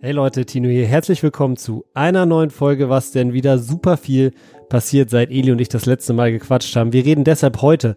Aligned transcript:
Hey 0.00 0.12
Leute, 0.12 0.46
Tino 0.46 0.68
hier. 0.68 0.86
Herzlich 0.86 1.24
willkommen 1.24 1.56
zu 1.56 1.84
einer 1.92 2.24
neuen 2.24 2.50
Folge, 2.50 2.88
was 2.88 3.10
denn 3.10 3.32
wieder 3.32 3.58
super 3.58 3.96
viel 3.96 4.30
passiert, 4.68 5.10
seit 5.10 5.32
Eli 5.32 5.50
und 5.50 5.60
ich 5.60 5.68
das 5.68 5.86
letzte 5.86 6.12
Mal 6.12 6.30
gequatscht 6.30 6.76
haben. 6.76 6.92
Wir 6.92 7.04
reden 7.04 7.24
deshalb 7.24 7.62
heute 7.62 7.96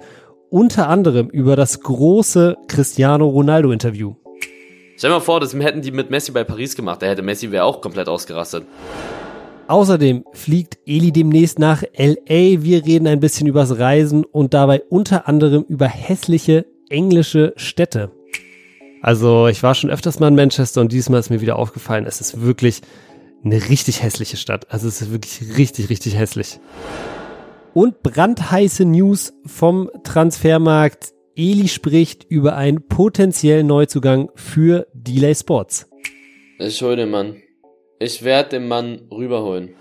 unter 0.50 0.90
anderem 0.90 1.30
über 1.30 1.56
das 1.56 1.80
große 1.82 2.58
Cristiano 2.68 3.28
Ronaldo 3.28 3.72
Interview. 3.72 4.16
Stell 4.98 5.12
dir 5.12 5.18
mal 5.18 5.20
vor, 5.20 5.40
das 5.40 5.54
hätten 5.54 5.84
die 5.84 5.92
mit 5.92 6.10
Messi 6.10 6.32
bei 6.32 6.44
Paris 6.44 6.76
gemacht. 6.76 7.04
Da 7.04 7.06
hätte 7.06 7.22
Messi 7.22 7.52
wäre 7.52 7.66
auch 7.66 7.82
komplett 7.82 8.08
ausgerastet. 8.10 8.66
Außerdem 9.68 10.26
fliegt 10.34 10.80
Eli 10.88 11.12
demnächst 11.12 11.60
nach 11.60 11.84
LA. 11.96 12.64
Wir 12.64 12.84
reden 12.84 13.06
ein 13.06 13.20
bisschen 13.20 13.46
übers 13.46 13.78
Reisen 13.78 14.26
und 14.26 14.56
dabei 14.56 14.82
unter 14.90 15.28
anderem 15.28 15.66
über 15.68 15.86
hässliche 15.86 16.66
englische 16.90 17.54
Städte. 17.58 18.10
Also 19.02 19.48
ich 19.48 19.64
war 19.64 19.74
schon 19.74 19.90
öfters 19.90 20.20
mal 20.20 20.28
in 20.28 20.36
Manchester 20.36 20.82
und 20.82 20.92
diesmal 20.92 21.20
ist 21.20 21.30
mir 21.30 21.42
wieder 21.42 21.58
aufgefallen, 21.58 22.06
es 22.06 22.22
ist 22.22 22.42
wirklich 22.42 22.82
eine 23.44 23.70
richtig 23.70 24.04
hässliche 24.04 24.38
Stadt. 24.38 24.72
Also 24.72 24.88
es 24.88 25.02
ist 25.02 25.12
wirklich 25.12 25.58
richtig, 25.58 25.90
richtig 25.90 26.18
hässlich. 26.18 26.60
Und 27.74 28.04
brandheiße 28.04 28.86
News 28.86 29.34
vom 29.46 29.90
Transfermarkt. 30.04 31.14
Eli 31.36 31.70
spricht 31.70 32.26
über 32.26 32.56
einen 32.56 32.88
potenziellen 32.88 33.66
Neuzugang 33.66 34.30
für 34.36 34.86
Delay 34.94 35.34
Sports. 35.34 35.90
Ich 36.60 36.82
hol 36.84 36.96
den 36.96 37.10
Mann. 37.10 37.42
Ich 38.00 38.24
werde 38.24 38.50
den 38.50 38.68
Mann 38.68 39.08
rüberholen. 39.10 39.76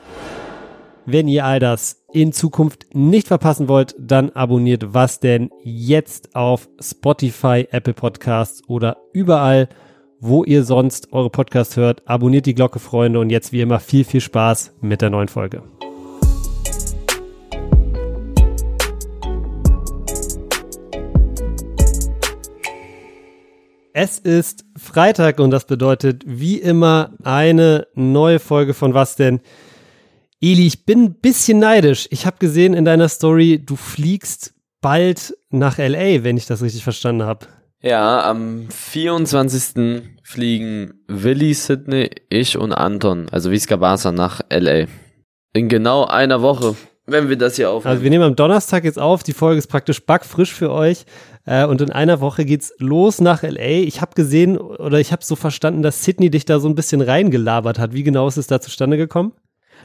Wenn 1.13 1.27
ihr 1.27 1.45
all 1.45 1.59
das 1.59 2.05
in 2.13 2.33
Zukunft 2.33 2.95
nicht 2.95 3.27
verpassen 3.27 3.67
wollt, 3.67 3.97
dann 3.99 4.31
abonniert 4.31 4.95
was 4.95 5.19
denn 5.19 5.51
jetzt 5.65 6.37
auf 6.37 6.69
Spotify, 6.81 7.67
Apple 7.73 7.95
Podcasts 7.95 8.63
oder 8.69 8.97
überall, 9.13 9.69
wo 10.21 10.45
ihr 10.45 10.63
sonst 10.63 11.13
eure 11.13 11.29
Podcasts 11.29 11.77
hört. 11.77 12.07
Abonniert 12.07 12.47
die 12.47 12.55
Glocke, 12.55 12.79
Freunde, 12.79 13.19
und 13.19 13.31
jetzt 13.31 13.53
wie 13.53 13.61
immer 13.61 13.81
viel, 13.81 14.05
viel 14.05 14.21
Spaß 14.21 14.77
mit 14.83 15.03
der 15.03 15.11
neuen 15.11 15.27
Folge. 15.27 15.65
Es 23.93 24.21
ist 24.21 24.65
Freitag 24.77 25.41
und 25.41 25.51
das 25.51 25.67
bedeutet 25.67 26.23
wie 26.25 26.61
immer 26.61 27.15
eine 27.25 27.89
neue 27.95 28.39
Folge 28.39 28.75
von 28.75 28.95
Was 28.95 29.17
denn? 29.17 29.41
Eli, 30.43 30.67
ich 30.67 30.87
bin 30.87 31.05
ein 31.05 31.15
bisschen 31.17 31.59
neidisch. 31.59 32.09
Ich 32.11 32.25
habe 32.25 32.39
gesehen 32.39 32.73
in 32.73 32.87
deiner 32.87 33.11
Story, 33.11 33.63
du 33.63 33.77
fliegst 33.77 34.55
bald 34.81 35.37
nach 35.51 35.77
LA, 35.77 36.25
wenn 36.25 36.39
ich 36.39 36.47
das 36.47 36.63
richtig 36.63 36.83
verstanden 36.83 37.25
habe. 37.25 37.47
Ja, 37.83 38.25
am 38.25 38.71
24. 38.71 40.03
fliegen 40.23 40.95
Willi, 41.09 41.53
Sydney, 41.53 42.09
ich 42.31 42.57
und 42.57 42.73
Anton, 42.73 43.27
also 43.31 43.51
Visca 43.51 43.77
Barca, 43.77 44.13
nach 44.13 44.41
LA. 44.51 44.87
In 45.53 45.69
genau 45.69 46.07
einer 46.07 46.41
Woche, 46.41 46.75
wenn 47.05 47.29
wir 47.29 47.37
das 47.37 47.57
hier 47.57 47.71
aufnehmen. 47.71 47.93
Also 47.93 48.03
wir 48.03 48.09
nehmen 48.09 48.25
am 48.25 48.37
Donnerstag 48.37 48.85
jetzt 48.85 48.99
auf, 48.99 49.23
die 49.23 49.35
Folge 49.35 49.59
ist 49.59 49.67
praktisch 49.67 50.07
backfrisch 50.07 50.55
für 50.55 50.71
euch. 50.71 51.05
Äh, 51.45 51.67
und 51.67 51.83
in 51.83 51.93
einer 51.93 52.21
Woche 52.23 52.47
geht's 52.47 52.73
los 52.79 53.21
nach 53.21 53.43
LA. 53.43 53.83
Ich 53.83 54.01
habe 54.01 54.15
gesehen 54.15 54.57
oder 54.57 55.01
ich 55.01 55.13
habe 55.13 55.23
so 55.23 55.37
verstanden, 55.37 55.83
dass 55.83 56.03
Sydney 56.03 56.31
dich 56.31 56.47
da 56.47 56.61
so 56.61 56.69
ein 56.69 56.75
bisschen 56.75 57.03
reingelabert 57.03 57.79
hat. 57.79 57.93
Wie 57.93 58.05
genau 58.05 58.27
ist 58.27 58.39
es 58.39 58.47
da 58.47 58.63
zustande 58.63 58.97
gekommen? 58.97 59.35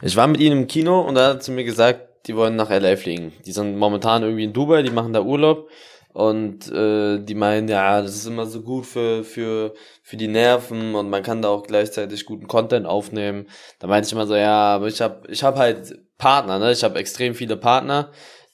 Ich 0.01 0.15
war 0.15 0.27
mit 0.27 0.39
ihnen 0.39 0.61
im 0.61 0.67
Kino 0.67 1.01
und 1.01 1.15
da 1.15 1.29
hat 1.29 1.43
sie 1.43 1.51
mir 1.51 1.63
gesagt, 1.63 2.27
die 2.27 2.35
wollen 2.35 2.55
nach 2.55 2.69
LA 2.69 2.95
fliegen. 2.95 3.33
Die 3.45 3.51
sind 3.51 3.77
momentan 3.77 4.23
irgendwie 4.23 4.43
in 4.43 4.53
Dubai, 4.53 4.81
die 4.81 4.91
machen 4.91 5.13
da 5.13 5.21
Urlaub 5.21 5.69
und 6.13 6.71
äh, 6.71 7.19
die 7.19 7.35
meinen, 7.35 7.67
ja, 7.67 8.01
das 8.01 8.15
ist 8.15 8.25
immer 8.25 8.45
so 8.45 8.61
gut 8.61 8.85
für 8.85 9.23
für 9.23 9.73
für 10.01 10.17
die 10.17 10.27
Nerven 10.27 10.95
und 10.95 11.09
man 11.09 11.23
kann 11.23 11.41
da 11.41 11.49
auch 11.49 11.63
gleichzeitig 11.63 12.25
guten 12.25 12.47
Content 12.47 12.85
aufnehmen. 12.85 13.47
Da 13.79 13.87
meinte 13.87 14.07
ich 14.07 14.13
immer 14.13 14.27
so, 14.27 14.35
ja, 14.35 14.75
aber 14.75 14.87
ich 14.87 15.01
habe 15.01 15.27
ich 15.29 15.43
habe 15.43 15.59
halt 15.59 15.99
Partner, 16.17 16.59
ne? 16.59 16.71
Ich 16.71 16.83
habe 16.83 16.99
extrem 16.99 17.35
viele 17.35 17.57
Partner, 17.57 18.11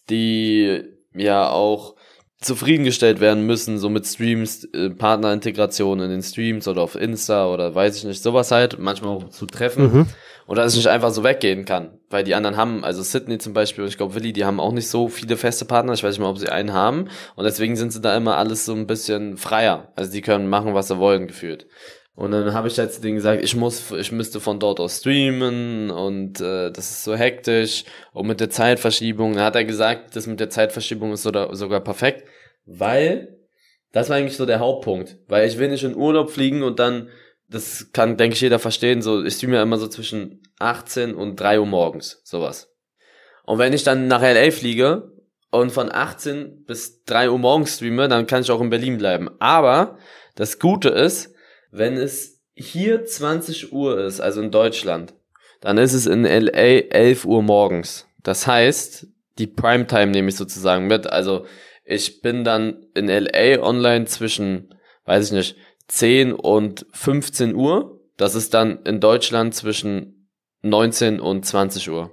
die 0.10 0.84
ja 1.14 1.50
auch 1.50 1.96
zufriedengestellt 2.42 3.20
werden 3.20 3.46
müssen, 3.46 3.78
so 3.78 3.90
mit 3.90 4.06
Streams, 4.08 4.66
äh, 4.74 4.90
Partnerintegration 4.90 6.00
in 6.00 6.10
den 6.10 6.24
Streams 6.24 6.68
oder 6.68 6.82
auf 6.82 6.96
Insta 6.96 7.48
oder 7.48 7.74
weiß 7.74 7.96
ich 7.98 8.04
nicht, 8.04 8.22
sowas 8.22 8.52
halt, 8.52 8.80
manchmal 8.80 9.16
auch 9.16 9.30
zu 9.30 9.46
treffen. 9.46 9.84
Mhm. 9.84 10.08
Und 10.48 10.58
dass 10.58 10.74
ich 10.74 10.80
nicht 10.80 10.90
einfach 10.90 11.12
so 11.12 11.24
weggehen 11.24 11.66
kann. 11.66 11.92
Weil 12.10 12.24
die 12.24 12.34
anderen 12.36 12.58
haben, 12.58 12.84
also 12.84 13.04
Sydney 13.04 13.38
zum 13.38 13.54
Beispiel 13.54 13.84
und 13.84 13.90
ich 13.90 13.98
glaube 13.98 14.16
Willi, 14.16 14.34
die 14.34 14.44
haben 14.44 14.60
auch 14.60 14.74
nicht 14.74 14.90
so 14.90 15.08
viele 15.08 15.38
feste 15.38 15.66
Partner. 15.66 15.94
Ich 15.94 16.04
weiß 16.04 16.16
nicht 16.16 16.20
mal, 16.20 16.30
ob 16.30 16.40
sie 16.40 16.50
einen 16.50 16.74
haben. 16.74 17.08
Und 17.36 17.46
deswegen 17.46 17.76
sind 17.76 17.94
sie 17.94 18.02
da 18.02 18.18
immer 18.18 18.38
alles 18.38 18.66
so 18.66 18.74
ein 18.74 18.88
bisschen 18.88 19.38
freier. 19.38 19.94
Also 19.96 20.12
die 20.12 20.22
können 20.22 20.50
machen, 20.50 20.74
was 20.74 20.88
sie 20.88 20.98
wollen, 20.98 21.28
gefühlt. 21.28 21.68
Und 22.14 22.32
dann 22.32 22.54
habe 22.54 22.68
ich 22.68 22.78
jetzt 22.78 23.04
denen 23.04 23.16
gesagt, 23.16 23.44
ich 23.44 23.56
muss, 23.56 23.92
ich 23.92 24.12
müsste 24.12 24.40
von 24.40 24.60
dort 24.60 24.80
aus 24.80 24.98
streamen 24.98 25.90
und 25.90 26.42
äh, 26.42 26.70
das 26.72 26.92
ist 26.92 27.04
so 27.04 27.16
hektisch. 27.16 27.86
Und 28.12 28.28
mit 28.28 28.40
der 28.40 28.50
Zeitverschiebung, 28.50 29.34
dann 29.34 29.46
hat 29.46 29.56
er 29.56 29.64
gesagt, 29.64 30.16
das 30.16 30.28
mit 30.28 30.40
der 30.40 30.50
Zeitverschiebung 30.50 31.14
ist 31.14 31.24
sogar, 31.24 31.56
sogar 31.56 31.80
perfekt, 31.80 32.28
weil 32.66 33.38
das 33.94 34.10
war 34.10 34.18
eigentlich 34.18 34.38
so 34.38 34.46
der 34.46 34.60
Hauptpunkt. 34.60 35.18
Weil 35.28 35.48
ich 35.48 35.58
will 35.58 35.70
nicht 35.70 35.84
in 35.84 35.96
Urlaub 35.96 36.32
fliegen 36.32 36.64
und 36.64 36.80
dann 36.80 37.10
das 37.52 37.92
kann, 37.92 38.16
denke 38.16 38.36
ich, 38.36 38.42
jeder 38.42 38.60
verstehen, 38.60 39.02
so, 39.02 39.24
ich 39.24 39.36
streame 39.36 39.58
ja 39.58 39.64
immer 39.64 39.78
so 39.78 39.88
zwischen 39.88 40.42
18 40.60 41.14
und 41.14 41.38
3 41.40 41.60
Uhr 41.60 41.66
morgens, 41.66 42.22
sowas. 42.24 42.74
Und 43.44 43.60
wenn 43.60 43.74
ich 43.74 43.84
dann 43.84 44.08
nach 44.08 44.22
LA 44.22 44.52
fliege 44.52 45.12
und 45.52 45.72
von 45.72 45.92
18 45.92 46.64
bis 46.64 47.04
3 47.04 47.30
Uhr 47.30 47.40
morgens 47.40 47.76
streame, 47.76 48.08
dann 48.08 48.26
kann 48.26 48.42
ich 48.42 48.52
auch 48.52 48.62
in 48.62 48.70
Berlin 48.70 48.98
bleiben. 48.98 49.30
Aber 49.40 49.98
das 50.36 50.60
Gute 50.60 50.90
ist, 50.90 51.36
wenn 51.72 51.98
es 51.98 52.42
hier 52.54 53.06
20 53.06 53.72
Uhr 53.72 54.04
ist, 54.04 54.20
also 54.20 54.42
in 54.42 54.52
Deutschland, 54.52 55.14
dann 55.62 55.78
ist 55.78 55.94
es 55.94 56.06
in 56.06 56.24
LA 56.24 56.90
11 56.90 57.26
Uhr 57.26 57.42
morgens. 57.42 58.08
Das 58.24 58.46
heißt, 58.46 59.08
die 59.38 59.48
Primetime 59.48 60.08
nehme 60.12 60.30
ich 60.30 60.36
sozusagen 60.36 60.88
mit. 60.88 61.08
Also 61.08 61.46
ich 61.86 62.22
bin 62.22 62.44
dann 62.44 62.86
in 62.94 63.08
LA 63.08 63.62
online 63.62 64.06
zwischen, 64.06 64.76
weiß 65.06 65.28
ich 65.28 65.32
nicht, 65.32 65.56
10 65.88 66.34
und 66.34 66.86
15 66.92 67.56
Uhr. 67.56 68.00
Das 68.18 68.36
ist 68.36 68.54
dann 68.54 68.84
in 68.84 69.00
Deutschland 69.00 69.56
zwischen 69.56 70.30
19 70.62 71.20
und 71.20 71.46
20 71.46 71.90
Uhr. 71.90 72.12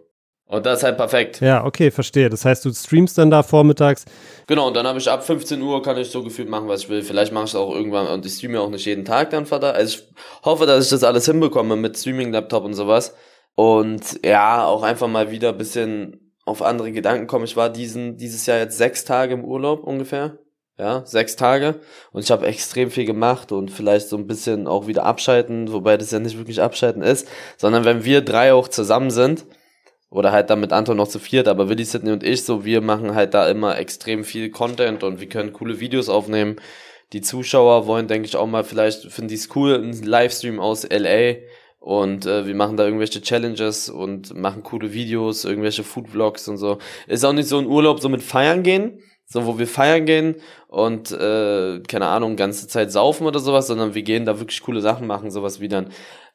Und 0.48 0.64
das 0.64 0.78
ist 0.78 0.84
halt 0.84 0.96
perfekt. 0.96 1.40
Ja, 1.42 1.64
okay, 1.66 1.90
verstehe. 1.90 2.30
Das 2.30 2.46
heißt, 2.46 2.64
du 2.64 2.72
streamst 2.72 3.18
dann 3.18 3.30
da 3.30 3.42
vormittags. 3.42 4.06
Genau, 4.46 4.66
und 4.68 4.74
dann 4.74 4.86
habe 4.86 4.98
ich 4.98 5.10
ab 5.10 5.22
15 5.22 5.60
Uhr 5.60 5.82
kann 5.82 5.98
ich 5.98 6.10
so 6.10 6.22
gefühlt 6.22 6.48
machen, 6.48 6.68
was 6.68 6.84
ich 6.84 6.88
will. 6.88 7.02
Vielleicht 7.02 7.32
mache 7.32 7.44
ich 7.44 7.50
es 7.50 7.54
auch 7.54 7.74
irgendwann 7.74 8.06
und 8.06 8.24
ich 8.24 8.32
streame 8.32 8.58
auch 8.58 8.70
nicht 8.70 8.86
jeden 8.86 9.04
Tag 9.04 9.28
dann, 9.28 9.44
Vater. 9.44 9.74
Also 9.74 9.98
ich 9.98 10.14
hoffe, 10.44 10.64
dass 10.64 10.84
ich 10.84 10.90
das 10.90 11.04
alles 11.04 11.26
hinbekomme 11.26 11.76
mit 11.76 11.98
Streaming-Laptop 11.98 12.64
und 12.64 12.72
sowas. 12.72 13.14
Und 13.56 14.24
ja, 14.24 14.64
auch 14.64 14.82
einfach 14.82 15.08
mal 15.08 15.30
wieder 15.30 15.50
ein 15.50 15.58
bisschen 15.58 16.34
auf 16.46 16.62
andere 16.62 16.92
Gedanken 16.92 17.26
kommen. 17.26 17.44
Ich 17.44 17.56
war 17.56 17.68
diesen, 17.68 18.16
dieses 18.16 18.46
Jahr 18.46 18.56
jetzt 18.56 18.78
sechs 18.78 19.04
Tage 19.04 19.34
im 19.34 19.44
Urlaub 19.44 19.84
ungefähr 19.84 20.38
ja, 20.78 21.02
sechs 21.04 21.34
Tage 21.34 21.80
und 22.12 22.22
ich 22.22 22.30
habe 22.30 22.46
extrem 22.46 22.90
viel 22.90 23.04
gemacht 23.04 23.50
und 23.50 23.70
vielleicht 23.70 24.08
so 24.08 24.16
ein 24.16 24.28
bisschen 24.28 24.68
auch 24.68 24.86
wieder 24.86 25.04
abschalten, 25.04 25.72
wobei 25.72 25.96
das 25.96 26.12
ja 26.12 26.20
nicht 26.20 26.38
wirklich 26.38 26.62
abschalten 26.62 27.02
ist, 27.02 27.26
sondern 27.56 27.84
wenn 27.84 28.04
wir 28.04 28.20
drei 28.20 28.52
auch 28.52 28.68
zusammen 28.68 29.10
sind 29.10 29.44
oder 30.10 30.32
halt 30.32 30.50
dann 30.50 30.60
mit 30.60 30.72
Anton 30.72 30.96
noch 30.96 31.08
zu 31.08 31.18
viert, 31.18 31.48
aber 31.48 31.68
Willi, 31.68 31.84
Sidney 31.84 32.12
und 32.12 32.24
ich, 32.24 32.44
so 32.44 32.64
wir 32.64 32.80
machen 32.80 33.14
halt 33.14 33.34
da 33.34 33.48
immer 33.48 33.78
extrem 33.78 34.24
viel 34.24 34.50
Content 34.50 35.02
und 35.02 35.20
wir 35.20 35.28
können 35.28 35.52
coole 35.52 35.80
Videos 35.80 36.08
aufnehmen. 36.08 36.56
Die 37.12 37.20
Zuschauer 37.20 37.86
wollen, 37.86 38.06
denke 38.06 38.26
ich, 38.26 38.36
auch 38.36 38.46
mal 38.46 38.64
vielleicht, 38.64 39.10
finden 39.10 39.28
die 39.28 39.34
es 39.34 39.54
cool, 39.54 39.74
einen 39.74 40.02
Livestream 40.02 40.60
aus 40.60 40.86
LA 40.88 41.36
und 41.80 42.26
äh, 42.26 42.46
wir 42.46 42.54
machen 42.54 42.76
da 42.76 42.84
irgendwelche 42.84 43.22
Challenges 43.22 43.88
und 43.88 44.34
machen 44.34 44.62
coole 44.62 44.92
Videos, 44.92 45.44
irgendwelche 45.44 45.84
Food 45.84 46.08
Vlogs 46.08 46.48
und 46.48 46.58
so. 46.58 46.78
Ist 47.06 47.24
auch 47.24 47.32
nicht 47.32 47.48
so 47.48 47.58
ein 47.58 47.66
Urlaub 47.66 48.00
so 48.00 48.08
mit 48.08 48.22
feiern 48.22 48.62
gehen, 48.62 49.00
so 49.26 49.46
wo 49.46 49.58
wir 49.58 49.66
feiern 49.66 50.06
gehen 50.06 50.36
und 50.68 51.12
äh, 51.12 51.80
keine 51.86 52.06
Ahnung 52.08 52.36
ganze 52.36 52.66
Zeit 52.68 52.90
saufen 52.92 53.26
oder 53.26 53.40
sowas, 53.40 53.66
sondern 53.66 53.94
wir 53.94 54.02
gehen 54.02 54.24
da 54.24 54.38
wirklich 54.38 54.62
coole 54.62 54.80
Sachen 54.80 55.06
machen, 55.06 55.30
sowas 55.30 55.60
wie 55.60 55.68
dann 55.68 55.90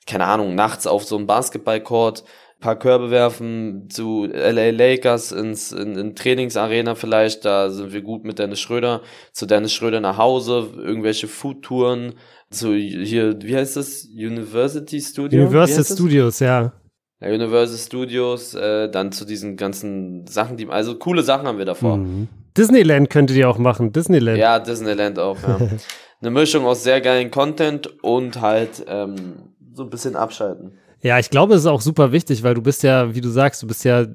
keine 0.05 0.25
Ahnung 0.25 0.55
nachts 0.55 0.87
auf 0.87 1.03
so 1.05 1.17
einem 1.17 1.27
Basketballcourt 1.27 2.23
paar 2.63 2.79
Körbe 2.79 3.11
werfen 3.11 3.89
zu 3.89 4.25
LA 4.25 4.69
Lakers 4.69 5.33
ins 5.33 5.73
in, 5.73 5.97
in 5.97 6.15
Trainingsarena 6.15 6.95
vielleicht, 6.95 7.43
da 7.43 7.69
sind 7.69 7.91
wir 7.91 8.01
gut 8.01 8.23
mit 8.23 8.39
Dennis 8.39 8.61
Schröder, 8.61 9.01
zu 9.33 9.45
Dennis 9.45 9.73
Schröder 9.73 9.99
nach 9.99 10.17
Hause, 10.17 10.69
irgendwelche 10.77 11.27
Foodtouren, 11.27 12.13
zu 12.49 12.73
hier, 12.73 13.35
wie 13.41 13.55
heißt 13.55 13.75
das? 13.75 14.05
University 14.05 15.01
Studio? 15.01 15.41
Universal 15.41 15.83
Studios, 15.83 16.39
ja. 16.39 16.71
ja. 17.19 17.29
Universal 17.29 17.77
Studios, 17.77 18.53
äh, 18.53 18.89
dann 18.89 19.11
zu 19.11 19.25
diesen 19.25 19.57
ganzen 19.57 20.25
Sachen, 20.27 20.55
die 20.55 20.67
also 20.69 20.95
coole 20.95 21.21
Sachen 21.21 21.45
haben 21.47 21.57
wir 21.57 21.65
davor. 21.65 21.97
Mhm. 21.97 22.29
Disneyland 22.55 23.09
könntet 23.09 23.35
ihr 23.35 23.49
auch 23.49 23.57
machen, 23.57 23.91
Disneyland. 23.91 24.37
Ja, 24.37 24.59
Disneyland 24.59 25.19
auch, 25.19 25.37
ja. 25.43 25.57
Eine 26.21 26.31
Mischung 26.31 26.65
aus 26.65 26.83
sehr 26.83 27.01
geilen 27.01 27.29
Content 27.29 28.01
und 28.01 28.39
halt 28.39 28.85
ähm, 28.87 29.51
so 29.73 29.83
ein 29.83 29.89
bisschen 29.89 30.15
abschalten. 30.15 30.77
Ja, 31.03 31.19
ich 31.19 31.29
glaube, 31.29 31.53
es 31.53 31.61
ist 31.61 31.67
auch 31.67 31.81
super 31.81 32.13
wichtig, 32.13 32.43
weil 32.43 32.53
du 32.53 32.61
bist 32.61 32.81
ja, 32.81 33.13
wie 33.13 33.19
du 33.19 33.29
sagst, 33.29 33.61
du 33.61 33.67
bist 33.67 33.83
ja 33.83 34.01
äh, 34.03 34.07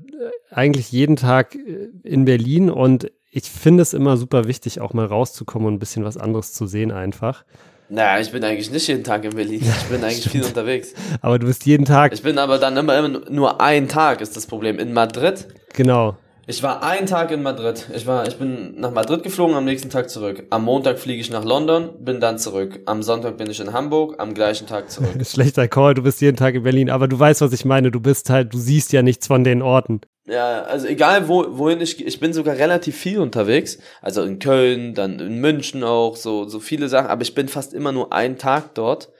eigentlich 0.50 0.90
jeden 0.90 1.17
Tag 1.17 1.55
äh, 1.55 1.90
in 2.02 2.25
Berlin 2.25 2.70
und 2.70 3.12
ich 3.31 3.44
finde 3.44 3.82
es 3.82 3.93
immer 3.93 4.17
super 4.17 4.49
wichtig, 4.49 4.81
auch 4.81 4.94
mal 4.94 5.05
rauszukommen 5.05 5.69
und 5.69 5.75
ein 5.75 5.79
bisschen 5.79 6.02
was 6.05 6.17
anderes 6.17 6.55
zu 6.55 6.67
sehen 6.67 6.90
einfach. 6.90 7.44
Naja, 7.90 8.20
ich 8.20 8.32
bin 8.32 8.43
eigentlich 8.43 8.70
nicht 8.70 8.88
jeden 8.88 9.05
Tag 9.05 9.25
in 9.25 9.35
Berlin. 9.35 9.61
Ich 9.62 9.85
bin 9.85 10.02
eigentlich 10.05 10.31
viel 10.31 10.44
unterwegs. 10.44 10.94
Aber 11.20 11.38
du 11.38 11.46
bist 11.46 11.67
jeden 11.67 11.85
Tag. 11.85 12.14
Ich 12.14 12.23
bin 12.23 12.38
aber 12.38 12.58
dann 12.58 12.76
immer, 12.76 12.99
immer 12.99 13.31
nur 13.31 13.61
ein 13.61 13.88
Tag 13.88 14.23
ist 14.23 14.34
das 14.34 14.46
Problem. 14.46 14.79
In 14.79 14.94
Madrid. 14.94 15.46
Genau. 15.75 16.17
Ich 16.50 16.62
war 16.62 16.82
einen 16.82 17.06
Tag 17.06 17.30
in 17.30 17.42
Madrid. 17.42 17.90
Ich 17.94 18.06
war, 18.06 18.26
ich 18.26 18.38
bin 18.38 18.80
nach 18.80 18.90
Madrid 18.90 19.22
geflogen, 19.22 19.54
am 19.54 19.66
nächsten 19.66 19.90
Tag 19.90 20.08
zurück. 20.08 20.46
Am 20.48 20.64
Montag 20.64 20.98
fliege 20.98 21.20
ich 21.20 21.28
nach 21.28 21.44
London, 21.44 21.90
bin 22.02 22.20
dann 22.20 22.38
zurück. 22.38 22.80
Am 22.86 23.02
Sonntag 23.02 23.36
bin 23.36 23.50
ich 23.50 23.60
in 23.60 23.74
Hamburg, 23.74 24.14
am 24.16 24.32
gleichen 24.32 24.66
Tag 24.66 24.90
zurück. 24.90 25.10
Schlechter 25.26 25.68
Call, 25.68 25.92
du 25.92 26.02
bist 26.02 26.22
jeden 26.22 26.38
Tag 26.38 26.54
in 26.54 26.62
Berlin, 26.62 26.88
aber 26.88 27.06
du 27.06 27.18
weißt, 27.18 27.42
was 27.42 27.52
ich 27.52 27.66
meine. 27.66 27.90
Du 27.90 28.00
bist 28.00 28.30
halt, 28.30 28.54
du 28.54 28.58
siehst 28.58 28.94
ja 28.94 29.02
nichts 29.02 29.26
von 29.26 29.44
den 29.44 29.60
Orten. 29.60 30.00
Ja, 30.24 30.62
also 30.62 30.86
egal 30.86 31.28
wo, 31.28 31.44
wohin 31.58 31.82
ich, 31.82 32.02
ich 32.02 32.18
bin 32.18 32.32
sogar 32.32 32.56
relativ 32.56 32.96
viel 32.96 33.18
unterwegs. 33.18 33.76
Also 34.00 34.22
in 34.22 34.38
Köln, 34.38 34.94
dann 34.94 35.20
in 35.20 35.42
München 35.42 35.84
auch, 35.84 36.16
so, 36.16 36.48
so 36.48 36.60
viele 36.60 36.88
Sachen. 36.88 37.08
Aber 37.08 37.20
ich 37.20 37.34
bin 37.34 37.48
fast 37.48 37.74
immer 37.74 37.92
nur 37.92 38.14
einen 38.14 38.38
Tag 38.38 38.74
dort 38.74 39.10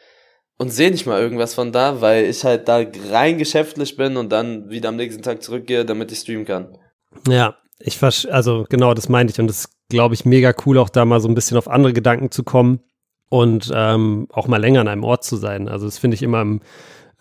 und 0.56 0.70
sehe 0.70 0.90
nicht 0.90 1.04
mal 1.04 1.20
irgendwas 1.20 1.52
von 1.52 1.72
da, 1.72 2.00
weil 2.00 2.25
ich 2.25 2.42
halt 2.42 2.69
da 2.69 2.82
rein 3.10 3.36
geschäftlich 3.36 3.98
bin 3.98 4.16
und 4.16 4.32
dann 4.32 4.70
wieder 4.70 4.88
am 4.88 4.96
nächsten 4.96 5.20
Tag 5.20 5.42
zurückgehe, 5.42 5.84
damit 5.84 6.10
ich 6.10 6.20
streamen 6.20 6.46
kann. 6.46 6.78
Ja, 7.26 7.56
ich 7.78 8.02
also 8.02 8.66
genau, 8.69 8.94
das 8.94 9.08
meinte 9.08 9.32
ich 9.32 9.40
und 9.40 9.46
das 9.46 9.70
glaube 9.88 10.14
ich 10.14 10.25
mega 10.25 10.52
cool, 10.66 10.78
auch 10.78 10.88
da 10.88 11.05
mal 11.05 11.20
so 11.20 11.28
ein 11.28 11.34
bisschen 11.34 11.56
auf 11.56 11.69
andere 11.69 11.93
Gedanken 11.93 12.31
zu 12.31 12.43
kommen 12.43 12.81
und 13.28 13.70
ähm, 13.75 14.26
auch 14.31 14.49
mal 14.49 14.60
länger 14.60 14.81
an 14.81 14.88
einem 14.88 15.05
Ort 15.05 15.25
zu 15.25 15.37
sein. 15.37 15.69
Also 15.69 15.87
das 15.87 15.99
finde 15.99 16.14
ich 16.14 16.22
immer 16.22 16.40
im, 16.43 16.60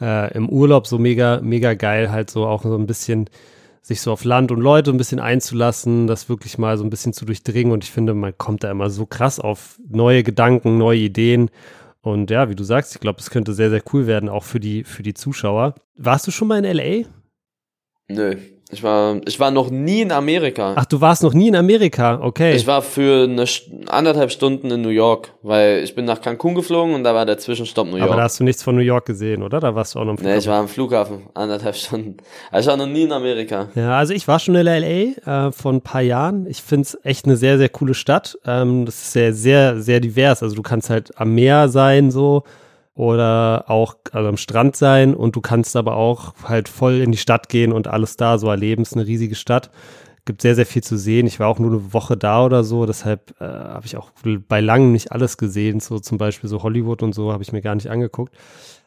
äh, 0.01 0.33
im 0.33 0.49
Urlaub 0.49 0.87
so 0.87 0.97
mega, 0.97 1.39
mega 1.41 1.73
geil, 1.73 2.11
halt 2.11 2.29
so 2.29 2.45
auch 2.45 2.63
so 2.63 2.75
ein 2.75 2.87
bisschen 2.87 3.29
sich 3.81 4.01
so 4.01 4.11
auf 4.11 4.25
Land 4.25 4.51
und 4.51 4.59
Leute 4.59 4.91
ein 4.91 4.97
bisschen 4.97 5.21
einzulassen, 5.21 6.07
das 6.07 6.27
wirklich 6.27 6.57
mal 6.57 6.77
so 6.77 6.83
ein 6.83 6.89
bisschen 6.89 7.13
zu 7.13 7.23
durchdringen 7.23 7.71
und 7.71 7.85
ich 7.85 7.91
finde, 7.91 8.13
man 8.13 8.37
kommt 8.37 8.63
da 8.63 8.71
immer 8.71 8.89
so 8.89 9.05
krass 9.05 9.39
auf 9.39 9.79
neue 9.87 10.23
Gedanken, 10.23 10.77
neue 10.77 10.99
Ideen 10.99 11.49
und 12.01 12.29
ja, 12.29 12.49
wie 12.49 12.55
du 12.55 12.65
sagst, 12.65 12.95
ich 12.95 13.01
glaube, 13.01 13.19
es 13.19 13.29
könnte 13.29 13.53
sehr, 13.53 13.69
sehr 13.69 13.81
cool 13.93 14.05
werden, 14.05 14.27
auch 14.27 14.43
für 14.43 14.59
die, 14.59 14.83
für 14.83 15.03
die 15.03 15.13
Zuschauer. 15.13 15.75
Warst 15.95 16.27
du 16.27 16.31
schon 16.31 16.49
mal 16.49 16.63
in 16.63 16.77
LA? 16.77 17.07
Nö, 18.09 18.35
ich 18.69 18.83
war, 18.83 19.21
ich 19.25 19.39
war 19.39 19.49
noch 19.49 19.69
nie 19.69 20.01
in 20.01 20.11
Amerika. 20.11 20.73
Ach, 20.75 20.85
du 20.85 20.99
warst 20.99 21.23
noch 21.23 21.33
nie 21.33 21.47
in 21.47 21.55
Amerika, 21.55 22.19
okay. 22.21 22.53
Ich 22.53 22.67
war 22.67 22.81
für 22.81 23.23
eine 23.23 23.45
anderthalb 23.87 24.29
Stunden 24.29 24.69
in 24.71 24.81
New 24.81 24.89
York, 24.89 25.31
weil 25.41 25.83
ich 25.83 25.95
bin 25.95 26.03
nach 26.03 26.19
Cancun 26.19 26.53
geflogen 26.53 26.93
und 26.93 27.05
da 27.05 27.15
war 27.15 27.25
der 27.25 27.37
Zwischenstopp 27.37 27.87
New 27.87 27.95
York. 27.95 28.09
Aber 28.09 28.17
da 28.17 28.23
hast 28.23 28.41
du 28.41 28.43
nichts 28.43 28.63
von 28.63 28.75
New 28.75 28.81
York 28.81 29.05
gesehen, 29.05 29.41
oder? 29.41 29.61
Da 29.61 29.73
warst 29.73 29.95
du 29.95 29.99
auch 29.99 30.03
noch 30.03 30.11
am 30.11 30.17
Flughafen. 30.17 30.33
Nee, 30.33 30.39
ich 30.39 30.47
war 30.47 30.59
am 30.59 30.67
Flughafen, 30.67 31.29
anderthalb 31.33 31.75
Stunden. 31.75 32.17
Also 32.51 32.69
ich 32.69 32.77
war 32.77 32.85
noch 32.85 32.91
nie 32.91 33.03
in 33.03 33.11
Amerika. 33.13 33.69
Ja, 33.75 33.97
also 33.97 34.13
ich 34.13 34.27
war 34.27 34.39
schon 34.39 34.55
in 34.55 34.65
LA 34.65 35.47
äh, 35.47 35.51
vor 35.53 35.71
ein 35.71 35.81
paar 35.81 36.01
Jahren. 36.01 36.45
Ich 36.47 36.61
find's 36.61 36.97
echt 37.03 37.25
eine 37.25 37.37
sehr, 37.37 37.57
sehr 37.57 37.69
coole 37.69 37.93
Stadt. 37.93 38.37
Ähm, 38.45 38.85
das 38.85 38.95
ist 38.95 39.13
sehr, 39.13 39.33
sehr, 39.33 39.79
sehr 39.79 40.01
divers. 40.01 40.43
Also 40.43 40.55
du 40.55 40.61
kannst 40.61 40.89
halt 40.89 41.17
am 41.17 41.33
Meer 41.35 41.69
sein, 41.69 42.11
so 42.11 42.43
oder 42.97 43.65
auch 43.67 43.95
also 44.11 44.27
am 44.27 44.37
Strand 44.37 44.75
sein 44.75 45.13
und 45.13 45.35
du 45.35 45.41
kannst 45.41 45.75
aber 45.75 45.95
auch 45.95 46.33
halt 46.43 46.67
voll 46.67 46.95
in 46.95 47.11
die 47.11 47.19
Stadt 47.19 47.47
gehen 47.47 47.71
und 47.71 47.87
alles 47.87 48.17
da 48.17 48.39
so 48.39 48.49
erleben. 48.49 48.81
Es 48.81 48.89
ist 48.89 48.97
eine 48.97 49.05
riesige 49.05 49.35
Stadt. 49.35 49.69
Gibt 50.25 50.41
sehr, 50.41 50.55
sehr 50.55 50.65
viel 50.65 50.83
zu 50.83 50.97
sehen. 50.97 51.27
Ich 51.27 51.39
war 51.39 51.47
auch 51.47 51.59
nur 51.59 51.71
eine 51.71 51.93
Woche 51.93 52.17
da 52.17 52.43
oder 52.43 52.63
so, 52.63 52.87
deshalb 52.87 53.39
äh, 53.39 53.45
habe 53.45 53.85
ich 53.85 53.97
auch 53.97 54.09
bei 54.49 54.61
langem 54.61 54.93
nicht 54.93 55.11
alles 55.11 55.37
gesehen. 55.37 55.79
So 55.79 55.99
zum 55.99 56.17
Beispiel 56.17 56.49
so 56.49 56.63
Hollywood 56.63 57.03
und 57.03 57.13
so 57.13 57.31
habe 57.31 57.43
ich 57.43 57.53
mir 57.53 57.61
gar 57.61 57.75
nicht 57.75 57.91
angeguckt. 57.91 58.35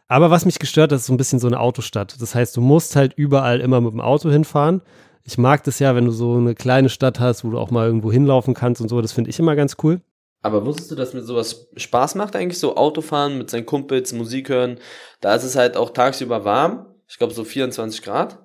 Aber 0.08 0.32
was 0.32 0.44
mich 0.44 0.58
gestört 0.58 0.90
hat, 0.90 0.98
ist 0.98 1.06
so 1.06 1.14
ein 1.14 1.16
bisschen 1.16 1.38
so 1.38 1.46
eine 1.46 1.60
Autostadt. 1.60 2.20
Das 2.20 2.34
heißt, 2.34 2.56
du 2.56 2.60
musst 2.60 2.96
halt 2.96 3.14
überall 3.14 3.60
immer 3.60 3.80
mit 3.80 3.92
dem 3.92 4.00
Auto 4.00 4.28
hinfahren. 4.28 4.82
Ich 5.22 5.38
mag 5.38 5.62
das 5.62 5.78
ja, 5.78 5.94
wenn 5.94 6.06
du 6.06 6.10
so 6.10 6.34
eine 6.34 6.56
kleine 6.56 6.88
Stadt 6.88 7.20
hast, 7.20 7.44
wo 7.44 7.50
du 7.50 7.58
auch 7.60 7.70
mal 7.70 7.86
irgendwo 7.86 8.10
hinlaufen 8.10 8.54
kannst 8.54 8.80
und 8.80 8.88
so. 8.88 9.00
Das 9.00 9.12
finde 9.12 9.30
ich 9.30 9.38
immer 9.38 9.54
ganz 9.54 9.76
cool. 9.84 10.00
Aber 10.42 10.64
wusstest 10.64 10.90
du, 10.90 10.94
dass 10.94 11.12
mir 11.12 11.22
sowas 11.22 11.68
Spaß 11.76 12.14
macht 12.14 12.34
eigentlich? 12.34 12.58
So 12.58 12.76
Autofahren 12.76 13.36
mit 13.38 13.50
seinen 13.50 13.66
Kumpels, 13.66 14.12
Musik 14.12 14.48
hören. 14.48 14.78
Da 15.20 15.34
ist 15.34 15.44
es 15.44 15.56
halt 15.56 15.76
auch 15.76 15.90
tagsüber 15.90 16.44
warm. 16.44 16.86
Ich 17.08 17.18
glaube 17.18 17.34
so 17.34 17.44
24 17.44 18.02
Grad. 18.02 18.38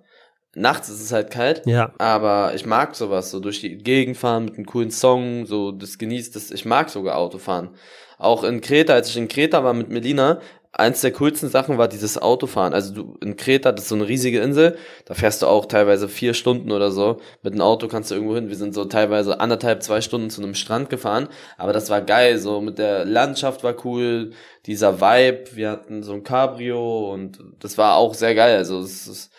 Nachts 0.56 0.90
ist 0.90 1.02
es 1.02 1.12
halt 1.12 1.32
kalt. 1.32 1.64
Ja. 1.66 1.94
Aber 1.98 2.54
ich 2.56 2.66
mag 2.66 2.96
sowas, 2.96 3.32
so 3.32 3.40
durch 3.40 3.62
die 3.62 3.78
Gegend 3.78 4.18
fahren 4.18 4.46
mit 4.46 4.56
einem 4.56 4.66
coolen 4.66 4.92
Song, 4.92 5.46
so 5.46 5.72
das 5.72 5.98
genießt 5.98 6.36
das. 6.36 6.52
Ich 6.52 6.66
mag 6.66 6.90
sogar 6.90 7.18
Autofahren. 7.18 7.76
Auch 8.18 8.44
in 8.46 8.62
Kreta, 8.62 8.94
als 8.94 9.10
ich 9.10 9.18
in 9.18 9.28
Kreta 9.28 9.64
war 9.64 9.74
mit 9.74 9.90
Melina, 9.90 10.40
eins 10.77 11.01
der 11.01 11.12
coolsten 11.12 11.50
Sachen 11.50 11.77
war 11.77 11.88
dieses 11.88 12.18
Autofahren. 12.18 12.74
Also 12.74 12.94
du 12.94 13.18
in 13.22 13.38
Kreta, 13.38 13.72
das 13.72 13.83
ist 13.86 13.89
so 13.89 13.95
eine 13.95 14.07
riesige 14.07 14.39
Insel, 14.39 14.77
da 15.06 15.13
fährst 15.13 15.42
du 15.42 15.48
auch 15.48 15.66
teilweise 15.66 16.07
vier 16.07 16.33
Stunden 16.33 16.72
oder 16.72 16.92
so. 16.92 17.18
Mit 17.42 17.54
einem 17.54 17.62
Auto 17.62 17.88
kannst 17.88 18.12
du 18.12 18.16
irgendwo 18.16 18.36
hin. 18.36 18.50
Wir 18.50 18.56
sind 18.56 18.74
so 18.74 18.86
teilweise 18.86 19.39
anderthalb, 19.39 19.83
zwei 19.83 20.01
Stunden 20.01 20.30
zu 20.30 20.42
einem 20.42 20.56
Strand 20.56 20.89
gefahren. 20.89 21.27
Aber 21.57 21.74
das 21.74 21.89
war 21.89 22.01
geil, 22.01 22.38
so 22.38 22.62
mit 22.62 22.77
der 22.77 23.06
Landschaft 23.06 23.63
war 23.63 23.75
cool, 23.86 24.31
dieser 24.66 25.00
Vibe. 25.00 25.56
Wir 25.56 25.72
hatten 25.72 26.04
so 26.04 26.13
ein 26.13 26.24
Cabrio 26.24 27.13
und 27.13 27.39
das 27.60 27.77
war 27.77 27.95
auch 27.95 28.13
sehr 28.13 28.36
geil. 28.36 28.57
Also 28.57 28.80
es 28.81 29.07
ist 29.07 29.31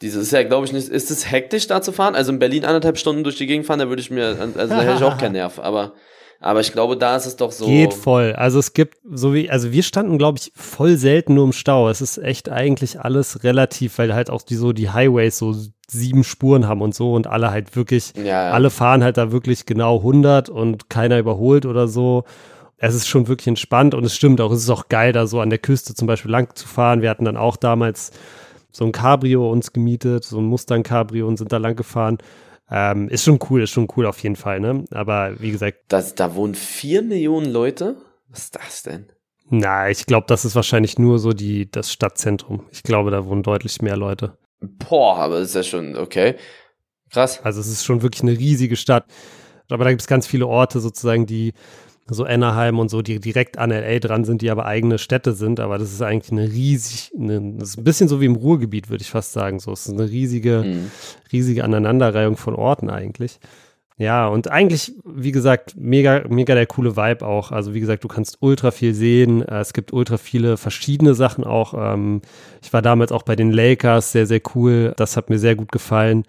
dieses 0.00 0.24
ist 0.24 0.32
ja, 0.32 0.44
glaube 0.44 0.64
ich, 0.64 0.72
nicht. 0.72 0.88
Ist 0.88 1.10
es 1.10 1.30
hektisch 1.30 1.66
da 1.66 1.82
zu 1.82 1.92
fahren? 1.92 2.14
Also 2.14 2.30
in 2.30 2.38
Berlin 2.38 2.64
anderthalb 2.64 2.98
Stunden 2.98 3.24
durch 3.24 3.36
die 3.36 3.46
Gegend 3.46 3.66
fahren, 3.66 3.80
da 3.80 3.88
würde 3.88 4.00
ich 4.00 4.10
mir, 4.10 4.36
also 4.38 4.74
da 4.74 4.80
hätte 4.82 4.96
ich 4.96 5.02
auch 5.02 5.18
keinen 5.18 5.32
Nerv. 5.38 5.58
Aber 5.58 5.94
aber 6.40 6.60
ich 6.60 6.72
glaube, 6.72 6.96
da 6.96 7.16
ist 7.16 7.26
es 7.26 7.36
doch 7.36 7.50
so. 7.50 7.66
Geht 7.66 7.92
voll. 7.92 8.32
Also 8.34 8.60
es 8.60 8.72
gibt, 8.72 8.98
so 9.10 9.34
wie, 9.34 9.50
also 9.50 9.72
wir 9.72 9.82
standen, 9.82 10.18
glaube 10.18 10.38
ich, 10.38 10.52
voll 10.54 10.96
selten 10.96 11.34
nur 11.34 11.46
im 11.46 11.52
Stau. 11.52 11.88
Es 11.88 12.00
ist 12.00 12.18
echt 12.18 12.48
eigentlich 12.48 13.00
alles 13.00 13.42
relativ, 13.42 13.98
weil 13.98 14.14
halt 14.14 14.30
auch 14.30 14.42
die 14.42 14.54
so 14.54 14.72
die 14.72 14.90
Highways 14.90 15.36
so 15.36 15.54
sieben 15.88 16.22
Spuren 16.22 16.68
haben 16.68 16.80
und 16.80 16.94
so 16.94 17.14
und 17.14 17.26
alle 17.26 17.50
halt 17.50 17.74
wirklich, 17.74 18.12
ja, 18.16 18.24
ja. 18.24 18.50
alle 18.50 18.70
fahren 18.70 19.02
halt 19.02 19.16
da 19.16 19.32
wirklich 19.32 19.66
genau 19.66 19.96
100 19.98 20.48
und 20.48 20.88
keiner 20.88 21.18
überholt 21.18 21.66
oder 21.66 21.88
so. 21.88 22.24
Es 22.76 22.94
ist 22.94 23.08
schon 23.08 23.26
wirklich 23.26 23.48
entspannt 23.48 23.94
und 23.94 24.04
es 24.04 24.14
stimmt 24.14 24.40
auch, 24.40 24.52
es 24.52 24.60
ist 24.60 24.70
auch 24.70 24.88
geil, 24.88 25.12
da 25.12 25.26
so 25.26 25.40
an 25.40 25.50
der 25.50 25.58
Küste 25.58 25.94
zum 25.94 26.06
Beispiel 26.06 26.30
lang 26.30 26.54
zu 26.54 26.68
fahren. 26.68 27.02
Wir 27.02 27.10
hatten 27.10 27.24
dann 27.24 27.36
auch 27.36 27.56
damals 27.56 28.12
so 28.70 28.84
ein 28.84 28.92
Cabrio 28.92 29.50
uns 29.50 29.72
gemietet, 29.72 30.22
so 30.22 30.38
ein 30.38 30.44
Mustang 30.44 30.84
Cabrio 30.84 31.26
und 31.26 31.36
sind 31.36 31.50
da 31.50 31.56
lang 31.56 31.74
gefahren. 31.74 32.18
Ähm, 32.70 33.08
ist 33.08 33.24
schon 33.24 33.38
cool, 33.48 33.62
ist 33.62 33.70
schon 33.70 33.88
cool 33.96 34.06
auf 34.06 34.22
jeden 34.22 34.36
Fall, 34.36 34.60
ne? 34.60 34.84
Aber 34.90 35.40
wie 35.40 35.50
gesagt. 35.50 35.78
Das, 35.88 36.14
da 36.14 36.34
wohnen 36.34 36.54
vier 36.54 37.02
Millionen 37.02 37.50
Leute? 37.50 37.96
Was 38.28 38.44
ist 38.44 38.56
das 38.56 38.82
denn? 38.82 39.06
Na, 39.50 39.88
ich 39.88 40.04
glaube, 40.04 40.26
das 40.26 40.44
ist 40.44 40.54
wahrscheinlich 40.54 40.98
nur 40.98 41.18
so 41.18 41.32
die, 41.32 41.70
das 41.70 41.90
Stadtzentrum. 41.90 42.66
Ich 42.70 42.82
glaube, 42.82 43.10
da 43.10 43.24
wohnen 43.24 43.42
deutlich 43.42 43.80
mehr 43.80 43.96
Leute. 43.96 44.36
Boah, 44.60 45.16
aber 45.16 45.40
das 45.40 45.48
ist 45.50 45.54
ja 45.54 45.62
schon, 45.62 45.96
okay. 45.96 46.34
Krass. 47.10 47.40
Also 47.42 47.60
es 47.60 47.68
ist 47.68 47.84
schon 47.84 48.02
wirklich 48.02 48.22
eine 48.22 48.38
riesige 48.38 48.76
Stadt. 48.76 49.06
Aber 49.70 49.84
da 49.84 49.90
gibt 49.90 50.02
es 50.02 50.06
ganz 50.06 50.26
viele 50.26 50.46
Orte 50.46 50.80
sozusagen, 50.80 51.26
die 51.26 51.52
so 52.10 52.24
Anaheim 52.24 52.78
und 52.78 52.90
so, 52.90 53.02
die 53.02 53.20
direkt 53.20 53.58
an 53.58 53.70
LA 53.70 53.98
dran 53.98 54.24
sind, 54.24 54.42
die 54.42 54.50
aber 54.50 54.66
eigene 54.66 54.98
Städte 54.98 55.32
sind. 55.32 55.60
Aber 55.60 55.78
das 55.78 55.92
ist 55.92 56.02
eigentlich 56.02 56.32
eine 56.32 56.50
riesig, 56.50 57.12
eine, 57.18 57.54
das 57.58 57.70
ist 57.70 57.78
ein 57.78 57.84
bisschen 57.84 58.08
so 58.08 58.20
wie 58.20 58.26
im 58.26 58.36
Ruhrgebiet, 58.36 58.90
würde 58.90 59.02
ich 59.02 59.10
fast 59.10 59.32
sagen. 59.32 59.58
So, 59.58 59.72
es 59.72 59.86
ist 59.86 59.92
eine 59.92 60.08
riesige, 60.08 60.64
mhm. 60.64 60.90
riesige 61.32 61.64
Aneinanderreihung 61.64 62.36
von 62.36 62.54
Orten 62.54 62.90
eigentlich. 62.90 63.38
Ja, 63.98 64.28
und 64.28 64.48
eigentlich, 64.48 64.92
wie 65.04 65.32
gesagt, 65.32 65.74
mega, 65.76 66.22
mega 66.28 66.54
der 66.54 66.66
coole 66.66 66.96
Vibe 66.96 67.26
auch. 67.26 67.50
Also, 67.50 67.74
wie 67.74 67.80
gesagt, 67.80 68.04
du 68.04 68.08
kannst 68.08 68.38
ultra 68.40 68.70
viel 68.70 68.94
sehen. 68.94 69.42
Äh, 69.42 69.58
es 69.58 69.72
gibt 69.72 69.92
ultra 69.92 70.18
viele 70.18 70.56
verschiedene 70.56 71.14
Sachen 71.14 71.42
auch. 71.42 71.74
Ähm, 71.76 72.22
ich 72.62 72.72
war 72.72 72.80
damals 72.80 73.10
auch 73.10 73.24
bei 73.24 73.34
den 73.34 73.50
Lakers, 73.50 74.12
sehr, 74.12 74.26
sehr 74.26 74.40
cool. 74.54 74.94
Das 74.96 75.16
hat 75.16 75.30
mir 75.30 75.38
sehr 75.40 75.56
gut 75.56 75.72
gefallen. 75.72 76.22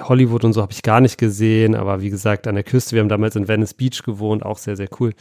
Hollywood 0.00 0.44
und 0.44 0.52
so 0.52 0.62
habe 0.62 0.72
ich 0.72 0.82
gar 0.82 1.00
nicht 1.00 1.16
gesehen, 1.16 1.74
aber 1.74 2.02
wie 2.02 2.10
gesagt, 2.10 2.46
an 2.46 2.54
der 2.54 2.64
Küste, 2.64 2.92
wir 2.92 3.00
haben 3.00 3.08
damals 3.08 3.36
in 3.36 3.48
Venice 3.48 3.74
Beach 3.74 4.02
gewohnt, 4.04 4.44
auch 4.44 4.58
sehr, 4.58 4.76
sehr 4.76 4.88
cool. 5.00 5.12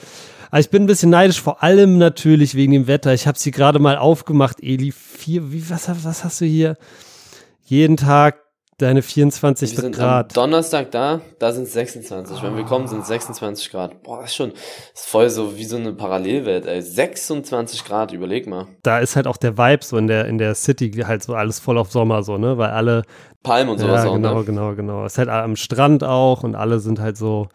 Aber 0.49 0.59
ich 0.59 0.69
bin 0.69 0.83
ein 0.83 0.87
bisschen 0.87 1.11
neidisch, 1.11 1.41
vor 1.41 1.63
allem 1.63 1.97
natürlich 1.97 2.55
wegen 2.55 2.73
dem 2.73 2.87
Wetter. 2.87 3.13
Ich 3.13 3.27
habe 3.27 3.37
sie 3.37 3.51
gerade 3.51 3.79
mal 3.79 3.97
aufgemacht, 3.97 4.61
Eli. 4.61 4.91
Vier, 4.91 5.51
wie, 5.51 5.69
was, 5.69 5.89
was 6.03 6.23
hast 6.23 6.41
du 6.41 6.45
hier? 6.45 6.77
Jeden 7.65 7.97
Tag 7.97 8.44
deine 8.77 9.01
24 9.01 9.71
wir 9.71 9.81
sind 9.81 9.95
Grad. 9.95 10.31
Am 10.37 10.43
Donnerstag 10.43 10.91
da, 10.91 11.21
da 11.39 11.51
sind 11.51 11.67
26. 11.67 12.37
Oh. 12.37 12.43
Wenn 12.43 12.57
wir 12.57 12.65
kommen, 12.65 12.87
sind 12.87 13.05
26 13.05 13.71
Grad. 13.71 14.03
Boah, 14.03 14.21
das 14.21 14.31
ist 14.31 14.35
schon, 14.35 14.51
ist 14.51 15.07
voll 15.07 15.29
so 15.29 15.57
wie 15.57 15.65
so 15.65 15.77
eine 15.77 15.93
Parallelwelt, 15.93 16.65
ey. 16.65 16.81
26 16.81 17.85
Grad, 17.85 18.11
überleg 18.11 18.47
mal. 18.47 18.67
Da 18.83 18.99
ist 18.99 19.15
halt 19.15 19.27
auch 19.27 19.37
der 19.37 19.57
Vibe 19.57 19.83
so 19.83 19.97
in 19.97 20.07
der, 20.07 20.25
in 20.25 20.37
der 20.37 20.55
City 20.55 20.91
halt 20.91 21.23
so 21.23 21.35
alles 21.35 21.59
voll 21.59 21.77
auf 21.77 21.91
Sommer 21.91 22.23
so, 22.23 22.37
ne, 22.37 22.57
weil 22.57 22.71
alle. 22.71 23.03
Palmen 23.43 23.69
und 23.69 23.77
sowas 23.77 24.03
ja, 24.03 24.09
auch, 24.09 24.15
genau, 24.15 24.39
ne? 24.39 24.45
genau, 24.45 24.75
genau. 24.75 25.05
Es 25.05 25.13
ist 25.13 25.17
halt 25.19 25.29
am 25.29 25.55
Strand 25.55 26.03
auch 26.03 26.43
und 26.43 26.55
alle 26.55 26.79
sind 26.79 26.99
halt 26.99 27.15
so, 27.15 27.47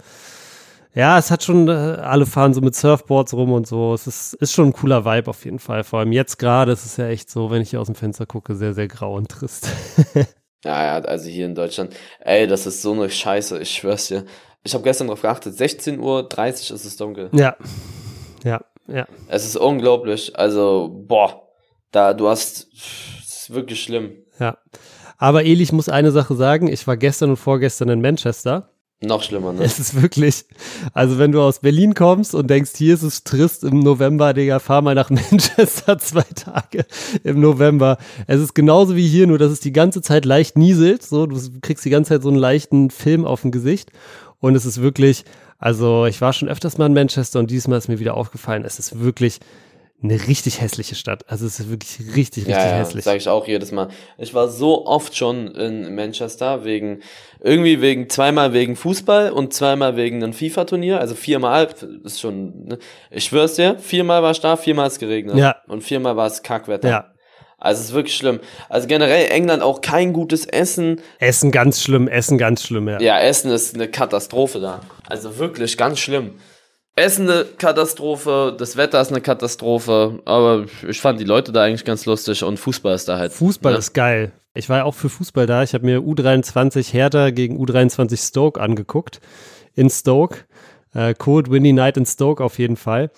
ja, 0.94 1.18
es 1.18 1.32
hat 1.32 1.42
schon, 1.42 1.68
äh, 1.68 1.72
alle 1.72 2.26
fahren 2.26 2.54
so 2.54 2.60
mit 2.60 2.76
Surfboards 2.76 3.34
rum 3.34 3.52
und 3.52 3.66
so. 3.66 3.92
Es 3.92 4.06
ist, 4.06 4.34
ist 4.34 4.52
schon 4.52 4.68
ein 4.68 4.72
cooler 4.72 5.04
Vibe 5.04 5.28
auf 5.28 5.44
jeden 5.44 5.58
Fall. 5.58 5.82
Vor 5.82 5.98
allem 5.98 6.12
jetzt 6.12 6.38
gerade 6.38 6.70
ist 6.70 6.86
es 6.86 6.96
ja 6.96 7.08
echt 7.08 7.28
so, 7.28 7.50
wenn 7.50 7.60
ich 7.60 7.70
hier 7.70 7.80
aus 7.80 7.86
dem 7.86 7.96
Fenster 7.96 8.24
gucke, 8.24 8.54
sehr, 8.54 8.72
sehr 8.72 8.86
grau 8.88 9.16
und 9.16 9.28
trist. 9.28 9.68
Ja, 10.64 10.98
ja, 10.98 11.04
also 11.04 11.28
hier 11.28 11.46
in 11.46 11.54
Deutschland. 11.54 11.94
Ey, 12.20 12.46
das 12.46 12.66
ist 12.66 12.82
so 12.82 12.92
eine 12.92 13.08
Scheiße, 13.08 13.58
ich 13.60 13.70
schwör's 13.70 14.08
dir. 14.08 14.24
Ich 14.62 14.74
habe 14.74 14.84
gestern 14.84 15.08
drauf 15.08 15.22
geachtet, 15.22 15.54
16.30 15.54 15.98
Uhr 16.00 16.28
ist 16.76 16.84
es 16.84 16.96
dunkel. 16.96 17.30
Ja. 17.32 17.56
Ja, 18.44 18.60
ja. 18.86 19.06
Es 19.28 19.46
ist 19.46 19.56
unglaublich. 19.56 20.36
Also, 20.36 20.90
boah, 21.06 21.48
da, 21.92 22.14
du 22.14 22.28
hast, 22.28 22.68
es 22.72 23.42
ist 23.42 23.54
wirklich 23.54 23.82
schlimm. 23.82 24.12
Ja. 24.38 24.58
Aber 25.16 25.44
Eli, 25.44 25.62
ich 25.62 25.72
muss 25.72 25.88
eine 25.88 26.12
Sache 26.12 26.34
sagen. 26.34 26.68
Ich 26.68 26.86
war 26.86 26.96
gestern 26.96 27.30
und 27.30 27.36
vorgestern 27.36 27.90
in 27.90 28.00
Manchester. 28.00 28.70
Noch 29.02 29.22
schlimmer, 29.22 29.54
ne? 29.54 29.64
Es 29.64 29.78
ist 29.78 30.00
wirklich, 30.00 30.44
also 30.92 31.18
wenn 31.18 31.32
du 31.32 31.40
aus 31.40 31.60
Berlin 31.60 31.94
kommst 31.94 32.34
und 32.34 32.50
denkst, 32.50 32.72
hier 32.76 32.92
ist 32.92 33.02
es 33.02 33.24
trist 33.24 33.64
im 33.64 33.80
November, 33.80 34.34
Digga, 34.34 34.58
fahr 34.58 34.82
mal 34.82 34.94
nach 34.94 35.08
Manchester 35.10 35.98
zwei 35.98 36.26
Tage 36.34 36.84
im 37.24 37.40
November. 37.40 37.96
Es 38.26 38.40
ist 38.40 38.54
genauso 38.54 38.96
wie 38.96 39.08
hier, 39.08 39.26
nur 39.26 39.38
dass 39.38 39.52
es 39.52 39.60
die 39.60 39.72
ganze 39.72 40.02
Zeit 40.02 40.26
leicht 40.26 40.58
nieselt, 40.58 41.02
so, 41.02 41.24
du 41.24 41.38
kriegst 41.62 41.82
die 41.86 41.90
ganze 41.90 42.10
Zeit 42.10 42.22
so 42.22 42.28
einen 42.28 42.36
leichten 42.36 42.90
Film 42.90 43.24
auf 43.24 43.40
dem 43.40 43.52
Gesicht 43.52 43.90
und 44.38 44.54
es 44.54 44.66
ist 44.66 44.82
wirklich, 44.82 45.24
also 45.58 46.04
ich 46.04 46.20
war 46.20 46.34
schon 46.34 46.50
öfters 46.50 46.76
mal 46.76 46.84
in 46.84 46.92
Manchester 46.92 47.38
und 47.38 47.50
diesmal 47.50 47.78
ist 47.78 47.88
mir 47.88 48.00
wieder 48.00 48.18
aufgefallen, 48.18 48.66
es 48.66 48.78
ist 48.78 49.00
wirklich 49.00 49.40
eine 50.02 50.14
richtig 50.26 50.60
hässliche 50.60 50.94
Stadt. 50.94 51.24
Also 51.28 51.46
es 51.46 51.60
ist 51.60 51.70
wirklich 51.70 51.98
richtig, 52.16 52.46
richtig 52.46 52.48
ja, 52.48 52.66
ja, 52.66 52.76
hässlich. 52.78 53.04
Sag 53.04 53.16
ich 53.16 53.28
auch 53.28 53.46
jedes 53.46 53.70
Mal. 53.70 53.88
Ich 54.16 54.32
war 54.32 54.48
so 54.48 54.86
oft 54.86 55.16
schon 55.16 55.48
in 55.54 55.94
Manchester 55.94 56.64
wegen 56.64 57.00
irgendwie 57.40 57.80
wegen 57.80 58.08
zweimal 58.08 58.52
wegen 58.52 58.76
Fußball 58.76 59.30
und 59.30 59.52
zweimal 59.52 59.96
wegen 59.96 60.22
einem 60.22 60.32
FIFA-Turnier. 60.32 61.00
Also 61.00 61.14
viermal 61.14 61.68
ist 62.04 62.20
schon. 62.20 62.64
Ne? 62.66 62.78
Ich 63.10 63.24
schwör's 63.24 63.54
dir, 63.54 63.78
viermal 63.78 64.22
war 64.22 64.30
es 64.30 64.40
da, 64.40 64.56
viermal 64.56 64.86
ist 64.86 64.98
geregnet. 64.98 65.36
Ja. 65.36 65.56
Und 65.68 65.82
viermal 65.82 66.16
war 66.16 66.26
es 66.26 66.42
Kackwetter. 66.42 66.88
Ja. 66.88 67.14
Also 67.58 67.80
es 67.80 67.88
ist 67.88 67.94
wirklich 67.94 68.16
schlimm. 68.16 68.40
Also 68.70 68.88
generell 68.88 69.30
England 69.30 69.62
auch 69.62 69.82
kein 69.82 70.14
gutes 70.14 70.46
Essen. 70.46 71.02
Essen 71.18 71.50
ganz 71.50 71.82
schlimm, 71.82 72.08
Essen 72.08 72.38
ganz 72.38 72.62
schlimm, 72.62 72.88
ja. 72.88 72.98
Ja, 73.00 73.20
Essen 73.20 73.50
ist 73.50 73.74
eine 73.74 73.86
Katastrophe 73.88 74.60
da. 74.60 74.80
Also 75.06 75.36
wirklich 75.36 75.76
ganz 75.76 75.98
schlimm. 75.98 76.40
Essen 77.00 77.28
eine 77.28 77.44
Katastrophe, 77.44 78.54
das 78.56 78.76
Wetter 78.76 79.00
ist 79.00 79.10
eine 79.10 79.20
Katastrophe, 79.20 80.20
aber 80.24 80.66
ich 80.86 81.00
fand 81.00 81.20
die 81.20 81.24
Leute 81.24 81.52
da 81.52 81.64
eigentlich 81.64 81.84
ganz 81.84 82.06
lustig 82.06 82.42
und 82.44 82.58
Fußball 82.58 82.94
ist 82.94 83.08
da 83.08 83.18
halt. 83.18 83.32
Fußball 83.32 83.72
ne? 83.72 83.78
ist 83.78 83.92
geil. 83.92 84.32
Ich 84.54 84.68
war 84.68 84.78
ja 84.78 84.84
auch 84.84 84.94
für 84.94 85.08
Fußball 85.08 85.46
da. 85.46 85.62
Ich 85.62 85.74
habe 85.74 85.86
mir 85.86 86.00
U23 86.00 86.92
Hertha 86.92 87.30
gegen 87.30 87.56
U23 87.56 88.28
Stoke 88.28 88.60
angeguckt. 88.60 89.20
In 89.74 89.88
Stoke. 89.90 90.40
Äh, 90.92 91.14
Cold 91.14 91.50
Windy 91.50 91.72
Night 91.72 91.96
in 91.96 92.04
Stoke 92.04 92.42
auf 92.42 92.58
jeden 92.58 92.76
Fall. 92.76 93.10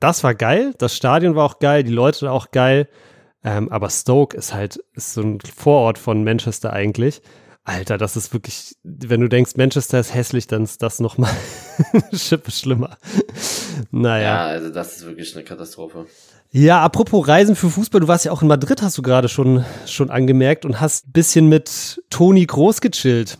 Das 0.00 0.24
war 0.24 0.34
geil. 0.34 0.74
Das 0.78 0.96
Stadion 0.96 1.34
war 1.34 1.44
auch 1.44 1.58
geil. 1.58 1.82
Die 1.82 1.92
Leute 1.92 2.22
waren 2.22 2.32
auch 2.32 2.50
geil. 2.50 2.88
Ähm, 3.44 3.70
aber 3.70 3.90
Stoke 3.90 4.36
ist 4.36 4.54
halt 4.54 4.80
ist 4.94 5.12
so 5.12 5.20
ein 5.20 5.38
Vorort 5.40 5.98
von 5.98 6.24
Manchester 6.24 6.72
eigentlich. 6.72 7.20
Alter, 7.68 7.98
das 7.98 8.16
ist 8.16 8.32
wirklich, 8.32 8.76
wenn 8.82 9.20
du 9.20 9.28
denkst, 9.28 9.52
Manchester 9.56 10.00
ist 10.00 10.14
hässlich, 10.14 10.46
dann 10.46 10.64
ist 10.64 10.82
das 10.82 11.00
nochmal 11.00 11.30
Schippe 12.12 12.50
schlimmer. 12.50 12.96
Naja. 13.90 14.24
Ja, 14.24 14.46
also 14.46 14.70
das 14.70 14.96
ist 14.96 15.04
wirklich 15.04 15.34
eine 15.34 15.44
Katastrophe. 15.44 16.06
Ja, 16.50 16.82
apropos 16.82 17.28
Reisen 17.28 17.56
für 17.56 17.68
Fußball, 17.68 18.00
du 18.00 18.08
warst 18.08 18.24
ja 18.24 18.32
auch 18.32 18.40
in 18.40 18.48
Madrid, 18.48 18.80
hast 18.80 18.96
du 18.96 19.02
gerade 19.02 19.28
schon, 19.28 19.66
schon 19.84 20.08
angemerkt 20.10 20.64
und 20.64 20.80
hast 20.80 21.08
ein 21.08 21.12
bisschen 21.12 21.48
mit 21.48 22.02
Toni 22.08 22.46
Groß 22.46 22.80
gechillt. 22.80 23.36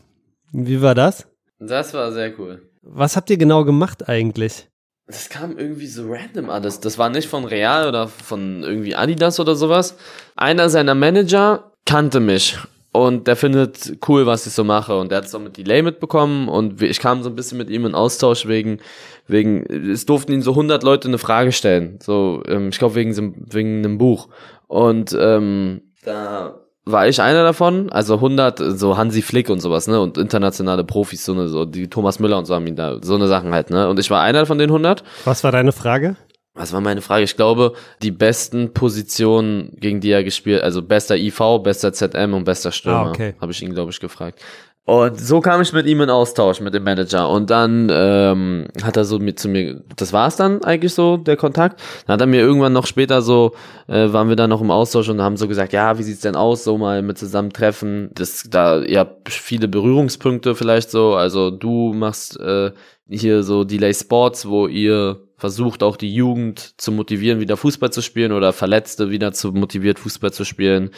Wie 0.53 0.83
war 0.83 0.95
das? 0.95 1.27
Das 1.59 1.95
war 1.95 2.13
sehr 2.13 2.39
cool. 2.39 2.69
Was 2.83 3.17
habt 3.17 3.31
ihr 3.31 3.39
genau 3.39 3.65
gemacht 3.65 4.11
eigentlich? 4.11 4.69
Das 5.07 5.31
kam 5.31 5.57
irgendwie 5.57 5.87
so 5.87 6.07
random 6.07 6.51
alles. 6.51 6.81
Das 6.81 6.99
war 6.99 7.09
nicht 7.09 7.29
von 7.29 7.47
Real 7.47 7.89
oder 7.89 8.09
von 8.09 8.63
irgendwie 8.63 8.95
Adidas 8.95 9.41
oder 9.41 9.57
sowas. 9.57 9.97
Einer 10.37 10.69
seiner 10.69 10.95
Manager 10.95 11.73
kannte 11.87 12.21
mich 12.21 12.59
und 12.93 13.27
der 13.27 13.37
findet 13.37 13.99
cool, 14.09 14.27
was 14.27 14.47
ich 14.47 14.53
so 14.53 14.65
mache. 14.65 14.97
Und 14.97 15.11
der 15.11 15.19
hat 15.19 15.27
es 15.27 15.35
auch 15.35 15.41
mit 15.41 15.57
Delay 15.57 15.83
mitbekommen 15.83 16.49
und 16.49 16.81
ich 16.83 17.01
kam 17.01 17.23
so 17.23 17.29
ein 17.29 17.37
bisschen 17.37 17.59
mit 17.59 17.71
ihm 17.71 17.85
in 17.85 17.95
Austausch 17.95 18.47
wegen, 18.47 18.79
wegen, 19.27 19.63
es 19.91 20.07
durften 20.07 20.33
ihn 20.33 20.43
so 20.43 20.53
100 20.53 20.83
Leute 20.83 21.09
eine 21.09 21.19
Frage 21.19 21.53
stellen. 21.53 21.99
So, 22.03 22.43
ähm, 22.47 22.71
ich 22.71 22.79
glaube 22.79 22.95
wegen, 22.95 23.35
wegen 23.53 23.79
einem 23.79 23.99
Buch. 23.99 24.29
Und 24.67 25.17
ähm, 25.19 25.83
da 26.05 26.55
war 26.85 27.07
ich 27.07 27.21
einer 27.21 27.43
davon, 27.43 27.91
also 27.91 28.15
100, 28.15 28.59
so 28.59 28.97
Hansi 28.97 29.21
Flick 29.21 29.51
und 29.51 29.61
sowas, 29.61 29.89
ne, 29.89 30.01
und 30.01 30.17
internationale 30.17 30.85
Profis, 30.85 31.23
so 31.25 31.33
eine, 31.33 31.49
so 31.49 31.67
die 31.67 31.89
Thomas 31.89 32.19
Müller 32.19 32.39
und 32.39 32.47
so 32.47 32.55
haben 32.55 32.67
ihn 32.67 32.77
da, 32.77 32.99
so 33.03 33.15
eine 33.15 33.29
Sachen 33.29 33.53
halt, 33.53 33.69
ne, 33.69 33.91
und 33.91 33.99
ich 33.99 34.11
war 34.11 34.23
einer 34.23 34.47
von 34.47 34.57
den 34.57 34.71
100 34.71 35.05
Was 35.27 35.45
war 35.45 35.53
deine 35.53 35.73
Frage? 35.73 36.17
Was 36.59 36.73
war 36.73 36.81
meine 36.81 37.01
Frage? 37.01 37.25
Ich 37.25 37.37
glaube, 37.37 37.73
die 38.03 38.11
besten 38.11 38.73
Positionen, 38.75 39.73
gegen 39.81 40.01
die 40.01 40.11
er 40.11 40.25
gespielt, 40.25 40.63
also 40.63 40.83
bester 40.83 41.17
IV, 41.17 41.41
bester 41.63 41.93
ZM 41.93 42.35
und 42.35 42.45
bester 42.45 42.73
Stürmer, 42.73 43.07
Ah, 43.07 43.11
okay. 43.11 43.35
habe 43.41 43.53
ich 43.53 43.63
ihn, 43.63 43.73
glaube 43.75 43.91
ich, 43.91 44.01
gefragt. 44.01 44.41
Und 44.85 45.21
so 45.21 45.43
kam 45.43 45.61
ich 45.61 45.75
mit 45.75 45.85
ihm 45.85 46.01
in 46.01 46.09
Austausch, 46.09 46.61
mit 46.63 46.73
dem 46.73 46.83
Manager. 46.83 47.29
Und 47.29 47.51
dann 47.51 47.91
ähm, 47.93 48.69
hat 48.83 48.97
er 48.97 49.05
so 49.05 49.19
mit 49.19 49.39
zu 49.39 49.47
mir, 49.51 49.83
das 49.97 50.15
war's 50.15 50.37
dann 50.37 50.65
eigentlich 50.65 50.95
so, 50.95 51.19
der 51.19 51.37
Kontakt. 51.37 51.79
Dann 52.07 52.15
hat 52.15 52.21
er 52.23 52.27
mir 52.27 52.41
irgendwann 52.41 52.73
noch 52.73 52.87
später 52.87 53.21
so, 53.21 53.53
äh, 53.87 54.11
waren 54.15 54.31
wir 54.31 54.37
dann 54.37 54.49
noch 54.49 54.63
im 54.63 54.71
Austausch 54.71 55.11
und 55.11 55.21
haben 55.21 55.37
so 55.37 55.47
gesagt, 55.47 55.75
ja, 55.75 55.99
wie 55.99 56.03
sieht's 56.05 56.23
denn 56.23 56.37
aus, 56.37 56.65
so 56.65 56.79
mal 56.79 57.03
mit 57.03 57.19
zusammentreffen. 57.19 58.09
Das, 58.15 58.45
da, 58.49 58.81
ihr 58.81 59.01
habt 59.01 59.29
viele 59.29 59.69
Berührungspunkte 59.69 60.55
vielleicht 60.55 60.91
so. 60.91 61.15
Also 61.17 61.51
du 61.51 61.93
machst 61.93 62.41
äh, 62.41 62.71
hier 63.09 63.43
so 63.43 63.65
Delay 63.65 63.95
Sports, 63.95 64.49
wo 64.49 64.67
ihr 64.67 65.21
versucht 65.37 65.83
auch 65.83 65.97
die 65.97 66.13
Jugend 66.13 66.81
zu 66.81 66.93
motivieren, 66.93 67.41
wieder 67.41 67.57
Fußball 67.57 67.91
zu 67.91 68.03
spielen 68.03 68.33
oder 68.33 68.53
Verletzte 68.53 69.11
wieder 69.11 69.33
zu 69.33 69.53
motiviert 69.53 69.99
Fußball 69.99 70.33
zu 70.33 70.45
spielen. 70.45 70.91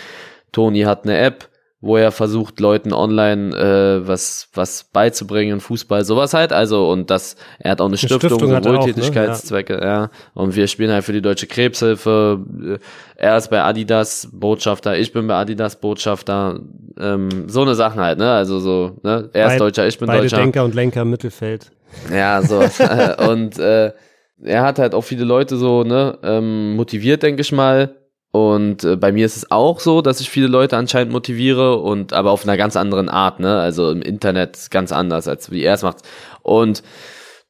Toni 0.52 0.80
hat 0.80 1.04
eine 1.04 1.18
App, 1.18 1.48
wo 1.82 1.96
er 1.96 2.10
versucht 2.10 2.58
Leuten 2.60 2.92
online 2.92 3.56
äh, 3.56 4.06
was 4.06 4.48
was 4.52 4.84
beizubringen, 4.84 5.60
Fußball, 5.60 6.04
sowas 6.04 6.34
halt. 6.34 6.52
Also 6.52 6.90
und 6.90 7.10
das 7.10 7.36
er 7.58 7.72
hat 7.72 7.80
auch 7.80 7.86
eine, 7.86 7.96
Stiftung, 7.96 8.20
Stiftung 8.20 8.50
er 8.50 8.60
auch, 8.60 8.64
ne? 8.64 8.78
Wohltätigkeitszwecke, 8.78 9.80
ja. 9.82 10.10
Und 10.34 10.56
wir 10.56 10.66
spielen 10.66 10.90
halt 10.90 11.04
für 11.04 11.12
die 11.12 11.22
Deutsche 11.22 11.46
Krebshilfe. 11.46 12.40
Äh, 12.62 12.78
Er 13.16 13.36
ist 13.36 13.48
bei 13.48 13.62
Adidas 13.62 14.28
Botschafter, 14.32 14.98
ich 14.98 15.12
bin 15.12 15.26
bei 15.26 15.34
Adidas 15.34 15.80
Botschafter. 15.80 16.60
Ähm, 16.98 17.48
so 17.48 17.62
eine 17.62 17.74
Sachen 17.74 18.00
halt, 18.00 18.18
ne? 18.18 18.30
Also 18.30 18.58
so, 18.58 18.98
ne? 19.02 19.30
Er 19.32 19.52
ist 19.52 19.60
Deutscher, 19.60 19.86
ich 19.86 19.98
bin 19.98 20.06
Beide 20.06 20.22
Deutscher. 20.22 20.38
Denker 20.38 20.64
und 20.64 20.74
Lenker 20.74 21.02
im 21.02 21.10
Mittelfeld. 21.10 21.70
Ja, 22.12 22.42
so. 22.42 22.58
und 23.30 23.58
äh, 23.58 23.92
er 24.42 24.62
hat 24.62 24.78
halt 24.78 24.94
auch 24.94 25.02
viele 25.02 25.24
Leute 25.24 25.56
so, 25.56 25.84
ne, 25.84 26.18
ähm, 26.22 26.76
motiviert, 26.76 27.22
denke 27.22 27.42
ich 27.42 27.52
mal. 27.52 27.96
Und 28.32 28.84
äh, 28.84 28.96
bei 28.96 29.10
mir 29.10 29.26
ist 29.26 29.36
es 29.36 29.50
auch 29.50 29.80
so, 29.80 30.02
dass 30.02 30.20
ich 30.20 30.30
viele 30.30 30.46
Leute 30.46 30.76
anscheinend 30.76 31.12
motiviere 31.12 31.78
und 31.78 32.12
aber 32.12 32.30
auf 32.30 32.44
einer 32.44 32.56
ganz 32.56 32.76
anderen 32.76 33.08
Art, 33.08 33.40
ne? 33.40 33.58
Also 33.58 33.90
im 33.90 34.02
Internet 34.02 34.68
ganz 34.70 34.92
anders, 34.92 35.26
als 35.26 35.50
wie 35.50 35.62
er 35.62 35.74
es 35.74 35.82
macht. 35.82 36.02
Und 36.42 36.84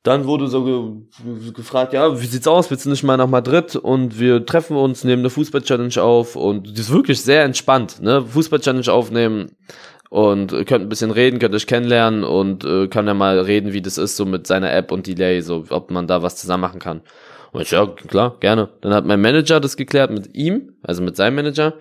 dann 0.03 0.25
wurde 0.25 0.47
so 0.47 0.65
ge 0.65 1.53
gefragt, 1.53 1.93
ja, 1.93 2.19
wie 2.19 2.27
sieht's 2.27 2.49
aus? 2.49 2.71
Willst 2.71 2.87
du 2.87 2.91
nicht 2.91 3.03
mal 3.03 3.19
nach 3.19 3.27
Madrid? 3.27 3.77
Und 3.77 4.19
wir 4.19 4.47
treffen 4.47 4.75
uns, 4.75 5.05
nehmen 5.05 5.21
eine 5.21 5.29
Fußball-Challenge 5.29 6.03
auf 6.03 6.37
und 6.37 6.75
die 6.75 6.81
ist 6.81 6.91
wirklich 6.91 7.21
sehr 7.21 7.45
entspannt, 7.45 8.01
ne? 8.01 8.25
Fußball-Challenge 8.27 8.91
aufnehmen 8.91 9.57
und 10.11 10.53
äh, 10.53 10.65
könnt 10.65 10.85
ein 10.85 10.89
bisschen 10.91 11.13
reden, 11.13 11.39
könnt 11.39 11.55
euch 11.55 11.67
kennenlernen 11.67 12.25
und 12.25 12.65
äh, 12.65 12.89
kann 12.89 13.07
ja 13.07 13.15
mal 13.15 13.39
reden, 13.39 13.73
wie 13.73 13.81
das 13.81 13.97
ist, 13.97 14.17
so 14.17 14.27
mit 14.27 14.47
seiner 14.47 14.73
App 14.73 14.93
und 14.93 15.07
Delay, 15.07 15.41
so 15.41 15.65
ob 15.71 15.91
man 15.91 16.07
da 16.07 16.23
was 16.23 16.37
zusammen 16.37 16.63
machen 16.63 16.81
kann. 16.81 17.01
Und 17.53 17.63
ich, 17.63 17.71
ja, 17.71 17.87
klar, 17.87 18.37
gerne. 18.41 18.69
Dann 18.81 18.93
hat 18.93 19.07
mein 19.07 19.21
Manager 19.21 19.61
das 19.61 19.77
geklärt 19.77 20.11
mit 20.11 20.35
ihm, 20.37 20.75
also 20.83 21.03
mit 21.03 21.17
seinem 21.17 21.37
Manager. 21.37 21.75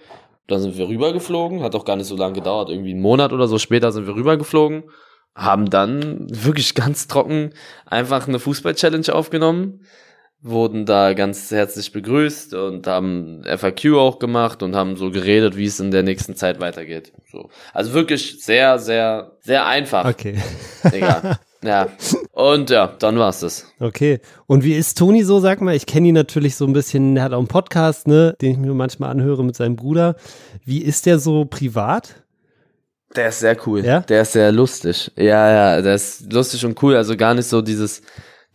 Dann 0.47 0.61
sind 0.61 0.77
wir 0.77 0.87
rübergeflogen, 0.87 1.61
hat 1.61 1.75
auch 1.75 1.85
gar 1.85 1.95
nicht 1.95 2.07
so 2.07 2.15
lange 2.15 2.33
gedauert, 2.33 2.69
irgendwie 2.69 2.91
einen 2.91 3.01
Monat 3.01 3.33
oder 3.33 3.47
so 3.47 3.57
später 3.57 3.91
sind 3.91 4.07
wir 4.07 4.15
rübergeflogen, 4.15 4.83
haben 5.35 5.69
dann 5.69 6.27
wirklich 6.29 6.75
ganz 6.75 7.07
trocken 7.07 7.51
einfach 7.85 8.27
eine 8.27 8.39
Fußball-Challenge 8.39 9.13
aufgenommen, 9.13 9.81
wurden 10.41 10.85
da 10.85 11.13
ganz 11.13 11.51
herzlich 11.51 11.91
begrüßt 11.91 12.53
und 12.53 12.87
haben 12.87 13.43
FAQ 13.43 13.95
auch 13.95 14.19
gemacht 14.19 14.63
und 14.63 14.75
haben 14.75 14.95
so 14.95 15.11
geredet, 15.11 15.57
wie 15.57 15.65
es 15.65 15.79
in 15.79 15.91
der 15.91 16.03
nächsten 16.03 16.35
Zeit 16.35 16.59
weitergeht. 16.61 17.11
So. 17.31 17.49
Also 17.73 17.93
wirklich 17.93 18.43
sehr, 18.43 18.79
sehr, 18.79 19.33
sehr 19.41 19.65
einfach. 19.65 20.05
Okay. 20.05 20.37
Digga. 20.93 21.39
ja. 21.61 21.87
Und 22.31 22.69
ja, 22.69 22.95
dann 22.99 23.19
war's 23.19 23.41
das. 23.41 23.65
Okay. 23.79 24.19
Und 24.47 24.63
wie 24.63 24.75
ist 24.75 24.97
Toni 24.97 25.23
so, 25.23 25.41
sag 25.41 25.59
mal? 25.59 25.75
Ich 25.75 25.85
kenne 25.85 26.07
ihn 26.07 26.15
natürlich 26.15 26.55
so 26.55 26.65
ein 26.65 26.73
bisschen, 26.73 27.17
er 27.17 27.23
hat 27.23 27.33
auch 27.33 27.39
einen 27.39 27.47
Podcast, 27.47 28.07
ne, 28.07 28.35
den 28.41 28.51
ich 28.51 28.57
mir 28.57 28.73
manchmal 28.73 29.09
anhöre 29.09 29.43
mit 29.43 29.57
seinem 29.57 29.75
Bruder. 29.75 30.15
Wie 30.63 30.81
ist 30.81 31.05
der 31.05 31.19
so 31.19 31.45
privat? 31.45 32.15
Der 33.15 33.29
ist 33.29 33.39
sehr 33.39 33.57
cool. 33.67 33.83
Ja? 33.83 34.01
Der 34.01 34.21
ist 34.21 34.33
sehr 34.33 34.51
lustig. 34.53 35.11
Ja, 35.17 35.51
ja, 35.51 35.81
der 35.81 35.95
ist 35.95 36.31
lustig 36.31 36.63
und 36.63 36.81
cool. 36.81 36.95
Also 36.95 37.17
gar 37.17 37.33
nicht 37.33 37.47
so 37.47 37.61
dieses. 37.61 38.01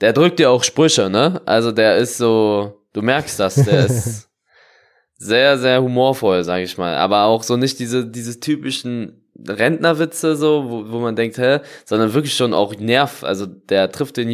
Der 0.01 0.13
drückt 0.13 0.39
dir 0.39 0.51
auch 0.51 0.65
Sprüche, 0.65 1.09
ne? 1.09 1.41
Also 1.47 1.73
der 1.73 1.97
ist 1.97 2.19
so. 2.19 2.83
Du 2.93 3.03
merkst 3.03 3.39
das. 3.41 3.55
Der 3.57 3.87
ist 3.87 4.31
sehr, 5.17 5.59
sehr 5.59 5.83
humorvoll, 5.83 6.45
sag 6.45 6.63
ich 6.63 6.79
mal. 6.79 6.95
Aber 6.97 7.25
auch 7.25 7.43
so 7.43 7.57
nicht 7.57 7.79
diese, 7.79 8.07
diese 8.07 8.41
typischen 8.41 9.25
Rentnerwitze, 9.47 10.37
so, 10.37 10.67
wo, 10.69 10.93
wo 10.93 10.99
man 11.01 11.17
denkt, 11.17 11.39
hä? 11.39 11.61
Sondern 11.85 12.15
wirklich 12.15 12.35
schon 12.35 12.55
auch 12.55 12.75
Nerv. 12.77 13.25
Also 13.25 13.47
der 13.47 13.91
trifft 13.91 14.17
den 14.17 14.31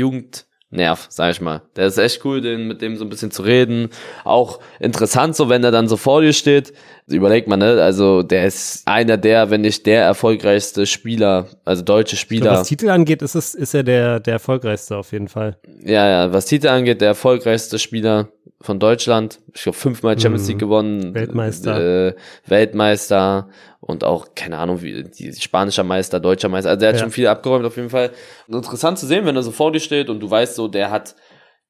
Jugendnerv, 0.73 1.07
sag 1.09 1.33
ich 1.33 1.41
mal. 1.41 1.63
Der 1.77 1.87
ist 1.87 1.99
echt 1.99 2.25
cool, 2.25 2.41
den, 2.41 2.69
mit 2.69 2.81
dem 2.81 2.97
so 2.97 3.05
ein 3.05 3.09
bisschen 3.09 3.31
zu 3.31 3.43
reden. 3.43 3.89
Auch 4.25 4.61
interessant, 4.79 5.35
so 5.37 5.49
wenn 5.49 5.65
er 5.65 5.71
dann 5.73 5.89
so 5.89 5.97
vor 5.97 6.21
dir 6.23 6.33
steht. 6.33 6.73
Überlegt 7.09 7.49
man, 7.49 7.59
ne? 7.59 7.83
Also 7.83 8.23
der 8.23 8.47
ist 8.47 8.87
einer 8.87 9.17
der, 9.17 9.51
wenn 9.51 9.63
nicht 9.63 9.85
der 9.87 10.05
erfolgreichste 10.05 10.87
Spieler, 10.87 11.49
also 11.65 11.83
deutsche 11.83 12.17
Spieler. 12.17 12.53
Was 12.53 12.69
Titel 12.69 12.89
angeht, 12.89 13.21
ist, 13.23 13.35
es, 13.35 13.55
ist 13.55 13.75
er 13.75 13.83
der, 13.83 14.21
der 14.21 14.35
erfolgreichste 14.35 14.97
auf 14.97 15.11
jeden 15.13 15.29
Fall. 15.29 15.59
Ja, 15.83 16.09
ja, 16.09 16.33
was 16.33 16.47
Titel 16.47 16.69
angeht, 16.69 17.01
der 17.01 17.09
erfolgreichste 17.09 17.79
Spieler 17.81 18.29
von 18.61 18.79
Deutschland. 18.79 19.41
Ich 19.55 19.63
glaube, 19.63 19.77
fünfmal 19.79 20.21
Champions 20.21 20.45
Mhm. 20.45 20.49
League 20.51 20.59
gewonnen. 20.61 21.15
Weltmeister. 21.15 22.09
Äh, 22.09 22.15
Weltmeister. 22.47 23.49
Und 23.91 24.05
auch, 24.05 24.29
keine 24.35 24.59
Ahnung, 24.59 24.81
wie 24.83 25.05
die 25.05 25.33
spanischer 25.35 25.85
Meister, 25.85 26.21
deutscher 26.21 26.49
Meister, 26.49 26.71
also 26.71 26.81
der 26.81 26.89
hat 26.91 26.97
Ja. 26.97 27.01
schon 27.03 27.11
viel 27.11 27.27
abgeräumt 27.27 27.67
auf 27.67 27.77
jeden 27.77 27.91
Fall. 27.91 28.11
Und 28.49 28.55
interessant 28.55 28.99
zu 28.99 29.07
sehen, 29.07 29.27
wenn 29.27 29.37
er 29.37 29.43
so 29.43 29.51
vor 29.51 29.73
dir 29.73 29.81
steht 29.81 30.09
und 30.09 30.21
du 30.21 30.31
weißt 30.31 30.55
so, 30.55 30.69
der 30.69 30.91
hat, 30.91 31.15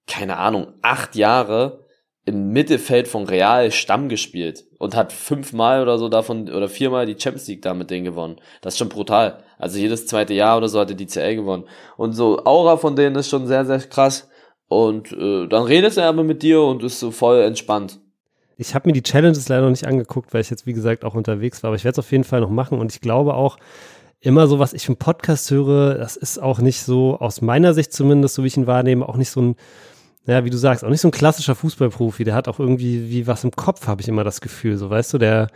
keine 0.06 0.36
Ahnung, 0.36 0.74
acht 0.82 1.16
Jahre 1.16 1.86
im 2.26 2.50
Mittelfeld 2.52 3.08
von 3.08 3.24
Real 3.24 3.70
Stamm 3.72 4.08
gespielt 4.08 4.64
und 4.78 4.94
hat 4.94 5.12
fünfmal 5.12 5.82
oder 5.82 5.98
so 5.98 6.08
davon 6.08 6.48
oder 6.50 6.68
viermal 6.68 7.06
die 7.06 7.16
Champions 7.18 7.48
League 7.48 7.62
da 7.62 7.72
mit 7.74 7.90
denen 7.90 8.04
gewonnen. 8.04 8.36
Das 8.60 8.74
ist 8.74 8.78
schon 8.78 8.90
brutal. 8.90 9.42
Also 9.58 9.78
jedes 9.78 10.06
zweite 10.06 10.34
Jahr 10.34 10.58
oder 10.58 10.68
so 10.68 10.78
hat 10.78 10.90
er 10.90 10.96
die 10.96 11.06
CL 11.06 11.36
gewonnen. 11.36 11.64
Und 11.96 12.12
so 12.12 12.44
Aura 12.44 12.76
von 12.76 12.94
denen 12.94 13.16
ist 13.16 13.30
schon 13.30 13.46
sehr, 13.46 13.64
sehr 13.64 13.78
krass. 13.80 14.28
Und 14.68 15.10
äh, 15.12 15.48
dann 15.48 15.64
redet 15.64 15.96
er 15.96 16.08
aber 16.08 16.22
mit 16.22 16.42
dir 16.42 16.60
und 16.62 16.84
ist 16.84 17.00
so 17.00 17.10
voll 17.10 17.40
entspannt. 17.40 17.98
Ich 18.60 18.74
habe 18.74 18.88
mir 18.88 18.92
die 18.92 19.02
Challenges 19.02 19.48
leider 19.48 19.62
noch 19.62 19.70
nicht 19.70 19.86
angeguckt, 19.86 20.34
weil 20.34 20.42
ich 20.42 20.50
jetzt, 20.50 20.66
wie 20.66 20.74
gesagt, 20.74 21.02
auch 21.02 21.14
unterwegs 21.14 21.62
war. 21.62 21.68
Aber 21.68 21.76
ich 21.76 21.84
werde 21.84 21.94
es 21.94 21.98
auf 21.98 22.12
jeden 22.12 22.24
Fall 22.24 22.42
noch 22.42 22.50
machen. 22.50 22.78
Und 22.78 22.92
ich 22.92 23.00
glaube 23.00 23.32
auch, 23.32 23.56
immer 24.20 24.46
so, 24.48 24.58
was 24.58 24.74
ich 24.74 24.86
im 24.86 24.96
Podcast 24.96 25.50
höre, 25.50 25.94
das 25.94 26.18
ist 26.18 26.38
auch 26.42 26.58
nicht 26.58 26.82
so, 26.82 27.18
aus 27.18 27.40
meiner 27.40 27.72
Sicht 27.72 27.94
zumindest, 27.94 28.34
so 28.34 28.44
wie 28.44 28.48
ich 28.48 28.58
ihn 28.58 28.66
wahrnehme, 28.66 29.08
auch 29.08 29.16
nicht 29.16 29.30
so 29.30 29.40
ein, 29.40 29.56
ja, 30.26 30.44
wie 30.44 30.50
du 30.50 30.58
sagst, 30.58 30.84
auch 30.84 30.90
nicht 30.90 31.00
so 31.00 31.08
ein 31.08 31.12
klassischer 31.12 31.54
Fußballprofi. 31.54 32.24
Der 32.24 32.34
hat 32.34 32.48
auch 32.48 32.60
irgendwie 32.60 33.08
wie 33.08 33.26
was 33.26 33.44
im 33.44 33.52
Kopf, 33.52 33.86
habe 33.86 34.02
ich 34.02 34.08
immer 34.08 34.24
das 34.24 34.42
Gefühl. 34.42 34.76
So, 34.76 34.90
weißt 34.90 35.14
du, 35.14 35.18
der, 35.18 35.48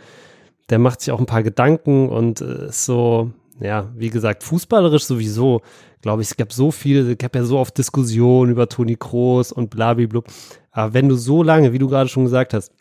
der 0.71 0.79
macht 0.79 1.01
sich 1.01 1.11
auch 1.11 1.19
ein 1.19 1.27
paar 1.27 1.43
Gedanken 1.43 2.09
und 2.09 2.41
äh, 2.41 2.69
ist 2.69 2.85
so, 2.85 3.29
ja, 3.59 3.87
wie 3.95 4.09
gesagt, 4.09 4.43
fußballerisch 4.43 5.03
sowieso, 5.03 5.61
glaube 6.01 6.23
ich, 6.23 6.29
es 6.29 6.37
gab 6.37 6.51
so 6.51 6.71
viel, 6.71 7.11
es 7.11 7.17
gab 7.19 7.35
ja 7.35 7.43
so 7.43 7.59
oft 7.59 7.77
Diskussionen 7.77 8.51
über 8.51 8.67
Toni 8.67 8.95
Kroos 8.95 9.51
und 9.51 9.69
blablablub. 9.69 10.25
Aber 10.71 10.95
wenn 10.95 11.07
du 11.07 11.15
so 11.15 11.43
lange, 11.43 11.71
wie 11.71 11.79
du 11.79 11.87
gerade 11.87 12.09
schon 12.09 12.23
gesagt 12.23 12.55
hast, 12.55 12.71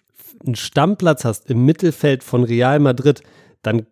einen 0.44 0.56
Stammplatz 0.56 1.24
hast 1.24 1.50
im 1.50 1.64
Mittelfeld 1.64 2.24
von 2.24 2.44
Real 2.44 2.78
Madrid, 2.78 3.22
dann 3.62 3.86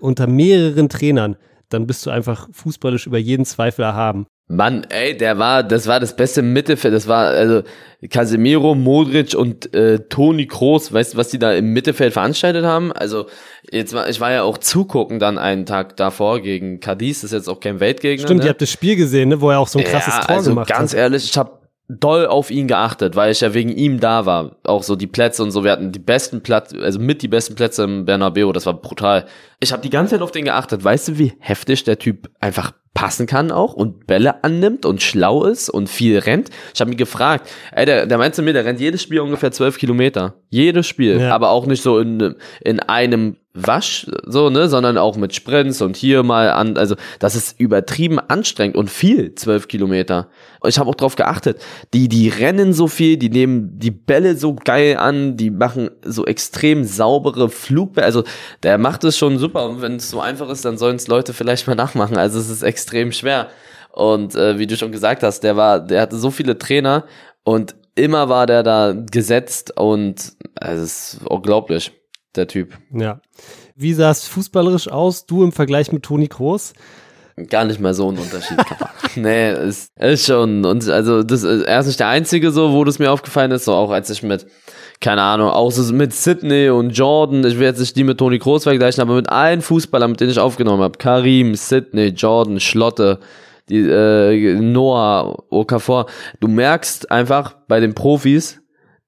unter 0.00 0.26
mehreren 0.26 0.88
Trainern, 0.88 1.36
dann 1.68 1.86
bist 1.86 2.04
du 2.04 2.10
einfach 2.10 2.48
fußballisch 2.52 3.06
über 3.06 3.18
jeden 3.18 3.44
Zweifel 3.44 3.82
erhaben. 3.82 4.26
Mann, 4.50 4.84
ey, 4.88 5.16
der 5.16 5.38
war, 5.38 5.62
das 5.62 5.86
war 5.86 6.00
das 6.00 6.16
beste 6.16 6.42
Mittelfeld. 6.42 6.92
Das 6.92 7.06
war 7.06 7.26
also 7.28 7.62
Casemiro, 8.10 8.74
Modric 8.74 9.34
und 9.34 9.72
äh, 9.72 10.00
Toni 10.08 10.48
Kroos. 10.48 10.92
Weißt 10.92 11.14
du, 11.14 11.18
was 11.18 11.28
die 11.28 11.38
da 11.38 11.52
im 11.52 11.72
Mittelfeld 11.72 12.12
veranstaltet 12.12 12.64
haben? 12.64 12.90
Also 12.90 13.26
jetzt 13.70 13.92
war, 13.92 14.08
ich 14.08 14.20
war 14.20 14.32
ja 14.32 14.42
auch 14.42 14.58
zugucken 14.58 15.20
dann 15.20 15.38
einen 15.38 15.66
Tag 15.66 15.96
davor 15.96 16.40
gegen 16.40 16.80
Cadiz. 16.80 17.20
Das 17.20 17.30
ist 17.30 17.38
jetzt 17.38 17.48
auch 17.48 17.60
kein 17.60 17.78
Weltgegner. 17.78 18.26
Stimmt, 18.26 18.40
ne? 18.40 18.46
ihr 18.46 18.50
habt 18.50 18.60
das 18.60 18.72
Spiel 18.72 18.96
gesehen, 18.96 19.28
ne, 19.28 19.40
wo 19.40 19.50
er 19.50 19.60
auch 19.60 19.68
so 19.68 19.78
ein 19.78 19.84
krasses 19.84 20.14
ja, 20.14 20.20
Tor 20.22 20.36
also 20.38 20.50
gemacht 20.50 20.68
ganz 20.68 20.92
hat. 20.94 20.98
ehrlich, 20.98 21.30
ich 21.30 21.38
habe 21.38 21.59
doll 21.98 22.26
auf 22.26 22.50
ihn 22.50 22.68
geachtet, 22.68 23.16
weil 23.16 23.32
ich 23.32 23.40
ja 23.40 23.52
wegen 23.54 23.70
ihm 23.70 24.00
da 24.00 24.26
war. 24.26 24.56
Auch 24.64 24.82
so 24.82 24.94
die 24.94 25.06
Plätze 25.06 25.42
und 25.42 25.50
so. 25.50 25.64
Wir 25.64 25.72
hatten 25.72 25.92
die 25.92 25.98
besten 25.98 26.42
Plätze, 26.42 26.78
also 26.80 27.00
mit 27.00 27.22
die 27.22 27.28
besten 27.28 27.54
Plätze 27.54 27.84
im 27.84 28.04
Bernabeu. 28.04 28.52
Das 28.52 28.66
war 28.66 28.74
brutal. 28.74 29.26
Ich 29.58 29.72
habe 29.72 29.82
die 29.82 29.90
ganze 29.90 30.14
Zeit 30.14 30.22
auf 30.22 30.30
den 30.30 30.44
geachtet. 30.44 30.84
Weißt 30.84 31.08
du, 31.08 31.18
wie 31.18 31.32
heftig 31.40 31.84
der 31.84 31.98
Typ 31.98 32.30
einfach 32.38 32.72
passen 32.94 33.26
kann 33.26 33.52
auch 33.52 33.72
und 33.72 34.06
Bälle 34.06 34.42
annimmt 34.44 34.84
und 34.84 35.02
schlau 35.02 35.44
ist 35.44 35.68
und 35.68 35.88
viel 35.88 36.18
rennt. 36.18 36.50
Ich 36.74 36.80
habe 36.80 36.90
mich 36.90 36.98
gefragt, 36.98 37.48
ey, 37.72 37.86
der, 37.86 38.06
der 38.06 38.18
meinte 38.18 38.42
mir, 38.42 38.52
der 38.52 38.64
rennt 38.64 38.80
jedes 38.80 39.02
Spiel 39.02 39.20
ungefähr 39.20 39.52
zwölf 39.52 39.78
Kilometer. 39.78 40.34
Jedes 40.48 40.86
Spiel. 40.86 41.20
Ja. 41.20 41.34
Aber 41.34 41.50
auch 41.50 41.66
nicht 41.66 41.82
so 41.82 41.98
in, 41.98 42.34
in 42.60 42.80
einem 42.80 43.36
Wasch, 43.52 44.06
so, 44.26 44.48
ne, 44.48 44.68
sondern 44.68 44.96
auch 44.96 45.16
mit 45.16 45.34
Sprints 45.34 45.82
und 45.82 45.96
hier 45.96 46.22
mal 46.22 46.50
an, 46.50 46.76
also 46.76 46.94
das 47.18 47.34
ist 47.34 47.58
übertrieben 47.58 48.20
anstrengend 48.20 48.76
und 48.76 48.88
viel, 48.90 49.34
zwölf 49.34 49.66
Kilometer. 49.66 50.28
Ich 50.64 50.78
habe 50.78 50.88
auch 50.88 50.94
drauf 50.94 51.16
geachtet, 51.16 51.60
die, 51.92 52.08
die 52.08 52.28
rennen 52.28 52.72
so 52.72 52.86
viel, 52.86 53.16
die 53.16 53.28
nehmen 53.28 53.76
die 53.76 53.90
Bälle 53.90 54.36
so 54.36 54.54
geil 54.54 54.98
an, 54.98 55.36
die 55.36 55.50
machen 55.50 55.90
so 56.04 56.26
extrem 56.26 56.84
saubere 56.84 57.48
Flugbälle, 57.48 58.06
also 58.06 58.22
der 58.62 58.78
macht 58.78 59.02
es 59.02 59.18
schon 59.18 59.38
super 59.38 59.68
und 59.68 59.82
wenn 59.82 59.96
es 59.96 60.10
so 60.10 60.20
einfach 60.20 60.48
ist, 60.48 60.64
dann 60.64 60.78
sollen 60.78 60.96
es 60.96 61.08
Leute 61.08 61.32
vielleicht 61.32 61.66
mal 61.66 61.74
nachmachen, 61.74 62.16
also 62.18 62.38
es 62.38 62.50
ist 62.50 62.62
extrem 62.62 63.10
schwer. 63.10 63.48
Und 63.92 64.36
äh, 64.36 64.60
wie 64.60 64.68
du 64.68 64.76
schon 64.76 64.92
gesagt 64.92 65.24
hast, 65.24 65.40
der 65.40 65.56
war, 65.56 65.80
der 65.80 66.02
hatte 66.02 66.16
so 66.16 66.30
viele 66.30 66.56
Trainer 66.56 67.04
und 67.42 67.74
immer 67.96 68.28
war 68.28 68.46
der 68.46 68.62
da 68.62 68.92
gesetzt 68.92 69.76
und 69.76 70.34
also 70.54 70.84
es 70.84 71.14
ist 71.14 71.26
unglaublich, 71.26 71.92
der 72.36 72.46
Typ. 72.46 72.78
Ja. 72.92 73.20
Wie 73.74 73.94
sah 73.94 74.10
es 74.10 74.26
fußballerisch 74.28 74.88
aus, 74.88 75.26
du 75.26 75.42
im 75.42 75.52
Vergleich 75.52 75.92
mit 75.92 76.02
Toni 76.02 76.28
Kroos? 76.28 76.74
Gar 77.48 77.64
nicht 77.64 77.80
mal 77.80 77.94
so 77.94 78.10
ein 78.10 78.18
Unterschied. 78.18 78.58
nee, 79.16 79.52
ist, 79.52 79.96
ist 79.98 80.26
schon. 80.26 80.64
Und 80.64 80.88
also 80.88 81.22
das 81.22 81.42
ist 81.42 81.62
er 81.62 81.80
ist 81.80 81.86
nicht 81.86 82.00
der 82.00 82.08
einzige 82.08 82.50
so, 82.50 82.72
wo 82.72 82.84
das 82.84 82.98
mir 82.98 83.10
aufgefallen 83.10 83.50
ist, 83.52 83.64
so 83.64 83.72
auch 83.72 83.90
als 83.90 84.10
ich 84.10 84.22
mit, 84.22 84.46
keine 85.00 85.22
Ahnung, 85.22 85.48
auch 85.48 85.70
so 85.70 85.92
mit 85.94 86.12
Sydney 86.12 86.68
und 86.68 86.90
Jordan, 86.90 87.44
ich 87.44 87.58
will 87.58 87.66
jetzt 87.66 87.80
nicht 87.80 87.96
die 87.96 88.04
mit 88.04 88.18
Toni 88.18 88.38
Kroos 88.38 88.64
vergleichen, 88.64 89.00
aber 89.00 89.14
mit 89.14 89.30
allen 89.30 89.62
Fußballern, 89.62 90.10
mit 90.10 90.20
denen 90.20 90.30
ich 90.30 90.38
aufgenommen 90.38 90.82
habe, 90.82 90.98
Karim, 90.98 91.54
Sydney, 91.54 92.08
Jordan, 92.08 92.60
Schlotte, 92.60 93.20
die, 93.68 93.78
äh, 93.78 94.54
Noah, 94.60 95.44
Okafor, 95.48 96.06
du 96.40 96.48
merkst 96.48 97.10
einfach 97.10 97.56
bei 97.68 97.80
den 97.80 97.94
Profis, 97.94 98.60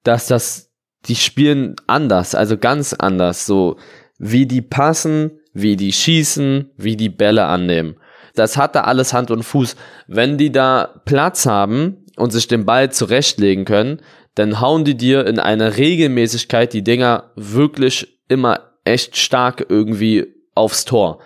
dass 0.03 0.27
das, 0.27 0.71
die 1.05 1.15
spielen 1.15 1.75
anders, 1.87 2.35
also 2.35 2.57
ganz 2.57 2.93
anders, 2.93 3.45
so 3.45 3.77
wie 4.17 4.45
die 4.45 4.61
passen, 4.61 5.31
wie 5.53 5.75
die 5.75 5.91
schießen, 5.91 6.71
wie 6.77 6.95
die 6.95 7.09
Bälle 7.09 7.45
annehmen. 7.45 7.95
Das 8.35 8.57
hat 8.57 8.75
da 8.75 8.81
alles 8.81 9.13
Hand 9.13 9.29
und 9.29 9.43
Fuß. 9.43 9.75
Wenn 10.07 10.37
die 10.37 10.51
da 10.51 11.01
Platz 11.05 11.45
haben 11.45 12.05
und 12.15 12.31
sich 12.31 12.47
den 12.47 12.65
Ball 12.65 12.91
zurechtlegen 12.91 13.65
können, 13.65 14.01
dann 14.35 14.59
hauen 14.59 14.83
die 14.83 14.97
dir 14.97 15.27
in 15.27 15.39
einer 15.39 15.77
Regelmäßigkeit 15.77 16.73
die 16.73 16.83
Dinger 16.83 17.31
wirklich 17.35 18.19
immer 18.29 18.71
echt 18.83 19.17
stark 19.17 19.65
irgendwie 19.69 20.33
aufs 20.55 20.85
Tor. 20.85 21.19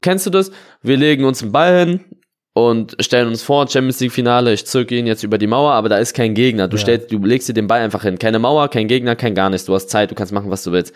Kennst 0.00 0.26
du 0.26 0.30
das? 0.30 0.50
Wir 0.82 0.96
legen 0.96 1.24
uns 1.24 1.42
einen 1.42 1.52
Ball 1.52 1.78
hin 1.78 2.00
und 2.54 2.96
stellen 3.00 3.28
uns 3.28 3.42
vor, 3.42 3.68
Champions 3.68 4.00
League 4.00 4.12
Finale, 4.12 4.52
ich 4.52 4.64
zirke 4.64 4.96
ihn 4.96 5.06
jetzt 5.06 5.24
über 5.24 5.38
die 5.38 5.46
Mauer, 5.48 5.72
aber 5.72 5.88
da 5.88 5.98
ist 5.98 6.14
kein 6.14 6.34
Gegner. 6.34 6.68
Du 6.68 6.76
Ja. 6.76 6.82
stellst, 6.82 7.12
du 7.12 7.18
legst 7.18 7.48
dir 7.48 7.52
den 7.52 7.66
Ball 7.66 7.80
einfach 7.80 8.02
hin. 8.02 8.18
Keine 8.18 8.38
Mauer, 8.38 8.68
kein 8.68 8.86
Gegner, 8.88 9.16
kein 9.16 9.34
gar 9.34 9.50
nichts. 9.50 9.66
Du 9.66 9.74
hast 9.74 9.90
Zeit, 9.90 10.10
du 10.10 10.14
kannst 10.14 10.32
machen, 10.32 10.50
was 10.50 10.62
du 10.62 10.70
willst. 10.72 10.94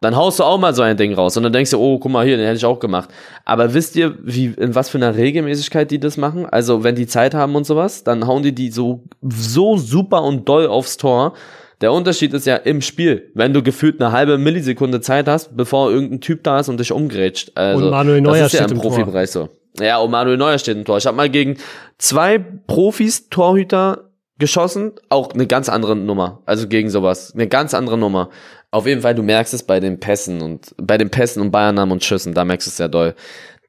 Dann 0.00 0.16
haust 0.16 0.40
du 0.40 0.44
auch 0.44 0.58
mal 0.58 0.74
so 0.74 0.82
ein 0.82 0.96
Ding 0.96 1.14
raus 1.14 1.36
und 1.36 1.42
dann 1.44 1.52
denkst 1.52 1.70
du, 1.72 1.78
oh, 1.78 1.98
guck 1.98 2.10
mal 2.10 2.24
hier, 2.24 2.36
den 2.36 2.46
hätte 2.46 2.56
ich 2.56 2.64
auch 2.64 2.80
gemacht. 2.80 3.08
Aber 3.44 3.72
wisst 3.74 3.94
ihr, 3.94 4.16
wie, 4.22 4.46
in 4.46 4.74
was 4.74 4.90
für 4.90 4.98
einer 4.98 5.16
Regelmäßigkeit 5.16 5.90
die 5.90 6.00
das 6.00 6.16
machen? 6.16 6.44
Also, 6.46 6.82
wenn 6.82 6.94
die 6.96 7.06
Zeit 7.06 7.34
haben 7.34 7.54
und 7.54 7.66
sowas, 7.66 8.02
dann 8.02 8.26
hauen 8.26 8.42
die 8.42 8.52
die 8.52 8.70
so, 8.70 9.04
so 9.22 9.76
super 9.76 10.22
und 10.24 10.48
doll 10.48 10.66
aufs 10.66 10.96
Tor. 10.96 11.34
Der 11.80 11.92
Unterschied 11.92 12.32
ist 12.32 12.46
ja 12.46 12.56
im 12.56 12.80
Spiel, 12.80 13.30
wenn 13.34 13.52
du 13.52 13.62
gefühlt 13.62 14.00
eine 14.00 14.12
halbe 14.12 14.38
Millisekunde 14.38 15.00
Zeit 15.00 15.26
hast, 15.28 15.56
bevor 15.56 15.90
irgendein 15.90 16.20
Typ 16.20 16.42
da 16.44 16.60
ist 16.60 16.68
und 16.68 16.78
dich 16.80 16.90
umgrätscht. 16.92 17.52
Also, 17.56 17.84
Und 17.86 17.90
Manuel 17.90 18.20
Neuer 18.20 18.42
das 18.42 18.54
ist 18.54 18.60
ja 18.60 18.66
im 18.66 18.72
im. 18.72 18.78
Profibereich 18.78 19.30
so. 19.30 19.48
Ja, 19.78 19.98
und 19.98 20.10
Manuel 20.10 20.36
Neuer 20.36 20.58
steht 20.58 20.76
im 20.76 20.84
Tor. 20.84 20.98
Ich 20.98 21.06
habe 21.06 21.16
mal 21.16 21.30
gegen 21.30 21.56
zwei 21.98 22.38
Profis, 22.38 23.28
Torhüter 23.28 24.10
geschossen, 24.38 24.92
auch 25.08 25.32
eine 25.32 25.46
ganz 25.46 25.68
andere 25.68 25.96
Nummer. 25.96 26.42
Also 26.46 26.68
gegen 26.68 26.90
sowas. 26.90 27.32
Eine 27.34 27.48
ganz 27.48 27.74
andere 27.74 27.96
Nummer. 27.96 28.28
Auf 28.70 28.86
jeden 28.86 29.02
Fall, 29.02 29.14
du 29.14 29.22
merkst 29.22 29.54
es 29.54 29.62
bei 29.62 29.80
den 29.80 30.00
Pässen 30.00 30.40
und 30.42 30.74
bei 30.78 30.98
den 30.98 31.10
Pässen 31.10 31.42
und 31.42 31.50
Bayernnamen 31.50 31.92
und 31.92 32.04
Schüssen, 32.04 32.34
da 32.34 32.44
merkst 32.44 32.66
du 32.66 32.70
es 32.70 32.76
sehr 32.76 32.88
doll. 32.88 33.14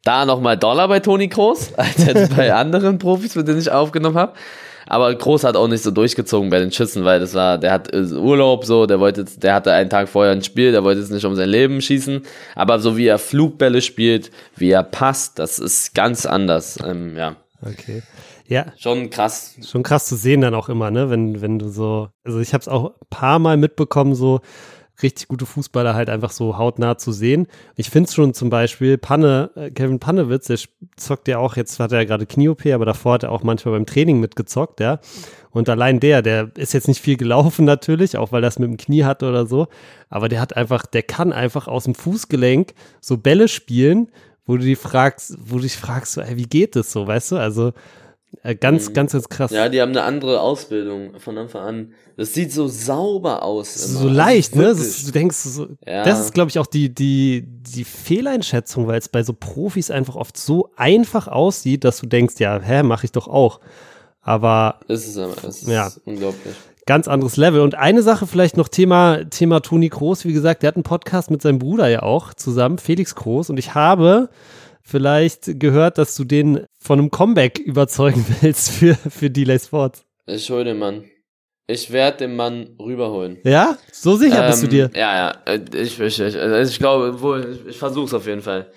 Da 0.04 0.26
nochmal 0.26 0.58
Dollar 0.58 0.88
bei 0.88 1.00
Toni 1.00 1.30
Kroos, 1.30 1.74
als 1.78 2.30
bei 2.30 2.54
anderen 2.56 2.98
Profis, 2.98 3.36
mit 3.36 3.48
denen 3.48 3.60
ich 3.60 3.72
aufgenommen 3.72 4.18
habe. 4.18 4.34
Aber 4.88 5.14
Groß 5.14 5.44
hat 5.44 5.56
auch 5.56 5.68
nicht 5.68 5.84
so 5.84 5.92
durchgezogen 5.92 6.50
bei 6.50 6.60
den 6.60 6.72
Schüssen, 6.72 7.04
weil 7.06 7.20
das 7.20 7.34
war, 7.34 7.58
der 7.58 7.72
hat 7.72 7.94
äh, 7.94 8.04
Urlaub 8.14 8.66
so, 8.66 8.86
der 8.86 9.00
wollte 9.00 9.26
der 9.26 9.54
hatte 9.54 9.72
einen 9.72 9.90
Tag 9.90 10.10
vorher 10.10 10.32
ein 10.34 10.44
Spiel, 10.44 10.72
der 10.72 10.84
wollte 10.84 11.02
jetzt 11.02 11.12
nicht 11.12 11.26
um 11.26 11.36
sein 11.36 11.50
Leben 11.50 11.82
schießen. 11.82 12.22
Aber 12.56 12.80
so 12.80 12.98
wie 12.98 13.08
er 13.08 13.20
Flugbälle 13.20 13.82
spielt, 13.82 14.32
wie 14.56 14.72
er 14.72 14.84
passt, 14.84 15.40
das 15.40 15.60
ist 15.60 15.96
ganz 15.96 16.26
anders. 16.26 16.78
Ähm, 16.86 17.16
ja, 17.18 17.36
Okay. 17.66 18.02
Ja, 18.48 18.66
schon 18.78 19.10
krass. 19.10 19.56
schon 19.66 19.84
krass 19.84 20.06
zu 20.06 20.16
sehen 20.16 20.42
dann 20.42 20.54
auch 20.54 20.68
immer, 20.68 20.92
ne, 20.92 21.10
wenn, 21.10 21.42
wenn 21.42 21.60
du 21.60 21.70
so, 21.70 22.10
also 22.26 22.40
ich 22.40 22.54
habe 22.54 22.62
es 22.62 22.68
auch 22.68 22.92
ein 22.92 23.08
paar 23.10 23.40
Mal 23.40 23.56
mitbekommen, 23.56 24.16
so 24.16 24.42
richtig 25.04 25.28
gute 25.28 25.46
Fußballer 25.46 25.94
halt 25.94 26.10
einfach 26.10 26.32
so 26.32 26.58
hautnah 26.58 26.98
zu 26.98 27.12
sehen. 27.12 27.48
Ich 27.76 27.90
finde 27.90 28.08
es 28.08 28.16
schon 28.16 28.34
zum 28.34 28.50
Beispiel, 28.50 28.98
Panne, 28.98 29.52
äh, 29.56 29.70
Kevin 29.70 30.00
Pannewitz, 30.00 30.48
der 30.48 30.60
zockt 30.96 31.28
ja 31.28 31.38
auch, 31.38 31.56
jetzt 31.56 31.80
hat 31.80 31.92
er 31.92 32.00
ja 32.00 32.06
gerade 32.06 32.26
Knie-OP, 32.26 32.66
aber 32.68 32.86
davor 32.86 33.14
hat 33.14 33.24
er 33.24 33.32
auch 33.32 33.44
manchmal 33.44 33.76
beim 33.76 33.86
Training 33.86 34.20
mitgezockt, 34.20 34.80
ja. 34.80 35.00
Und 35.52 35.70
allein 35.70 36.00
der, 36.00 36.24
der 36.24 36.50
ist 36.58 36.74
jetzt 36.74 36.88
nicht 36.88 37.02
viel 37.02 37.18
gelaufen 37.18 37.66
natürlich, 37.66 38.18
auch 38.18 38.32
weil 38.32 38.44
er 38.44 38.48
es 38.48 38.60
mit 38.60 38.70
dem 38.70 38.78
Knie 38.78 39.04
hatte 39.04 39.30
oder 39.30 39.46
so, 39.46 39.68
aber 40.10 40.30
der 40.30 40.42
hat 40.42 40.56
einfach, 40.56 40.86
der 40.86 41.04
kann 41.04 41.34
einfach 41.34 41.68
aus 41.68 41.84
dem 41.84 41.96
Fußgelenk 41.96 42.74
so 43.02 43.18
Bälle 43.18 43.48
spielen, 43.48 44.10
wo 44.46 44.58
du 44.58 44.64
dich 44.64 44.78
fragst, 44.78 45.38
wo 45.46 45.56
du 45.56 45.62
dich 45.62 45.78
fragst, 45.78 46.18
ey, 46.18 46.38
wie 46.38 46.48
geht 46.48 46.76
das 46.76 46.92
so, 46.92 47.08
weißt 47.08 47.34
du? 47.34 47.38
Also 47.38 47.74
ganz, 48.60 48.90
Mhm. 48.90 48.94
ganz, 48.94 49.14
ganz 49.14 49.30
krass. 49.30 49.52
Ja, 49.52 49.70
die 49.70 49.82
haben 49.82 49.92
eine 49.92 50.04
andere 50.04 50.42
Ausbildung 50.42 51.18
von 51.20 51.38
Anfang 51.38 51.62
an. 51.62 51.92
Das 52.18 52.34
sieht 52.34 52.52
so 52.52 52.68
sauber 52.68 53.42
aus. 53.44 53.76
immer. 53.78 53.88
so 53.88 54.00
Also 54.00 54.10
leicht, 54.10 54.56
ne? 54.56 54.64
Das 54.68 55.06
du 55.06 55.12
denkst 55.12 55.36
so, 55.38 55.68
Ja. 55.88 56.04
das 56.04 56.20
ist, 56.20 56.34
glaube 56.34 56.50
ich, 56.50 56.60
auch 56.60 56.68
die, 56.68 56.94
die, 56.94 57.46
die 57.48 57.86
Fehleinschätzung, 57.86 58.86
weil 58.88 59.00
es 59.00 59.08
bei 59.10 59.24
so 59.24 59.34
Profis 59.34 59.90
einfach 59.90 60.16
oft 60.16 60.38
so 60.38 60.70
einfach 60.76 61.28
aussieht, 61.28 61.84
dass 61.86 62.00
du 62.00 62.06
denkst, 62.08 62.36
ja, 62.40 62.60
hä, 62.60 62.84
mache 62.84 63.06
ich 63.06 63.12
doch 63.14 63.28
auch. 63.28 63.60
Aber 64.22 64.80
ist, 64.88 65.18
aber- 65.18 65.34
das 65.42 65.62
ist 65.64 65.68
Ja. 65.68 65.92
unglaublich. 66.06 66.54
ganz 66.86 67.08
anderes 67.08 67.38
Level. 67.38 67.62
Und 67.62 67.76
eine 67.76 68.02
Sache 68.02 68.28
vielleicht 68.28 68.58
noch 68.58 68.68
Thema, 68.68 69.24
Thema 69.30 69.62
Toni 69.62 69.88
Kroos. 69.88 70.26
Wie 70.26 70.34
gesagt, 70.34 70.64
der 70.64 70.68
hat 70.68 70.76
einen 70.76 70.84
Podcast 70.84 71.32
mit 71.32 71.42
seinem 71.42 71.58
Bruder 71.58 71.88
ja 71.88 72.04
auch 72.04 72.34
zusammen, 72.34 72.78
Felix 72.78 73.16
Kroos. 73.16 73.50
Und 73.50 73.58
ich 73.58 73.74
habe 73.74 74.28
vielleicht 74.84 75.60
gehört, 75.60 75.98
dass 75.98 76.16
du 76.16 76.24
den 76.24 76.66
von 76.80 77.00
einem 77.00 77.12
Comeback 77.12 77.60
überzeugen 77.60 78.26
willst 78.42 78.72
für, 78.72 78.96
für 78.96 79.30
Delay 79.30 79.60
Sports. 79.60 80.06
Ich 80.26 80.50
hol 80.50 80.64
den 80.64 80.78
Mann. 80.78 81.06
Ich 81.66 81.92
werde 81.92 82.18
den 82.18 82.36
Mann 82.36 82.76
rüberholen. 82.80 83.40
Ja? 83.44 83.78
So 83.92 84.18
sicher 84.18 84.44
ähm, 84.44 84.52
bist 84.52 84.64
du 84.64 84.68
dir? 84.68 84.92
Ja, 84.94 85.16
ja. 85.16 85.42
Äh, 85.46 85.62
ich, 85.74 86.00
ich, 86.00 86.20
ich, 86.20 86.38
also 86.38 86.72
ich 86.72 86.78
glaube, 86.78 87.22
wohl, 87.22 87.58
ich, 87.66 87.70
ich 87.72 87.78
versuch's 87.78 88.14
auf 88.14 88.28
jeden 88.28 88.42
Fall. 88.42 88.72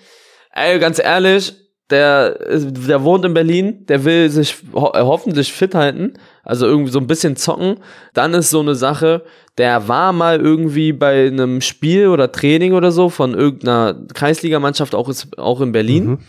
Ey, 0.53 0.79
ganz 0.79 0.97
ehrlich, 0.99 1.53
der, 1.89 2.37
der 2.57 3.03
wohnt 3.03 3.23
in 3.23 3.33
Berlin, 3.33 3.85
der 3.87 4.03
will 4.03 4.29
sich 4.29 4.57
ho 4.73 4.91
hoffentlich 4.93 5.53
fit 5.53 5.73
halten, 5.73 6.13
also 6.43 6.65
irgendwie 6.65 6.91
so 6.91 6.99
ein 6.99 7.07
bisschen 7.07 7.35
zocken. 7.37 7.77
Dann 8.13 8.33
ist 8.33 8.49
so 8.49 8.59
eine 8.59 8.75
Sache, 8.75 9.23
der 9.57 9.87
war 9.87 10.11
mal 10.11 10.39
irgendwie 10.39 10.91
bei 10.91 11.27
einem 11.27 11.61
Spiel 11.61 12.07
oder 12.07 12.31
Training 12.31 12.73
oder 12.73 12.91
so 12.91 13.09
von 13.09 13.33
irgendeiner 13.33 13.95
Kreisligamannschaft 14.13 14.95
auch, 14.95 15.07
ist, 15.07 15.37
auch 15.37 15.61
in 15.61 15.71
Berlin. 15.71 16.05
Mhm. 16.05 16.19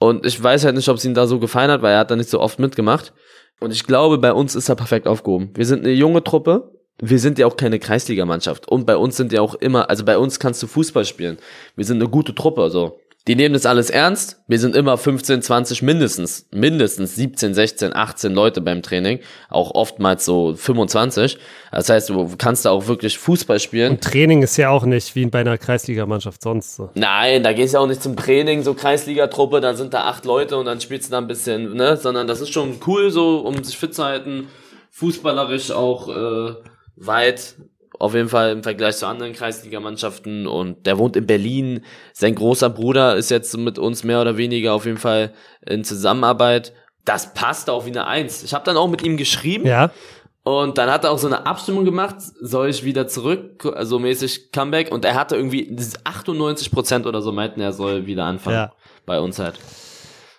Und 0.00 0.26
ich 0.26 0.42
weiß 0.42 0.64
halt 0.64 0.76
nicht, 0.76 0.88
ob 0.88 0.96
es 0.96 1.04
ihm 1.04 1.14
da 1.14 1.26
so 1.26 1.38
gefallen 1.38 1.70
hat, 1.70 1.82
weil 1.82 1.92
er 1.92 2.00
hat 2.00 2.10
da 2.10 2.16
nicht 2.16 2.30
so 2.30 2.40
oft 2.40 2.58
mitgemacht. 2.58 3.12
Und 3.60 3.72
ich 3.72 3.84
glaube, 3.84 4.18
bei 4.18 4.32
uns 4.32 4.54
ist 4.54 4.68
er 4.68 4.76
perfekt 4.76 5.06
aufgehoben. 5.08 5.50
Wir 5.54 5.66
sind 5.66 5.84
eine 5.84 5.92
junge 5.92 6.22
Truppe. 6.22 6.72
Wir 7.00 7.18
sind 7.18 7.38
ja 7.38 7.46
auch 7.46 7.56
keine 7.56 7.78
Kreisligamannschaft. 7.78 8.68
Und 8.68 8.86
bei 8.86 8.96
uns 8.96 9.16
sind 9.16 9.32
ja 9.32 9.40
auch 9.40 9.54
immer, 9.54 9.90
also 9.90 10.04
bei 10.04 10.18
uns 10.18 10.38
kannst 10.38 10.62
du 10.62 10.66
Fußball 10.66 11.04
spielen. 11.04 11.38
Wir 11.76 11.84
sind 11.84 12.00
eine 12.00 12.08
gute 12.08 12.34
Truppe, 12.34 12.70
so. 12.70 12.98
Die 13.28 13.36
nehmen 13.36 13.52
das 13.52 13.66
alles 13.66 13.90
ernst. 13.90 14.40
Wir 14.48 14.58
sind 14.58 14.74
immer 14.74 14.96
15, 14.96 15.42
20, 15.42 15.82
mindestens, 15.82 16.46
mindestens 16.50 17.14
17, 17.14 17.52
16, 17.52 17.94
18 17.94 18.32
Leute 18.32 18.62
beim 18.62 18.80
Training. 18.80 19.20
Auch 19.50 19.72
oftmals 19.74 20.24
so 20.24 20.54
25. 20.56 21.36
Das 21.70 21.90
heißt, 21.90 22.08
du 22.08 22.36
kannst 22.38 22.64
da 22.64 22.70
auch 22.70 22.86
wirklich 22.86 23.18
Fußball 23.18 23.60
spielen. 23.60 23.92
Und 23.92 24.02
Training 24.02 24.42
ist 24.42 24.56
ja 24.56 24.70
auch 24.70 24.86
nicht 24.86 25.14
wie 25.14 25.26
bei 25.26 25.40
einer 25.40 25.58
Kreisligamannschaft 25.58 26.40
sonst 26.40 26.76
so. 26.76 26.88
Nein, 26.94 27.42
da 27.42 27.52
gehst 27.52 27.74
du 27.74 27.76
ja 27.76 27.84
auch 27.84 27.86
nicht 27.86 28.02
zum 28.02 28.16
Training, 28.16 28.62
so 28.62 28.72
Kreisligatruppe, 28.72 29.60
da 29.60 29.74
sind 29.74 29.92
da 29.92 30.04
acht 30.04 30.24
Leute 30.24 30.56
und 30.56 30.64
dann 30.64 30.80
spielst 30.80 31.08
du 31.08 31.10
da 31.10 31.18
ein 31.18 31.28
bisschen, 31.28 31.74
ne, 31.74 31.98
sondern 31.98 32.26
das 32.26 32.40
ist 32.40 32.50
schon 32.50 32.80
cool 32.86 33.10
so, 33.10 33.40
um 33.40 33.62
sich 33.62 33.76
fit 33.76 33.94
zu 33.94 34.04
halten. 34.04 34.48
Fußballerisch 34.90 35.70
auch 35.70 36.08
äh, 36.08 36.54
weit 36.96 37.56
auf 37.98 38.14
jeden 38.14 38.28
Fall 38.28 38.52
im 38.52 38.62
Vergleich 38.62 38.96
zu 38.96 39.06
anderen 39.06 39.32
Kreisligamannschaften 39.32 40.46
und 40.46 40.86
der 40.86 40.98
wohnt 40.98 41.16
in 41.16 41.26
Berlin. 41.26 41.84
Sein 42.12 42.34
großer 42.34 42.70
Bruder 42.70 43.16
ist 43.16 43.30
jetzt 43.30 43.56
mit 43.56 43.78
uns 43.78 44.04
mehr 44.04 44.20
oder 44.20 44.36
weniger 44.36 44.74
auf 44.74 44.86
jeden 44.86 44.98
Fall 44.98 45.32
in 45.66 45.84
Zusammenarbeit. 45.84 46.72
Das 47.04 47.34
passt 47.34 47.70
auch 47.70 47.86
wie 47.86 47.90
eine 47.90 48.06
Eins. 48.06 48.42
Ich 48.42 48.54
habe 48.54 48.64
dann 48.64 48.76
auch 48.76 48.88
mit 48.88 49.02
ihm 49.02 49.16
geschrieben. 49.16 49.66
Ja. 49.66 49.90
Und 50.44 50.78
dann 50.78 50.90
hat 50.90 51.04
er 51.04 51.10
auch 51.10 51.18
so 51.18 51.26
eine 51.26 51.44
Abstimmung 51.44 51.84
gemacht, 51.84 52.16
soll 52.40 52.70
ich 52.70 52.82
wieder 52.82 53.06
zurück, 53.06 53.70
also 53.74 53.98
mäßig 53.98 54.50
Comeback. 54.50 54.90
Und 54.90 55.04
er 55.04 55.14
hatte 55.14 55.36
irgendwie 55.36 55.76
98 56.04 56.70
Prozent 56.70 57.06
oder 57.06 57.20
so 57.20 57.32
meinten, 57.32 57.60
er 57.60 57.72
soll 57.72 58.06
wieder 58.06 58.24
anfangen. 58.24 58.56
Ja. 58.56 58.72
Bei 59.04 59.20
uns 59.20 59.38
halt. 59.38 59.58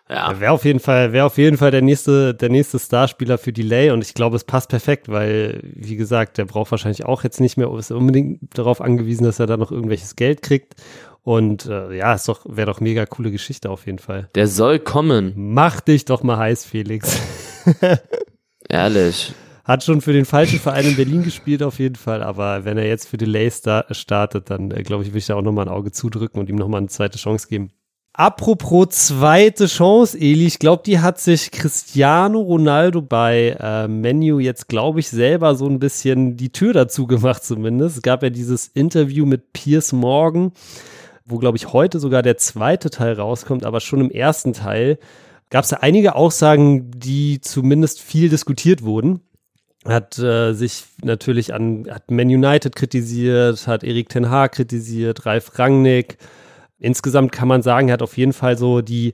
Ja. 0.09 0.39
Wäre 0.39 0.51
auf 0.51 0.65
jeden 0.65 0.79
Fall, 0.79 1.13
wäre 1.13 1.25
auf 1.25 1.37
jeden 1.37 1.57
Fall 1.57 1.69
der 1.69 1.83
nächste, 1.83 2.33
der 2.33 2.49
nächste 2.49 2.79
Starspieler 2.79 3.37
für 3.37 3.53
Delay 3.53 3.91
und 3.91 4.03
ich 4.03 4.15
glaube, 4.15 4.35
es 4.35 4.43
passt 4.43 4.69
perfekt, 4.69 5.07
weil, 5.07 5.61
wie 5.63 5.97
gesagt, 5.97 6.39
der 6.39 6.45
braucht 6.45 6.71
wahrscheinlich 6.71 7.05
auch 7.05 7.23
jetzt 7.23 7.39
nicht 7.39 7.57
mehr, 7.57 7.71
ist 7.77 7.91
unbedingt 7.91 8.39
darauf 8.57 8.81
angewiesen, 8.81 9.25
dass 9.25 9.39
er 9.39 9.45
da 9.45 9.55
noch 9.55 9.71
irgendwelches 9.71 10.15
Geld 10.15 10.41
kriegt. 10.41 10.75
Und 11.21 11.67
äh, 11.67 11.95
ja, 11.95 12.13
ist 12.15 12.27
doch, 12.27 12.45
wäre 12.47 12.65
doch 12.65 12.79
mega 12.79 13.05
coole 13.05 13.29
Geschichte 13.29 13.69
auf 13.69 13.85
jeden 13.85 13.99
Fall. 13.99 14.29
Der 14.33 14.47
soll 14.47 14.79
kommen. 14.79 15.33
Mach 15.35 15.79
dich 15.79 16.05
doch 16.05 16.23
mal 16.23 16.37
heiß, 16.37 16.65
Felix. 16.65 17.21
Ehrlich. 18.69 19.33
Hat 19.63 19.83
schon 19.83 20.01
für 20.01 20.13
den 20.13 20.25
falschen 20.25 20.59
Verein 20.59 20.85
in 20.85 20.95
Berlin 20.95 21.21
gespielt, 21.21 21.61
auf 21.61 21.77
jeden 21.77 21.97
Fall. 21.97 22.23
Aber 22.23 22.65
wenn 22.65 22.79
er 22.79 22.87
jetzt 22.87 23.07
für 23.07 23.17
Delay 23.17 23.51
startet, 23.51 24.49
dann 24.49 24.71
äh, 24.71 24.81
glaube 24.81 25.03
ich, 25.03 25.11
will 25.11 25.19
ich 25.19 25.27
da 25.27 25.35
auch 25.35 25.43
nochmal 25.43 25.67
ein 25.67 25.71
Auge 25.71 25.91
zudrücken 25.91 26.39
und 26.39 26.49
ihm 26.49 26.55
nochmal 26.55 26.79
eine 26.79 26.87
zweite 26.87 27.19
Chance 27.19 27.47
geben. 27.47 27.69
Apropos 28.19 28.89
zweite 28.89 29.67
Chance, 29.67 30.17
Eli, 30.17 30.45
ich 30.45 30.59
glaube, 30.59 30.83
die 30.85 30.99
hat 30.99 31.21
sich 31.21 31.51
Cristiano 31.51 32.41
Ronaldo 32.41 33.01
bei 33.01 33.55
äh, 33.57 33.87
Menu 33.87 34.39
jetzt, 34.39 34.67
glaube 34.67 34.99
ich, 34.99 35.07
selber 35.07 35.55
so 35.55 35.67
ein 35.67 35.79
bisschen 35.79 36.35
die 36.35 36.49
Tür 36.49 36.73
dazu 36.73 37.07
gemacht, 37.07 37.45
zumindest. 37.45 37.95
Es 37.95 38.01
gab 38.01 38.21
ja 38.21 38.29
dieses 38.29 38.67
Interview 38.67 39.25
mit 39.25 39.53
Piers 39.53 39.93
Morgan, 39.93 40.51
wo, 41.23 41.37
glaube 41.37 41.55
ich, 41.55 41.71
heute 41.71 42.01
sogar 42.01 42.21
der 42.21 42.35
zweite 42.35 42.89
Teil 42.89 43.13
rauskommt, 43.13 43.63
aber 43.63 43.79
schon 43.79 44.01
im 44.01 44.11
ersten 44.11 44.51
Teil 44.51 44.99
gab 45.49 45.63
es 45.63 45.69
da 45.69 45.77
einige 45.77 46.15
Aussagen, 46.15 46.91
die 46.91 47.39
zumindest 47.39 48.01
viel 48.01 48.27
diskutiert 48.27 48.83
wurden. 48.83 49.21
Hat 49.85 50.19
äh, 50.19 50.51
sich 50.51 50.83
natürlich 51.01 51.53
an, 51.53 51.87
hat 51.89 52.11
Man 52.11 52.27
United 52.27 52.75
kritisiert, 52.75 53.65
hat 53.65 53.85
Erik 53.85 54.09
Ten 54.09 54.29
Haag 54.29 54.51
kritisiert, 54.51 55.25
Ralf 55.25 55.57
Rangnick, 55.57 56.17
insgesamt 56.79 57.31
kann 57.31 57.47
man 57.47 57.61
sagen, 57.61 57.89
er 57.89 57.93
hat 57.93 58.01
auf 58.01 58.17
jeden 58.17 58.33
Fall 58.33 58.57
so 58.57 58.81
die, 58.81 59.13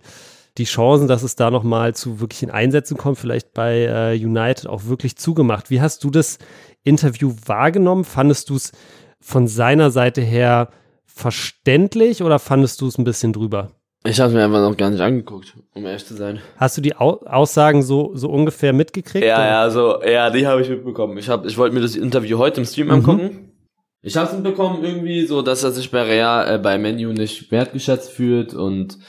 die 0.58 0.63
Chancen, 0.63 1.08
dass 1.08 1.23
es 1.23 1.36
da 1.36 1.51
nochmal 1.51 1.93
zu 1.93 2.19
wirklichen 2.19 2.49
Einsätzen 2.49 2.97
kommt, 2.97 3.17
vielleicht 3.17 3.54
bei 3.54 3.86
äh, 3.86 4.15
United 4.15 4.67
auch 4.67 4.86
wirklich 4.86 5.17
zugemacht. 5.17 5.69
Wie 5.69 5.82
hast 5.82 6.04
du 6.04 6.10
das 6.10 6.38
Interview 6.84 7.34
wahrgenommen? 7.45 8.06
Fandest 8.06 8.49
du 8.49 8.56
es 8.56 8.71
von 9.19 9.47
seiner 9.47 9.91
Seite 9.91 10.21
her 10.21 10.69
verständlich 11.06 12.21
oder 12.23 12.39
fandest 12.39 12.82
du 12.82 12.88
es 12.88 12.97
ein 12.97 13.04
bisschen 13.04 13.34
drüber? 13.34 13.71
Ich 14.08 14.19
habe 14.19 14.34
mir 14.34 14.45
einfach 14.45 14.62
noch 14.62 14.78
gar 14.78 14.91
nicht 14.91 15.01
angeguckt, 15.01 15.56
um 15.73 15.84
ehrlich 15.86 16.06
zu 16.06 16.13
sein. 16.13 16.39
Hast 16.58 16.78
du 16.78 16.82
die 16.82 16.95
Au 16.95 17.23
Aussagen 17.25 17.82
so, 17.82 18.12
so 18.13 18.30
ungefähr 18.30 18.71
mitgekriegt? 18.71 19.25
Ja, 19.25 19.38
oder? 19.38 19.47
ja, 19.47 19.69
so, 19.71 20.04
ja, 20.04 20.30
die 20.30 20.45
habe 20.45 20.62
ich 20.62 20.69
mitbekommen. 20.69 21.17
Ich, 21.17 21.28
hab, 21.28 21.43
ich 21.45 21.58
wollte 21.58 21.73
mir 21.73 21.82
das 21.82 21.95
Interview 21.95 22.38
heute 22.38 22.62
im 22.62 22.67
Stream 22.67 22.88
mhm. 22.88 22.93
angucken. 22.93 23.51
Ich 24.06 24.15
hab's 24.15 24.34
mitbekommen 24.34 24.84
irgendwie 24.84 25.26
so, 25.26 25.41
dass 25.41 25.63
er 25.63 25.72
sich 25.72 25.89
bei 25.89 26.04
Real, 26.04 26.48
äh, 26.48 26.58
bei 26.60 26.78
Menu 26.78 27.12
nicht 27.12 27.52
wertgeschätzt 27.52 28.12
fühlt 28.12 28.54
und 28.54 29.00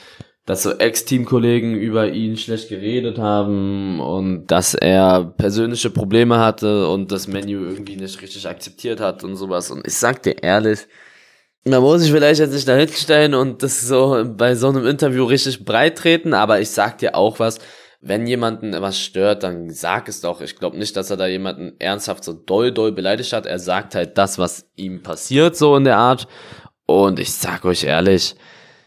dass 0.47 0.63
so 0.63 0.71
Ex-Teamkollegen 0.71 1.75
über 1.75 2.09
ihn 2.09 2.35
schlecht 2.35 2.69
geredet 2.69 3.19
haben 3.19 3.99
und 3.99 4.47
dass 4.47 4.73
er 4.73 5.23
persönliche 5.37 5.91
Probleme 5.91 6.39
hatte 6.39 6.87
und 6.89 7.11
das 7.11 7.27
Menu 7.27 7.59
irgendwie 7.65 7.95
nicht 7.95 8.19
richtig 8.23 8.47
akzeptiert 8.47 8.99
hat 8.99 9.23
und 9.23 9.35
sowas. 9.35 9.69
Und 9.69 9.85
ich 9.85 9.93
sag 9.93 10.23
dir 10.23 10.41
ehrlich, 10.41 10.87
man 11.63 11.81
muss 11.81 12.01
sich 12.01 12.11
vielleicht 12.11 12.39
jetzt 12.39 12.53
nicht 12.53 12.67
dahin 12.67 12.87
stellen 12.87 13.35
und 13.35 13.61
das 13.61 13.87
so 13.87 14.23
bei 14.25 14.55
so 14.55 14.69
einem 14.69 14.87
Interview 14.87 15.25
richtig 15.25 15.63
breit 15.63 15.99
treten, 15.99 16.33
aber 16.33 16.59
ich 16.59 16.71
sag 16.71 16.97
dir 16.97 17.13
auch 17.13 17.37
was, 17.37 17.59
wenn 17.99 18.27
jemanden 18.27 18.73
was 18.79 18.99
stört, 18.99 19.43
dann 19.43 19.69
sag 19.69 20.07
es 20.07 20.21
doch. 20.21 20.41
Ich 20.41 20.57
glaube 20.57 20.77
nicht, 20.77 20.95
dass 20.95 21.09
er 21.09 21.17
da 21.17 21.27
jemanden 21.27 21.73
ernsthaft 21.79 22.23
so 22.23 22.33
doll, 22.33 22.71
doll 22.71 22.91
beleidigt 22.91 23.33
hat. 23.33 23.45
Er 23.45 23.59
sagt 23.59 23.95
halt 23.95 24.17
das, 24.17 24.37
was 24.37 24.69
ihm 24.75 25.01
passiert, 25.01 25.57
so 25.57 25.75
in 25.75 25.83
der 25.83 25.97
Art. 25.97 26.27
Und 26.85 27.19
ich 27.19 27.33
sag 27.33 27.65
euch 27.65 27.83
ehrlich, 27.83 28.35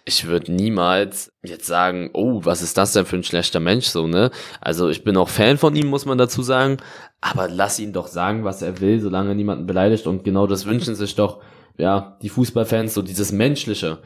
ich 0.05 0.27
würde 0.27 0.53
niemals 0.53 1.33
jetzt 1.43 1.67
sagen, 1.67 2.11
oh, 2.15 2.41
was 2.45 2.63
ist 2.63 2.79
das 2.79 2.93
denn 2.93 3.05
für 3.05 3.17
ein 3.17 3.23
schlechter 3.23 3.61
Mensch, 3.61 3.87
so, 3.87 4.07
ne? 4.07 4.31
Also 4.61 4.89
ich 4.89 5.05
bin 5.05 5.17
auch 5.17 5.29
Fan 5.29 5.59
von 5.59 5.77
ihm, 5.77 5.89
muss 5.89 6.07
man 6.07 6.19
dazu 6.19 6.43
sagen. 6.43 6.79
Aber 7.21 7.49
lass 7.49 7.79
ihn 7.79 7.93
doch 7.93 8.07
sagen, 8.07 8.45
was 8.45 8.63
er 8.63 8.81
will, 8.81 9.01
solange 9.01 9.35
niemanden 9.35 9.67
beleidigt. 9.67 10.07
Und 10.07 10.25
genau 10.25 10.47
das 10.47 10.67
wünschen 10.67 10.95
sich 10.95 11.15
doch, 11.17 11.43
ja, 11.77 12.17
die 12.23 12.29
Fußballfans, 12.29 12.95
so 12.95 13.03
dieses 13.03 13.33
Menschliche. 13.33 13.99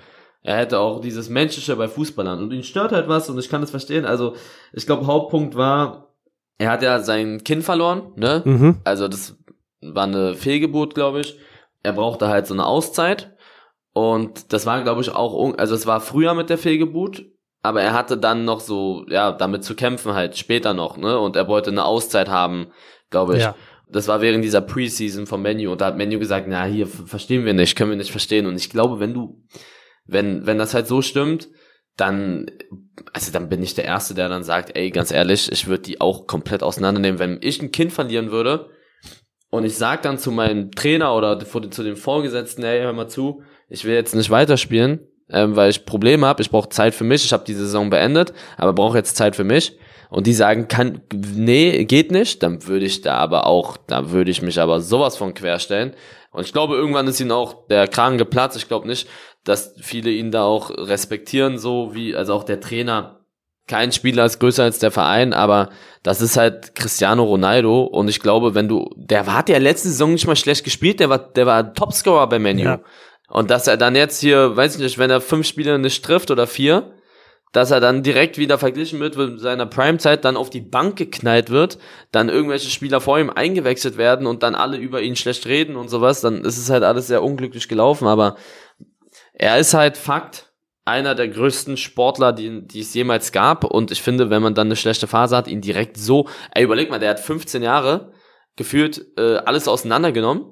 Er 0.47 0.59
hätte 0.59 0.79
auch 0.79 1.01
dieses 1.01 1.31
Menschliche 1.31 1.75
bei 1.75 1.89
Fußballern 1.89 2.39
und 2.39 2.53
ihn 2.53 2.63
stört 2.63 2.93
halt 2.93 3.09
was 3.09 3.31
und 3.31 3.39
ich 3.39 3.49
kann 3.49 3.63
das 3.63 3.71
verstehen. 3.71 4.05
Also 4.05 4.35
ich 4.75 4.85
glaube, 4.85 5.07
Hauptpunkt 5.07 5.57
war, 5.57 6.15
er 6.59 6.71
hat 6.71 6.83
ja 6.83 7.01
sein 7.01 7.43
Kind 7.45 7.65
verloren, 7.65 8.13
ne? 8.17 8.43
Mhm. 8.45 8.77
Also 8.85 9.09
das 9.09 9.39
war 9.81 10.05
eine 10.05 10.35
Fehlgeburt, 10.35 10.95
glaube 10.95 11.21
ich. 11.21 11.39
Er 11.83 11.95
brauchte 11.95 12.29
halt 12.29 12.47
so 12.47 12.53
eine 12.53 12.67
Auszeit 12.67 13.35
und 13.95 14.53
das 14.53 14.67
war, 14.67 14.83
glaube 14.83 15.01
ich, 15.01 15.15
auch, 15.15 15.57
also 15.57 15.75
es 15.75 15.87
war 15.87 16.03
früher 16.03 16.35
mit 16.35 16.51
der 16.51 16.59
Fehlgeburt, 16.59 17.25
aber 17.63 17.81
er 17.81 17.95
hatte 17.95 18.19
dann 18.19 18.45
noch 18.45 18.61
so, 18.61 19.07
ja, 19.09 19.33
damit 19.33 19.65
zu 19.65 19.75
kämpfen 19.75 20.13
halt, 20.13 20.37
später 20.37 20.75
noch, 20.75 20.99
ne? 20.99 21.19
Und 21.19 21.37
er 21.37 21.49
wollte 21.49 21.71
eine 21.71 21.87
Auszeit 21.87 22.29
haben, 22.29 22.67
glaube 23.09 23.39
ich. 23.39 23.43
Ja. 23.45 23.55
Das 23.89 24.09
war 24.09 24.21
während 24.21 24.45
dieser 24.45 24.61
Preseason 24.61 25.27
vom 25.27 25.41
Menu 25.41 25.73
und 25.73 25.81
da 25.81 25.87
hat 25.87 25.97
Menu 25.97 26.19
gesagt, 26.19 26.49
na, 26.51 26.65
hier 26.65 26.87
verstehen 26.87 27.47
wir 27.47 27.55
nicht, 27.55 27.77
können 27.77 27.91
wir 27.91 27.97
nicht 27.97 28.11
verstehen. 28.11 28.45
Und 28.45 28.57
ich 28.57 28.69
glaube, 28.69 29.01
wenn 29.01 29.15
du, 29.15 29.43
wenn, 30.07 30.47
wenn 30.47 30.59
das 30.59 30.75
halt 30.75 30.87
so 30.87 31.03
stimmt, 31.03 31.49
dann, 31.97 32.47
also 33.13 33.31
dann 33.33 33.49
bin 33.49 33.63
ich 33.63 33.75
der 33.75 33.85
Erste, 33.85 34.15
der 34.15 34.29
dann 34.29 34.43
sagt, 34.43 34.77
ey, 34.77 34.91
ganz 34.91 35.13
ehrlich, 35.13 35.51
ich 35.51 35.67
würde 35.67 35.85
die 35.85 36.01
auch 36.01 36.27
komplett 36.27 36.63
auseinandernehmen. 36.63 37.19
Wenn 37.19 37.39
ich 37.41 37.63
ein 37.63 37.71
Kind 37.71 37.93
verlieren 37.93 38.31
würde 38.31 38.71
und 39.51 39.65
ich 39.65 39.77
sag 39.77 40.03
dann 40.03 40.19
zu 40.19 40.33
meinem 40.33 40.73
Trainer 40.73 41.15
oder 41.15 41.39
zu 41.39 41.83
dem 41.83 41.97
Vorgesetzten, 41.97 42.65
ey, 42.65 42.81
hör 42.81 42.93
mal 42.93 43.09
zu, 43.09 43.43
ich 43.69 43.85
will 43.85 43.95
jetzt 43.95 44.15
nicht 44.15 44.31
weiterspielen, 44.31 45.07
ähm, 45.31 45.55
weil 45.57 45.71
ich 45.71 45.87
Probleme 45.87 46.27
habe, 46.27 46.43
ich 46.43 46.51
brauche 46.51 46.69
Zeit 46.69 46.95
für 46.95 47.05
mich, 47.05 47.25
ich 47.25 47.33
habe 47.33 47.45
die 47.45 47.55
Saison 47.55 47.91
beendet, 47.91 48.33
aber 48.57 48.73
brauche 48.73 48.99
jetzt 48.99 49.17
Zeit 49.17 49.37
für 49.37 49.45
mich. 49.45 49.79
Und 50.11 50.27
die 50.29 50.35
sagen, 50.35 50.69
kann, 50.69 51.01
nee, 51.13 51.85
geht 51.87 52.13
nicht, 52.13 52.43
dann 52.43 52.67
würde 52.69 52.87
ich 52.87 53.01
da 53.01 53.17
aber 53.17 53.47
auch, 53.47 53.77
da 53.77 54.11
würde 54.11 54.31
ich 54.31 54.43
mich 54.43 54.61
aber 54.61 54.81
sowas 54.81 55.17
von 55.17 55.35
querstellen. 55.35 55.95
Und 56.31 56.45
ich 56.45 56.53
glaube, 56.53 56.75
irgendwann 56.75 57.09
ist 57.09 57.21
ihnen 57.21 57.33
auch 57.33 57.67
der 57.69 57.89
Kragen 57.89 58.19
geplatzt. 58.19 58.57
Ich 58.57 58.69
glaube 58.69 58.87
nicht, 58.87 59.09
dass 59.45 59.75
viele 59.81 60.11
ihn 60.11 60.31
da 60.31 60.45
auch 60.45 60.71
respektieren, 60.71 61.59
so 61.59 61.95
wie, 61.95 62.17
also 62.17 62.35
auch 62.35 62.45
der 62.45 62.61
Trainer 62.61 63.21
kein 63.67 63.93
Spieler 63.93 64.27
ist 64.27 64.41
größer 64.41 64.65
als 64.65 64.79
der 64.79 64.91
Verein, 64.91 65.33
aber 65.33 65.71
das 66.03 66.21
ist 66.21 66.37
halt 66.37 66.75
Cristiano 66.75 67.25
Ronaldo 67.25 67.85
und 67.85 68.09
ich 68.09 68.21
glaube, 68.21 68.55
wenn 68.55 68.69
du, 68.69 68.91
der 68.97 69.33
hat 69.33 69.49
ja 69.49 69.59
letzte 69.59 69.89
Saison 69.89 70.13
nicht 70.13 70.27
mal 70.27 70.37
schlecht 70.37 70.65
gespielt, 70.65 71.01
der 71.01 71.09
war, 71.09 71.19
der 71.19 71.47
war 71.47 71.73
Topscorer 71.73 72.29
bei 72.29 72.39
Menu. 72.39 72.65
Ja. 72.65 72.81
Und 73.29 73.51
dass 73.51 73.67
er 73.67 73.79
dann 73.79 73.97
jetzt 73.97 74.21
hier, 74.21 74.55
weiß 74.55 74.77
ich 74.77 74.83
nicht, 74.83 74.99
wenn 74.99 75.11
er 75.11 75.23
fünf 75.23 75.47
Spiele 75.47 75.79
nicht 75.79 76.05
trifft 76.05 76.31
oder 76.31 76.47
vier, 76.47 76.93
dass 77.53 77.71
er 77.71 77.81
dann 77.81 78.03
direkt 78.03 78.37
wieder 78.37 78.59
verglichen 78.59 79.01
wird 79.01 79.17
mit 79.17 79.41
seiner 79.41 79.65
Primezeit, 79.65 80.25
dann 80.25 80.37
auf 80.37 80.51
die 80.51 80.61
Bank 80.61 80.97
geknallt 80.97 81.51
wird, 81.51 81.79
dann 82.11 82.29
irgendwelche 82.29 82.69
Spieler 82.69 83.01
vor 83.01 83.19
ihm 83.19 83.31
eingewechselt 83.31 83.97
werden 83.97 84.27
und 84.27 84.43
dann 84.43 84.55
alle 84.55 84.77
über 84.77 85.01
ihn 85.01 85.17
schlecht 85.17 85.47
reden 85.47 85.77
und 85.77 85.89
sowas, 85.89 86.21
dann 86.21 86.45
ist 86.45 86.59
es 86.59 86.69
halt 86.69 86.83
alles 86.83 87.07
sehr 87.07 87.23
unglücklich 87.23 87.69
gelaufen, 87.69 88.09
aber 88.09 88.37
er 89.35 89.59
ist 89.59 89.75
halt 89.75 89.97
Fakt 89.97 90.53
einer 90.85 91.15
der 91.15 91.29
größten 91.29 91.77
Sportler, 91.77 92.33
die, 92.33 92.67
die 92.67 92.81
es 92.81 92.95
jemals 92.95 93.33
gab. 93.33 93.65
Und 93.65 93.91
ich 93.91 94.03
finde, 94.03 94.31
wenn 94.31 94.43
man 94.43 94.55
dann 94.55 94.69
eine 94.69 94.77
schlechte 94.77 95.07
Phase 95.07 95.37
hat, 95.37 95.49
ihn 95.49 95.61
direkt 95.61 95.97
so, 95.97 96.29
ey, 96.53 96.65
überleg 96.65 96.91
mal, 96.91 96.99
der 96.99 97.11
hat 97.11 97.21
15 97.21 97.63
Jahre 97.63 98.13
gefühlt 98.57 99.07
äh, 99.19 99.37
alles 99.37 99.67
auseinandergenommen. 99.67 100.45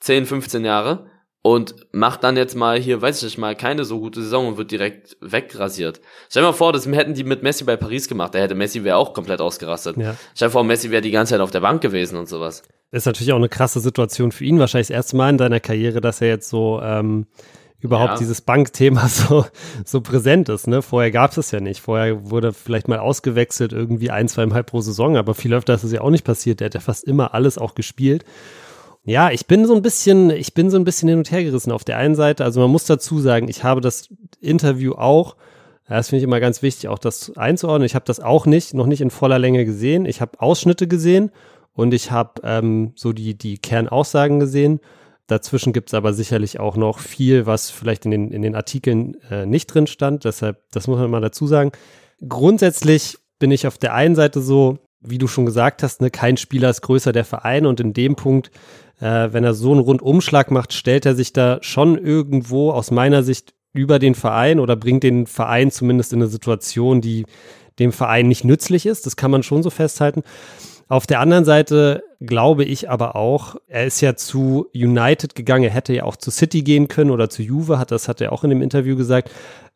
10, 0.00 0.26
15 0.26 0.64
Jahre. 0.64 1.10
Und 1.42 1.76
macht 1.92 2.24
dann 2.24 2.36
jetzt 2.36 2.56
mal 2.56 2.76
hier, 2.76 3.00
weiß 3.00 3.18
ich 3.18 3.22
nicht 3.22 3.38
mal, 3.38 3.54
keine 3.54 3.84
so 3.84 4.00
gute 4.00 4.20
Saison 4.20 4.48
und 4.48 4.56
wird 4.56 4.72
direkt 4.72 5.16
wegrasiert. 5.20 6.00
Stell 6.28 6.42
dir 6.42 6.48
mal 6.48 6.52
vor, 6.52 6.72
das 6.72 6.86
hätten 6.86 7.14
die 7.14 7.22
mit 7.22 7.44
Messi 7.44 7.62
bei 7.62 7.76
Paris 7.76 8.08
gemacht. 8.08 8.34
Da 8.34 8.40
hätte 8.40 8.56
Messi 8.56 8.82
wäre 8.82 8.96
auch 8.96 9.14
komplett 9.14 9.40
ausgerastet. 9.40 9.96
Ja. 9.96 10.16
Stell 10.34 10.48
dir 10.48 10.52
vor, 10.52 10.64
Messi 10.64 10.90
wäre 10.90 11.02
die 11.02 11.12
ganze 11.12 11.34
Zeit 11.34 11.40
auf 11.40 11.52
der 11.52 11.60
Bank 11.60 11.80
gewesen 11.82 12.18
und 12.18 12.28
sowas. 12.28 12.64
Das 12.90 13.02
ist 13.02 13.06
natürlich 13.06 13.32
auch 13.32 13.36
eine 13.36 13.48
krasse 13.48 13.78
Situation 13.78 14.32
für 14.32 14.44
ihn. 14.44 14.58
Wahrscheinlich 14.58 14.88
das 14.88 14.96
erste 14.96 15.16
Mal 15.16 15.30
in 15.30 15.38
seiner 15.38 15.60
Karriere, 15.60 16.00
dass 16.00 16.20
er 16.20 16.26
jetzt 16.26 16.48
so 16.48 16.80
ähm, 16.82 17.26
überhaupt 17.80 18.12
ja. 18.12 18.18
dieses 18.18 18.40
Bankthema 18.40 19.08
so, 19.08 19.44
so 19.84 20.00
präsent 20.00 20.48
ist. 20.48 20.66
Ne? 20.66 20.82
Vorher 20.82 21.10
gab 21.10 21.32
es 21.32 21.36
es 21.36 21.50
ja 21.50 21.60
nicht. 21.60 21.80
Vorher 21.80 22.30
wurde 22.30 22.52
vielleicht 22.52 22.88
mal 22.88 22.98
ausgewechselt, 22.98 23.72
irgendwie 23.72 24.10
ein, 24.10 24.28
zweimal 24.28 24.64
pro 24.64 24.80
Saison, 24.80 25.16
aber 25.16 25.34
viel 25.34 25.54
öfter 25.54 25.74
ist 25.74 25.84
es 25.84 25.92
ja 25.92 26.00
auch 26.00 26.10
nicht 26.10 26.24
passiert. 26.24 26.60
Der 26.60 26.66
hat 26.66 26.74
ja 26.74 26.80
fast 26.80 27.04
immer 27.04 27.34
alles 27.34 27.58
auch 27.58 27.74
gespielt. 27.74 28.24
Ja, 29.04 29.30
ich 29.30 29.46
bin 29.46 29.66
so 29.66 29.74
ein 29.74 29.82
bisschen, 29.82 30.30
ich 30.30 30.52
bin 30.52 30.68
so 30.68 30.76
ein 30.76 30.84
bisschen 30.84 31.08
hin 31.08 31.18
und 31.18 31.30
her 31.30 31.44
gerissen 31.44 31.70
auf 31.70 31.84
der 31.84 31.96
einen 31.96 32.16
Seite. 32.16 32.44
Also 32.44 32.60
man 32.60 32.70
muss 32.70 32.86
dazu 32.86 33.20
sagen, 33.20 33.48
ich 33.48 33.62
habe 33.62 33.80
das 33.80 34.08
Interview 34.40 34.94
auch, 34.94 35.36
das 35.88 36.08
finde 36.08 36.18
ich 36.18 36.24
immer 36.24 36.40
ganz 36.40 36.62
wichtig, 36.62 36.88
auch 36.88 36.98
das 36.98 37.36
einzuordnen. 37.36 37.86
Ich 37.86 37.94
habe 37.94 38.04
das 38.04 38.18
auch 38.18 38.46
nicht, 38.46 38.74
noch 38.74 38.86
nicht 38.86 39.00
in 39.00 39.10
voller 39.10 39.38
Länge 39.38 39.64
gesehen. 39.64 40.06
Ich 40.06 40.20
habe 40.20 40.40
Ausschnitte 40.40 40.88
gesehen 40.88 41.30
und 41.74 41.94
ich 41.94 42.10
habe 42.10 42.40
ähm, 42.42 42.92
so 42.96 43.12
die, 43.12 43.34
die 43.38 43.58
Kernaussagen 43.58 44.40
gesehen. 44.40 44.80
Dazwischen 45.26 45.72
gibt 45.72 45.90
es 45.90 45.94
aber 45.94 46.12
sicherlich 46.12 46.60
auch 46.60 46.76
noch 46.76 46.98
viel, 47.00 47.46
was 47.46 47.70
vielleicht 47.70 48.04
in 48.04 48.10
den, 48.12 48.30
in 48.30 48.42
den 48.42 48.54
Artikeln 48.54 49.16
äh, 49.30 49.44
nicht 49.44 49.66
drin 49.66 49.86
stand. 49.86 50.24
Deshalb, 50.24 50.62
das 50.70 50.86
muss 50.86 50.98
man 50.98 51.10
mal 51.10 51.20
dazu 51.20 51.46
sagen. 51.46 51.72
Grundsätzlich 52.26 53.18
bin 53.38 53.50
ich 53.50 53.66
auf 53.66 53.78
der 53.78 53.94
einen 53.94 54.14
Seite 54.14 54.40
so, 54.40 54.78
wie 55.00 55.18
du 55.18 55.26
schon 55.26 55.46
gesagt 55.46 55.82
hast, 55.82 56.00
ne, 56.00 56.10
kein 56.10 56.36
Spieler 56.36 56.70
ist 56.70 56.80
größer 56.80 57.12
der 57.12 57.24
Verein 57.24 57.66
und 57.66 57.80
in 57.80 57.92
dem 57.92 58.16
Punkt, 58.16 58.50
äh, 59.00 59.28
wenn 59.32 59.44
er 59.44 59.54
so 59.54 59.72
einen 59.72 59.80
Rundumschlag 59.80 60.50
macht, 60.50 60.72
stellt 60.72 61.06
er 61.06 61.14
sich 61.14 61.32
da 61.32 61.58
schon 61.60 61.98
irgendwo 61.98 62.70
aus 62.70 62.90
meiner 62.90 63.22
Sicht 63.22 63.54
über 63.72 63.98
den 63.98 64.14
Verein 64.14 64.58
oder 64.58 64.74
bringt 64.74 65.02
den 65.02 65.26
Verein 65.26 65.70
zumindest 65.70 66.12
in 66.12 66.20
eine 66.20 66.30
Situation, 66.30 67.00
die 67.00 67.26
dem 67.78 67.92
Verein 67.92 68.28
nicht 68.28 68.44
nützlich 68.44 68.86
ist. 68.86 69.04
Das 69.04 69.16
kann 69.16 69.30
man 69.30 69.42
schon 69.42 69.62
so 69.62 69.70
festhalten. 69.70 70.22
Auf 70.88 71.06
der 71.06 71.18
anderen 71.18 71.44
Seite 71.44 72.04
glaube 72.20 72.64
ich 72.64 72.88
aber 72.88 73.16
auch, 73.16 73.56
er 73.66 73.86
ist 73.86 74.00
ja 74.00 74.14
zu 74.14 74.68
United 74.72 75.34
gegangen, 75.34 75.64
er 75.64 75.70
hätte 75.70 75.92
ja 75.92 76.04
auch 76.04 76.16
zu 76.16 76.30
City 76.30 76.62
gehen 76.62 76.86
können 76.86 77.10
oder 77.10 77.28
zu 77.28 77.42
Juve, 77.42 77.78
hat 77.78 77.90
das 77.90 78.08
hat 78.08 78.20
er 78.20 78.32
auch 78.32 78.44
in 78.44 78.50
dem 78.50 78.62
Interview 78.62 78.96
gesagt. 78.96 79.30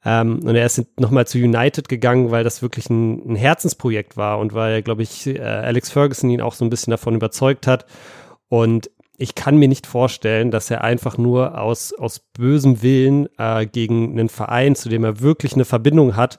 Ähm, 0.05 0.40
und 0.44 0.55
er 0.55 0.64
ist 0.64 0.83
nochmal 0.99 1.27
zu 1.27 1.38
United 1.38 1.88
gegangen, 1.88 2.31
weil 2.31 2.44
das 2.44 2.62
wirklich 2.62 2.88
ein, 2.90 3.33
ein 3.33 3.37
Herzensprojekt 3.37 4.16
war 4.16 4.38
und 4.38 4.55
weil, 4.55 4.83
glaube 4.83 5.03
ich, 5.03 5.27
äh, 5.27 5.40
Alex 5.40 5.90
Ferguson 5.90 6.31
ihn 6.31 6.40
auch 6.40 6.55
so 6.55 6.64
ein 6.64 6.70
bisschen 6.70 6.92
davon 6.92 7.14
überzeugt 7.16 7.66
hat. 7.66 7.87
Und 8.49 8.90
ich 9.18 9.35
kann 9.35 9.59
mir 9.59 9.68
nicht 9.68 9.87
vorstellen, 9.87 10.51
dass 10.51 10.70
er 10.70 10.83
einfach 10.83 11.18
nur 11.18 11.61
aus, 11.61 11.92
aus 11.92 12.20
bösem 12.20 12.83
Willen 12.83 13.29
äh, 13.37 13.66
gegen 13.66 14.12
einen 14.12 14.31
Verein, 14.31 14.75
zu 14.75 14.88
dem 14.88 15.05
er 15.05 15.20
wirklich 15.20 15.53
eine 15.53 15.66
Verbindung 15.66 16.16
hat, 16.16 16.38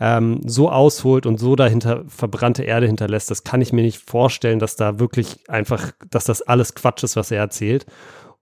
ähm, 0.00 0.40
so 0.44 0.70
ausholt 0.70 1.26
und 1.26 1.38
so 1.38 1.54
dahinter 1.56 2.04
verbrannte 2.08 2.64
Erde 2.64 2.86
hinterlässt, 2.86 3.30
das 3.30 3.44
kann 3.44 3.60
ich 3.60 3.72
mir 3.72 3.82
nicht 3.82 3.98
vorstellen, 3.98 4.58
dass 4.58 4.74
da 4.74 4.98
wirklich 4.98 5.48
einfach, 5.48 5.92
dass 6.10 6.24
das 6.24 6.42
alles 6.42 6.74
Quatsch 6.74 7.04
ist, 7.04 7.16
was 7.16 7.30
er 7.30 7.38
erzählt. 7.38 7.84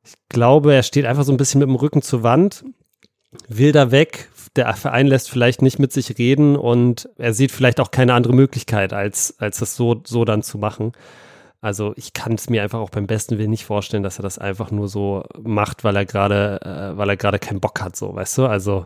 Ich 0.04 0.14
glaube, 0.28 0.72
er 0.72 0.84
steht 0.84 1.04
einfach 1.04 1.24
so 1.24 1.32
ein 1.32 1.36
bisschen 1.36 1.58
mit 1.58 1.68
dem 1.68 1.74
Rücken 1.74 2.00
zur 2.00 2.22
Wand, 2.22 2.64
will 3.48 3.72
da 3.72 3.90
weg. 3.90 4.28
Der 4.56 4.72
Verein 4.74 5.08
lässt 5.08 5.30
vielleicht 5.30 5.60
nicht 5.60 5.78
mit 5.78 5.92
sich 5.92 6.16
reden 6.16 6.56
und 6.56 7.08
er 7.18 7.34
sieht 7.34 7.52
vielleicht 7.52 7.80
auch 7.80 7.90
keine 7.90 8.14
andere 8.14 8.34
Möglichkeit, 8.34 8.92
als, 8.92 9.34
als 9.38 9.58
das 9.58 9.76
so, 9.76 10.00
so 10.04 10.24
dann 10.24 10.42
zu 10.42 10.58
machen. 10.58 10.92
Also 11.60 11.92
ich 11.96 12.12
kann 12.12 12.34
es 12.34 12.48
mir 12.48 12.62
einfach 12.62 12.78
auch 12.78 12.90
beim 12.90 13.08
besten 13.08 13.36
Willen 13.36 13.50
nicht 13.50 13.64
vorstellen, 13.64 14.04
dass 14.04 14.20
er 14.20 14.22
das 14.22 14.38
einfach 14.38 14.70
nur 14.70 14.88
so 14.88 15.24
macht, 15.42 15.82
weil 15.82 15.96
er 15.96 16.06
gerade, 16.06 16.60
äh, 16.62 16.96
weil 16.96 17.08
er 17.10 17.16
gerade 17.16 17.40
keinen 17.40 17.60
Bock 17.60 17.80
hat, 17.80 17.96
so, 17.96 18.14
weißt 18.14 18.38
du? 18.38 18.46
Also 18.46 18.84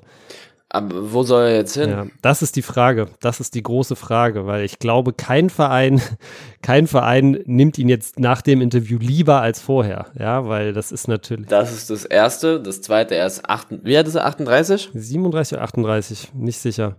aber 0.74 1.12
wo 1.12 1.22
soll 1.22 1.48
er 1.48 1.56
jetzt 1.56 1.74
hin? 1.74 1.90
Ja, 1.90 2.06
das 2.22 2.40
ist 2.40 2.56
die 2.56 2.62
Frage. 2.62 3.08
Das 3.20 3.40
ist 3.40 3.54
die 3.54 3.62
große 3.62 3.94
Frage, 3.94 4.46
weil 4.46 4.64
ich 4.64 4.78
glaube, 4.78 5.12
kein 5.12 5.50
Verein, 5.50 6.00
kein 6.62 6.86
Verein 6.86 7.42
nimmt 7.44 7.76
ihn 7.76 7.90
jetzt 7.90 8.18
nach 8.18 8.40
dem 8.40 8.62
Interview 8.62 8.98
lieber 8.98 9.42
als 9.42 9.60
vorher. 9.60 10.06
Ja, 10.18 10.48
weil 10.48 10.72
das 10.72 10.90
ist 10.90 11.08
natürlich. 11.08 11.46
Das 11.48 11.72
ist 11.72 11.90
das 11.90 12.06
erste. 12.06 12.58
Das 12.58 12.80
zweite, 12.80 13.14
er 13.14 13.26
ist 13.26 13.46
8, 13.46 13.84
wie 13.84 13.94
ist 13.94 14.14
er? 14.14 14.24
38? 14.24 14.90
37 14.94 15.58
oder 15.58 15.64
38, 15.64 16.32
nicht 16.32 16.58
sicher. 16.58 16.96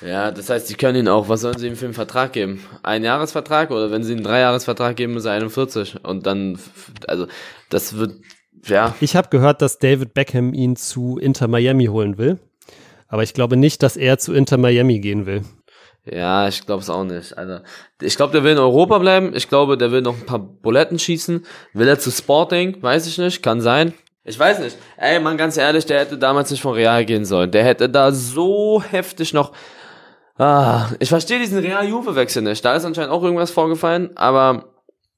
Ja, 0.00 0.30
das 0.30 0.48
heißt, 0.48 0.68
sie 0.68 0.74
können 0.74 0.98
ihn 0.98 1.08
auch, 1.08 1.28
was 1.28 1.40
sollen 1.40 1.58
sie 1.58 1.66
ihm 1.66 1.74
für 1.74 1.86
einen 1.86 1.94
Vertrag 1.94 2.32
geben? 2.32 2.62
Ein 2.84 3.02
Jahresvertrag 3.02 3.72
oder 3.72 3.90
wenn 3.90 4.04
sie 4.04 4.12
einen 4.12 4.22
Dreijahresvertrag 4.22 4.94
geben, 4.94 5.16
ist 5.16 5.24
er 5.24 5.32
41 5.32 6.04
und 6.04 6.24
dann, 6.24 6.56
also, 7.08 7.26
das 7.68 7.96
wird, 7.96 8.12
ja. 8.66 8.94
Ich 9.00 9.16
habe 9.16 9.28
gehört, 9.28 9.60
dass 9.60 9.80
David 9.80 10.14
Beckham 10.14 10.54
ihn 10.54 10.76
zu 10.76 11.18
Inter 11.18 11.48
Miami 11.48 11.86
holen 11.86 12.16
will. 12.16 12.38
Aber 13.08 13.22
ich 13.22 13.34
glaube 13.34 13.56
nicht, 13.56 13.82
dass 13.82 13.96
er 13.96 14.18
zu 14.18 14.32
Inter 14.32 14.58
Miami 14.58 15.00
gehen 15.00 15.26
will. 15.26 15.42
Ja, 16.04 16.48
ich 16.48 16.64
glaube 16.64 16.82
es 16.82 16.90
auch 16.90 17.04
nicht. 17.04 17.36
Also, 17.36 17.58
ich 18.00 18.16
glaube, 18.16 18.32
der 18.32 18.44
will 18.44 18.52
in 18.52 18.58
Europa 18.58 18.98
bleiben. 18.98 19.32
Ich 19.34 19.48
glaube, 19.48 19.76
der 19.76 19.90
will 19.92 20.02
noch 20.02 20.14
ein 20.14 20.26
paar 20.26 20.38
Buletten 20.38 20.98
schießen. 20.98 21.44
Will 21.74 21.88
er 21.88 21.98
zu 21.98 22.10
Sporting? 22.10 22.82
Weiß 22.82 23.06
ich 23.06 23.18
nicht. 23.18 23.42
Kann 23.42 23.60
sein. 23.60 23.92
Ich 24.24 24.38
weiß 24.38 24.60
nicht. 24.60 24.76
Ey, 24.96 25.20
man, 25.20 25.36
ganz 25.36 25.56
ehrlich, 25.56 25.86
der 25.86 26.00
hätte 26.00 26.18
damals 26.18 26.50
nicht 26.50 26.60
von 26.60 26.74
Real 26.74 27.04
gehen 27.04 27.24
sollen. 27.24 27.50
Der 27.50 27.64
hätte 27.64 27.88
da 27.88 28.12
so 28.12 28.82
heftig 28.82 29.32
noch. 29.32 29.52
Ah, 30.36 30.90
ich 31.00 31.08
verstehe 31.08 31.40
diesen 31.40 31.58
Real-Juve-Wechsel 31.58 32.42
nicht. 32.42 32.64
Da 32.64 32.74
ist 32.74 32.84
anscheinend 32.84 33.10
auch 33.10 33.24
irgendwas 33.24 33.50
vorgefallen, 33.50 34.16
aber 34.16 34.72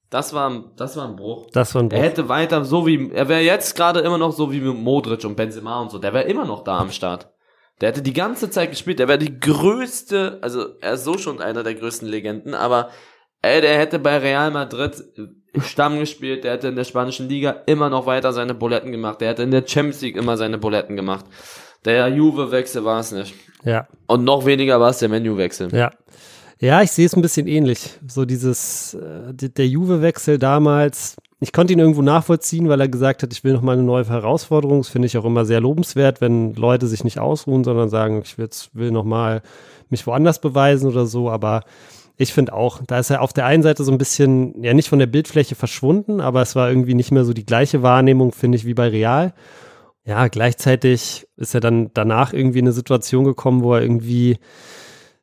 das 0.09 0.33
war, 0.33 0.65
das 0.77 0.97
war 0.97 1.07
ein 1.07 1.17
Bruch. 1.17 1.49
Das 1.53 1.75
war 1.75 1.83
ein 1.83 1.89
Bruch. 1.89 1.99
Er 1.99 2.05
hätte 2.05 2.29
weiter 2.29 2.65
so 2.65 2.87
wie, 2.87 3.11
er 3.13 3.29
wäre 3.29 3.43
jetzt 3.43 3.77
gerade 3.77 4.01
immer 4.01 4.17
noch 4.17 4.33
so 4.33 4.51
wie 4.51 4.61
mit 4.61 4.77
Modric 4.77 5.25
und 5.25 5.37
Benzema 5.37 5.81
und 5.81 5.91
so. 5.91 5.99
Der 5.99 6.15
wäre 6.15 6.25
immer 6.25 6.47
noch 6.47 6.65
da 6.65 6.79
am 6.79 6.91
Start. 6.91 7.29
Der 7.81 7.89
hätte 7.89 8.03
die 8.03 8.13
ganze 8.13 8.51
Zeit 8.51 8.71
gespielt. 8.71 8.99
Der 8.99 9.09
wäre 9.09 9.19
die 9.19 9.41
größte, 9.41 10.39
also 10.43 10.77
er 10.81 10.95
ist 10.95 11.05
so 11.05 11.17
schon 11.17 11.41
einer 11.41 11.63
der 11.63 11.75
größten 11.75 12.09
Legenden, 12.09 12.55
aber 12.55 12.91
ey, 13.43 13.61
der 13.61 13.79
hätte 13.79 13.99
bei 13.99 14.19
Real 14.19 14.51
Madrid 14.51 15.03
Stamm 15.59 15.99
gespielt, 15.99 16.45
der 16.45 16.53
hätte 16.53 16.69
in 16.69 16.77
der 16.77 16.85
spanischen 16.85 17.29
Liga 17.29 17.63
immer 17.67 17.91
noch 17.91 18.07
weiter 18.07 18.33
seine 18.33 18.55
Buletten 18.55 18.93
gemacht. 18.93 19.21
Der 19.21 19.31
hätte 19.31 19.43
in 19.43 19.51
der 19.51 19.67
Champions 19.67 20.01
League 20.01 20.17
immer 20.17 20.37
seine 20.37 20.59
Buletten 20.59 20.95
gemacht. 20.95 21.25
Der 21.85 22.09
Juve-Wechsel 22.09 22.85
war 22.85 23.01
es 23.01 23.11
nicht. 23.11 23.35
Ja. 23.65 23.89
Und 24.07 24.25
noch 24.25 24.47
weniger 24.47 24.79
war 24.79 24.91
es 24.91 24.99
der 24.99 25.09
Menu-Wechsel. 25.09 25.75
Ja. 25.75 25.91
Ja, 26.61 26.83
ich 26.83 26.93
sehe 26.93 27.07
es 27.07 27.17
ein 27.17 27.23
bisschen 27.23 27.47
ähnlich. 27.47 27.99
So 28.07 28.27
dieses, 28.27 28.95
äh, 28.95 29.33
der 29.33 29.67
Juve-Wechsel 29.67 30.39
damals, 30.39 31.17
ich 31.43 31.53
konnte 31.53 31.73
ihn 31.73 31.79
irgendwo 31.79 32.03
nachvollziehen, 32.03 32.69
weil 32.69 32.81
er 32.81 32.89
gesagt 32.89 33.23
hat, 33.23 33.33
ich 33.33 33.45
will 33.45 33.55
noch 33.55 33.63
mal 33.63 33.73
eine 33.73 33.83
neue 33.83 34.07
Herausforderung. 34.07 34.79
Das 34.81 34.89
finde 34.91 35.07
ich 35.07 35.17
auch 35.17 35.25
immer 35.25 35.47
sehr 35.47 35.61
lobenswert, 35.61 36.21
wenn 36.21 36.55
Leute 36.55 36.87
sich 36.87 37.03
nicht 37.03 37.19
ausruhen, 37.19 37.65
sondern 37.65 37.89
sagen, 37.89 38.23
ich 38.23 38.37
will 38.39 38.91
noch 38.91 39.05
mal 39.05 39.41
mich 39.89 40.07
woanders 40.07 40.41
beweisen 40.41 40.91
oder 40.91 41.07
so. 41.07 41.31
Aber 41.31 41.63
ich 42.19 42.35
finde 42.35 42.53
auch, 42.53 42.83
da 42.87 42.99
ist 42.99 43.09
er 43.09 43.23
auf 43.23 43.33
der 43.33 43.47
einen 43.47 43.63
Seite 43.63 43.85
so 43.85 43.91
ein 43.91 43.97
bisschen, 43.97 44.63
ja 44.63 44.75
nicht 44.75 44.91
von 44.91 44.99
der 44.99 45.07
Bildfläche 45.07 45.55
verschwunden, 45.55 46.21
aber 46.21 46.43
es 46.43 46.55
war 46.55 46.69
irgendwie 46.69 46.95
nicht 46.95 47.11
mehr 47.11 47.25
so 47.25 47.33
die 47.33 47.47
gleiche 47.47 47.83
Wahrnehmung, 47.83 48.33
finde 48.33 48.57
ich, 48.57 48.67
wie 48.67 48.75
bei 48.75 48.89
Real. 48.89 49.33
Ja, 50.05 50.29
gleichzeitig 50.29 51.27
ist 51.37 51.55
er 51.55 51.61
dann 51.61 51.91
danach 51.95 52.35
irgendwie 52.35 52.59
in 52.59 52.67
eine 52.67 52.73
Situation 52.73 53.25
gekommen, 53.25 53.63
wo 53.63 53.75
er 53.75 53.81
irgendwie 53.81 54.39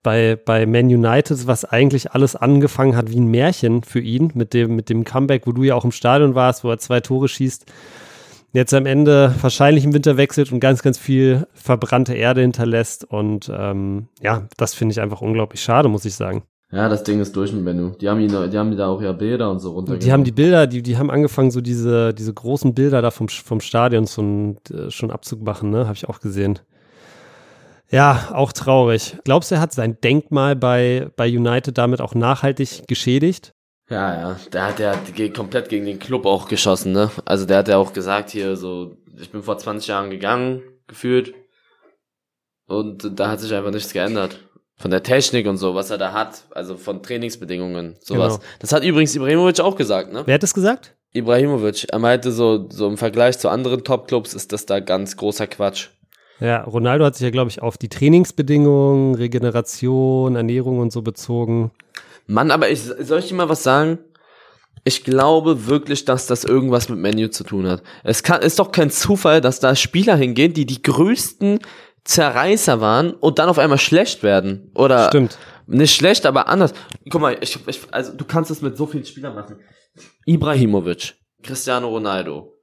bei, 0.07 0.37
bei 0.37 0.65
Man 0.65 0.85
United, 0.85 1.47
was 1.47 1.65
eigentlich 1.65 2.13
alles 2.13 2.37
angefangen 2.37 2.95
hat 2.95 3.11
wie 3.11 3.19
ein 3.19 3.27
Märchen 3.27 3.83
für 3.83 3.99
ihn, 3.99 4.31
mit 4.35 4.53
dem, 4.53 4.73
mit 4.73 4.87
dem 4.87 5.03
Comeback, 5.03 5.45
wo 5.45 5.51
du 5.51 5.63
ja 5.63 5.75
auch 5.75 5.83
im 5.83 5.91
Stadion 5.91 6.33
warst, 6.33 6.63
wo 6.63 6.69
er 6.69 6.77
zwei 6.77 7.01
Tore 7.01 7.27
schießt. 7.27 7.65
Jetzt 8.53 8.73
am 8.73 8.85
Ende 8.85 9.35
wahrscheinlich 9.41 9.83
im 9.83 9.93
Winter 9.93 10.15
wechselt 10.15 10.53
und 10.53 10.61
ganz, 10.61 10.81
ganz 10.81 10.97
viel 10.97 11.45
verbrannte 11.51 12.13
Erde 12.13 12.39
hinterlässt. 12.39 13.03
Und 13.03 13.51
ähm, 13.53 14.07
ja, 14.21 14.47
das 14.55 14.73
finde 14.73 14.93
ich 14.93 15.01
einfach 15.01 15.19
unglaublich 15.19 15.59
schade, 15.59 15.89
muss 15.89 16.05
ich 16.05 16.15
sagen. 16.15 16.43
Ja, 16.71 16.87
das 16.87 17.03
Ding 17.03 17.19
ist 17.19 17.35
durch 17.35 17.51
mit 17.51 17.65
Bennu. 17.65 17.91
Die 17.99 18.07
haben 18.07 18.21
ihn, 18.21 18.29
die 18.29 18.57
haben 18.57 18.77
da 18.77 18.87
auch 18.87 19.01
ja 19.01 19.11
Bilder 19.11 19.51
und 19.51 19.59
so 19.59 19.71
runter. 19.71 19.97
Die 19.97 20.13
haben 20.13 20.23
die 20.23 20.31
Bilder, 20.31 20.67
die, 20.67 20.81
die 20.81 20.95
haben 20.95 21.11
angefangen, 21.11 21.51
so 21.51 21.59
diese, 21.59 22.13
diese 22.13 22.33
großen 22.33 22.73
Bilder 22.73 23.01
da 23.01 23.11
vom, 23.11 23.27
vom 23.27 23.59
Stadion 23.59 24.07
schon, 24.07 24.55
äh, 24.71 24.89
schon 24.89 25.11
abzumachen, 25.11 25.69
ne? 25.69 25.79
Habe 25.79 25.95
ich 25.95 26.07
auch 26.07 26.21
gesehen. 26.21 26.59
Ja, 27.89 28.29
auch 28.33 28.51
traurig. 28.51 29.17
Glaubst 29.23 29.51
du, 29.51 29.55
er 29.55 29.61
hat 29.61 29.73
sein 29.73 29.99
Denkmal 30.01 30.55
bei, 30.55 31.09
bei 31.15 31.27
United 31.27 31.77
damit 31.77 32.01
auch 32.01 32.15
nachhaltig 32.15 32.87
geschädigt? 32.87 33.53
Ja, 33.89 34.13
ja, 34.19 34.39
der 34.51 34.65
hat 34.65 34.79
ja 34.79 34.93
komplett 35.29 35.69
gegen 35.69 35.85
den 35.85 35.99
Club 35.99 36.25
auch 36.25 36.49
geschossen, 36.49 36.91
ne? 36.91 37.09
Also 37.23 37.45
der 37.45 37.59
hat 37.59 37.69
ja 37.69 37.77
auch 37.77 37.93
gesagt 37.93 38.31
hier 38.31 38.57
so, 38.57 38.97
ich 39.17 39.31
bin 39.31 39.43
vor 39.43 39.57
20 39.57 39.87
Jahren 39.87 40.09
gegangen, 40.09 40.61
gefühlt. 40.87 41.33
Und 42.67 43.17
da 43.17 43.29
hat 43.29 43.39
sich 43.39 43.53
einfach 43.53 43.71
nichts 43.71 43.93
geändert. 43.93 44.39
Von 44.75 44.91
der 44.91 45.03
Technik 45.03 45.47
und 45.47 45.57
so, 45.57 45.73
was 45.73 45.89
er 45.89 45.97
da 45.97 46.11
hat, 46.11 46.43
also 46.51 46.75
von 46.75 47.01
Trainingsbedingungen, 47.01 47.95
sowas. 48.01 48.39
Genau. 48.39 48.49
Das 48.59 48.73
hat 48.73 48.83
übrigens 48.83 49.15
Ibrahimovic 49.15 49.61
auch 49.61 49.77
gesagt, 49.77 50.11
ne? 50.11 50.23
Wer 50.25 50.35
hat 50.35 50.43
das 50.43 50.53
gesagt? 50.53 50.95
Ibrahimovic. 51.13 51.87
Er 51.89 51.99
meinte 51.99 52.31
so, 52.31 52.67
so 52.69 52.87
im 52.87 52.97
Vergleich 52.97 53.39
zu 53.39 53.49
anderen 53.49 53.83
Top-Clubs 53.85 54.33
ist 54.33 54.51
das 54.51 54.65
da 54.65 54.81
ganz 54.81 55.15
großer 55.15 55.47
Quatsch. 55.47 55.89
Ja, 56.39 56.63
Ronaldo 56.63 57.05
hat 57.05 57.15
sich 57.15 57.23
ja, 57.23 57.31
glaube 57.31 57.49
ich, 57.49 57.61
auf 57.61 57.77
die 57.77 57.89
Trainingsbedingungen, 57.89 59.15
Regeneration, 59.15 60.35
Ernährung 60.35 60.79
und 60.79 60.91
so 60.91 61.01
bezogen. 61.01 61.71
Mann, 62.27 62.51
aber 62.51 62.69
ich, 62.69 62.81
soll 62.81 63.19
ich 63.19 63.27
dir 63.27 63.35
mal 63.35 63.49
was 63.49 63.63
sagen? 63.63 63.99
Ich 64.83 65.03
glaube 65.03 65.67
wirklich, 65.67 66.05
dass 66.05 66.27
das 66.27 66.43
irgendwas 66.43 66.89
mit 66.89 66.99
Menu 66.99 67.27
zu 67.29 67.43
tun 67.43 67.67
hat. 67.67 67.81
Es 68.03 68.23
kann, 68.23 68.41
ist 68.41 68.59
doch 68.59 68.71
kein 68.71 68.89
Zufall, 68.89 69.41
dass 69.41 69.59
da 69.59 69.75
Spieler 69.75 70.15
hingehen, 70.15 70.53
die 70.53 70.65
die 70.65 70.81
größten 70.81 71.59
Zerreißer 72.03 72.79
waren 72.79 73.11
und 73.11 73.39
dann 73.39 73.49
auf 73.49 73.59
einmal 73.59 73.79
schlecht 73.79 74.23
werden. 74.23 74.71
Oder 74.75 75.07
Stimmt. 75.07 75.37
nicht 75.65 75.93
schlecht, 75.93 76.25
aber 76.25 76.47
anders. 76.47 76.73
Guck 77.09 77.19
mal, 77.19 77.37
ich, 77.41 77.59
ich, 77.67 77.81
also 77.91 78.13
du 78.13 78.23
kannst 78.23 78.49
es 78.51 78.61
mit 78.61 78.77
so 78.77 78.85
vielen 78.85 79.03
Spielern 79.03 79.35
machen. 79.35 79.59
Ibrahimovic, 80.25 81.15
Cristiano 81.43 81.89
Ronaldo, 81.89 82.53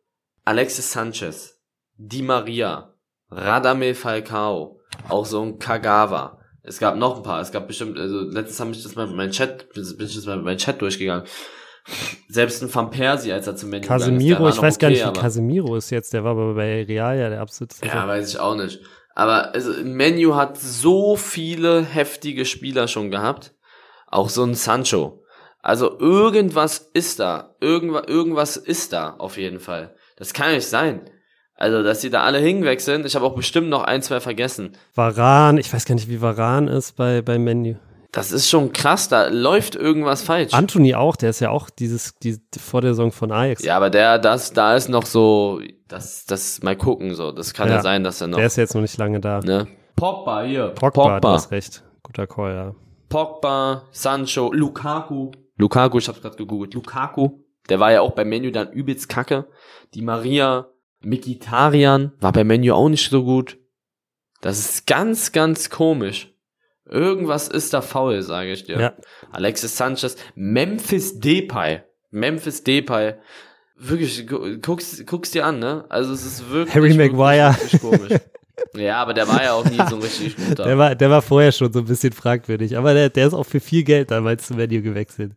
Alexis 0.44 0.92
Sanchez, 0.92 1.60
Di 1.96 2.22
Maria, 2.22 2.93
Radamel 3.30 3.94
Falcao, 3.94 4.80
auch 5.08 5.26
so 5.26 5.42
ein 5.42 5.58
Kagawa. 5.58 6.40
Es 6.62 6.78
gab 6.78 6.96
noch 6.96 7.16
ein 7.16 7.22
paar. 7.22 7.40
Es 7.40 7.52
gab 7.52 7.66
bestimmt, 7.66 7.98
also 7.98 8.20
letztens 8.20 8.60
habe 8.60 8.70
ich 8.72 8.82
das 8.82 8.94
mal 8.94 9.06
mit 9.06 9.16
meinem 9.16 9.30
Chat, 9.30 9.72
bin 9.74 9.84
ich 9.84 10.14
das 10.14 10.26
mal 10.26 10.36
mit 10.36 10.46
meinem 10.46 10.58
Chat 10.58 10.80
durchgegangen. 10.80 11.26
Selbst 12.28 12.62
ein 12.62 12.74
Van 12.74 12.90
Persie, 12.90 13.32
als 13.32 13.46
er 13.46 13.56
zum 13.56 13.68
Menu 13.68 13.86
Casemiro, 13.86 14.48
ist, 14.48 14.56
ich 14.56 14.62
weiß 14.62 14.76
okay, 14.76 14.80
gar 14.80 14.90
nicht, 14.90 15.06
wie 15.06 15.20
Casemiro 15.20 15.76
ist 15.76 15.90
jetzt. 15.90 16.14
Der 16.14 16.24
war 16.24 16.30
aber 16.30 16.54
bei 16.54 16.82
Real 16.84 17.18
ja 17.18 17.28
der 17.28 17.40
absolute. 17.40 17.74
Ja, 17.84 18.08
weiß 18.08 18.30
ich 18.30 18.38
auch 18.38 18.56
nicht. 18.56 18.80
Aber 19.14 19.54
also, 19.54 19.72
Menu 19.84 20.34
hat 20.34 20.56
so 20.58 21.16
viele 21.16 21.82
heftige 21.82 22.46
Spieler 22.46 22.88
schon 22.88 23.10
gehabt. 23.10 23.54
Auch 24.06 24.30
so 24.30 24.42
ein 24.44 24.54
Sancho. 24.54 25.22
Also 25.60 25.98
irgendwas 25.98 26.90
ist 26.94 27.20
da. 27.20 27.54
Irgendwas, 27.60 28.04
irgendwas 28.06 28.56
ist 28.56 28.92
da 28.92 29.16
auf 29.18 29.36
jeden 29.36 29.60
Fall. 29.60 29.94
Das 30.16 30.32
kann 30.32 30.52
nicht 30.52 30.66
sein. 30.66 31.10
Also, 31.56 31.82
dass 31.82 32.00
sie 32.00 32.10
da 32.10 32.22
alle 32.22 32.38
hinwechseln. 32.38 33.06
Ich 33.06 33.14
habe 33.14 33.24
auch 33.24 33.34
bestimmt 33.34 33.68
noch 33.68 33.84
ein, 33.84 34.02
zwei 34.02 34.20
vergessen. 34.20 34.72
Varan, 34.94 35.56
ich 35.58 35.72
weiß 35.72 35.84
gar 35.84 35.94
nicht, 35.94 36.08
wie 36.08 36.20
Varan 36.20 36.68
ist 36.68 36.96
bei, 36.96 37.22
bei 37.22 37.38
Menu. 37.38 37.76
Das 38.14 38.30
ist 38.30 38.48
schon 38.48 38.72
krass, 38.72 39.08
da 39.08 39.26
läuft 39.26 39.74
irgendwas 39.74 40.22
falsch. 40.22 40.54
Anthony 40.54 40.94
auch, 40.94 41.16
der 41.16 41.30
ist 41.30 41.40
ja 41.40 41.50
auch 41.50 41.68
dieses, 41.68 42.14
die, 42.20 42.40
vor 42.56 42.80
der 42.80 42.92
Saison 42.92 43.10
von 43.10 43.32
Ajax. 43.32 43.64
Ja, 43.64 43.76
aber 43.76 43.90
der, 43.90 44.20
das, 44.20 44.52
da 44.52 44.76
ist 44.76 44.88
noch 44.88 45.04
so, 45.04 45.60
das, 45.88 46.24
das 46.24 46.62
mal 46.62 46.76
gucken, 46.76 47.14
so. 47.14 47.32
Das 47.32 47.54
kann 47.54 47.68
ja, 47.68 47.76
ja 47.76 47.82
sein, 47.82 48.04
dass 48.04 48.20
er 48.20 48.28
noch. 48.28 48.38
Der 48.38 48.46
ist 48.46 48.56
jetzt 48.56 48.74
noch 48.74 48.82
nicht 48.82 48.96
lange 48.98 49.18
da. 49.18 49.40
Ne? 49.40 49.66
Pogba 49.96 50.42
hier. 50.42 50.68
Pogba, 50.68 51.02
Pogba. 51.02 51.20
du 51.20 51.28
hast 51.28 51.50
recht. 51.50 51.82
Guter 52.04 52.28
Call, 52.28 52.54
ja. 52.54 52.74
Pogba, 53.08 53.82
Sancho, 53.90 54.52
Lukaku. 54.52 55.32
Lukaku, 55.56 55.98
ich 55.98 56.08
hab's 56.08 56.20
gerade 56.20 56.36
gegoogelt. 56.36 56.74
Lukaku, 56.74 57.40
der 57.68 57.80
war 57.80 57.90
ja 57.90 58.00
auch 58.00 58.12
beim 58.12 58.28
Menu 58.28 58.52
dann 58.52 58.70
übelst 58.70 59.08
kacke. 59.08 59.46
Die 59.94 60.02
Maria, 60.02 60.68
Mikitarian 61.04 62.12
war 62.20 62.32
beim 62.32 62.46
Menu 62.46 62.72
auch 62.74 62.88
nicht 62.88 63.10
so 63.10 63.24
gut. 63.24 63.58
Das 64.40 64.58
ist 64.58 64.86
ganz, 64.86 65.32
ganz 65.32 65.70
komisch. 65.70 66.30
Irgendwas 66.86 67.48
ist 67.48 67.72
da 67.72 67.80
faul, 67.80 68.20
sage 68.22 68.52
ich 68.52 68.64
dir. 68.64 68.78
Ja. 68.78 68.94
Alexis 69.32 69.76
Sanchez, 69.76 70.16
Memphis 70.34 71.18
Depay. 71.18 71.82
Memphis 72.10 72.62
Depay. 72.62 73.14
Wirklich, 73.76 74.26
guck's, 74.62 75.02
guck's 75.06 75.30
dir 75.30 75.46
an, 75.46 75.58
ne? 75.58 75.84
Also 75.88 76.12
es 76.12 76.24
ist 76.24 76.50
wirklich, 76.50 76.74
Harry 76.74 76.94
Maguire. 76.94 77.56
Wirklich, 77.58 77.80
komisch. 77.80 78.20
Ja, 78.74 78.96
aber 79.02 79.14
der 79.14 79.26
war 79.26 79.42
ja 79.42 79.54
auch 79.54 79.64
nie 79.64 79.80
so 79.88 79.96
richtig 79.96 80.36
gut. 80.48 80.58
Der 80.58 80.78
war, 80.78 80.94
der 80.94 81.10
war 81.10 81.22
vorher 81.22 81.50
schon 81.50 81.72
so 81.72 81.80
ein 81.80 81.86
bisschen 81.86 82.12
fragwürdig. 82.12 82.76
Aber 82.76 82.94
der, 82.94 83.08
der 83.08 83.26
ist 83.26 83.34
auch 83.34 83.46
für 83.46 83.60
viel 83.60 83.82
Geld 83.82 84.10
damals 84.10 84.46
zum 84.46 84.58
Menu 84.58 84.82
gewechselt. 84.82 85.32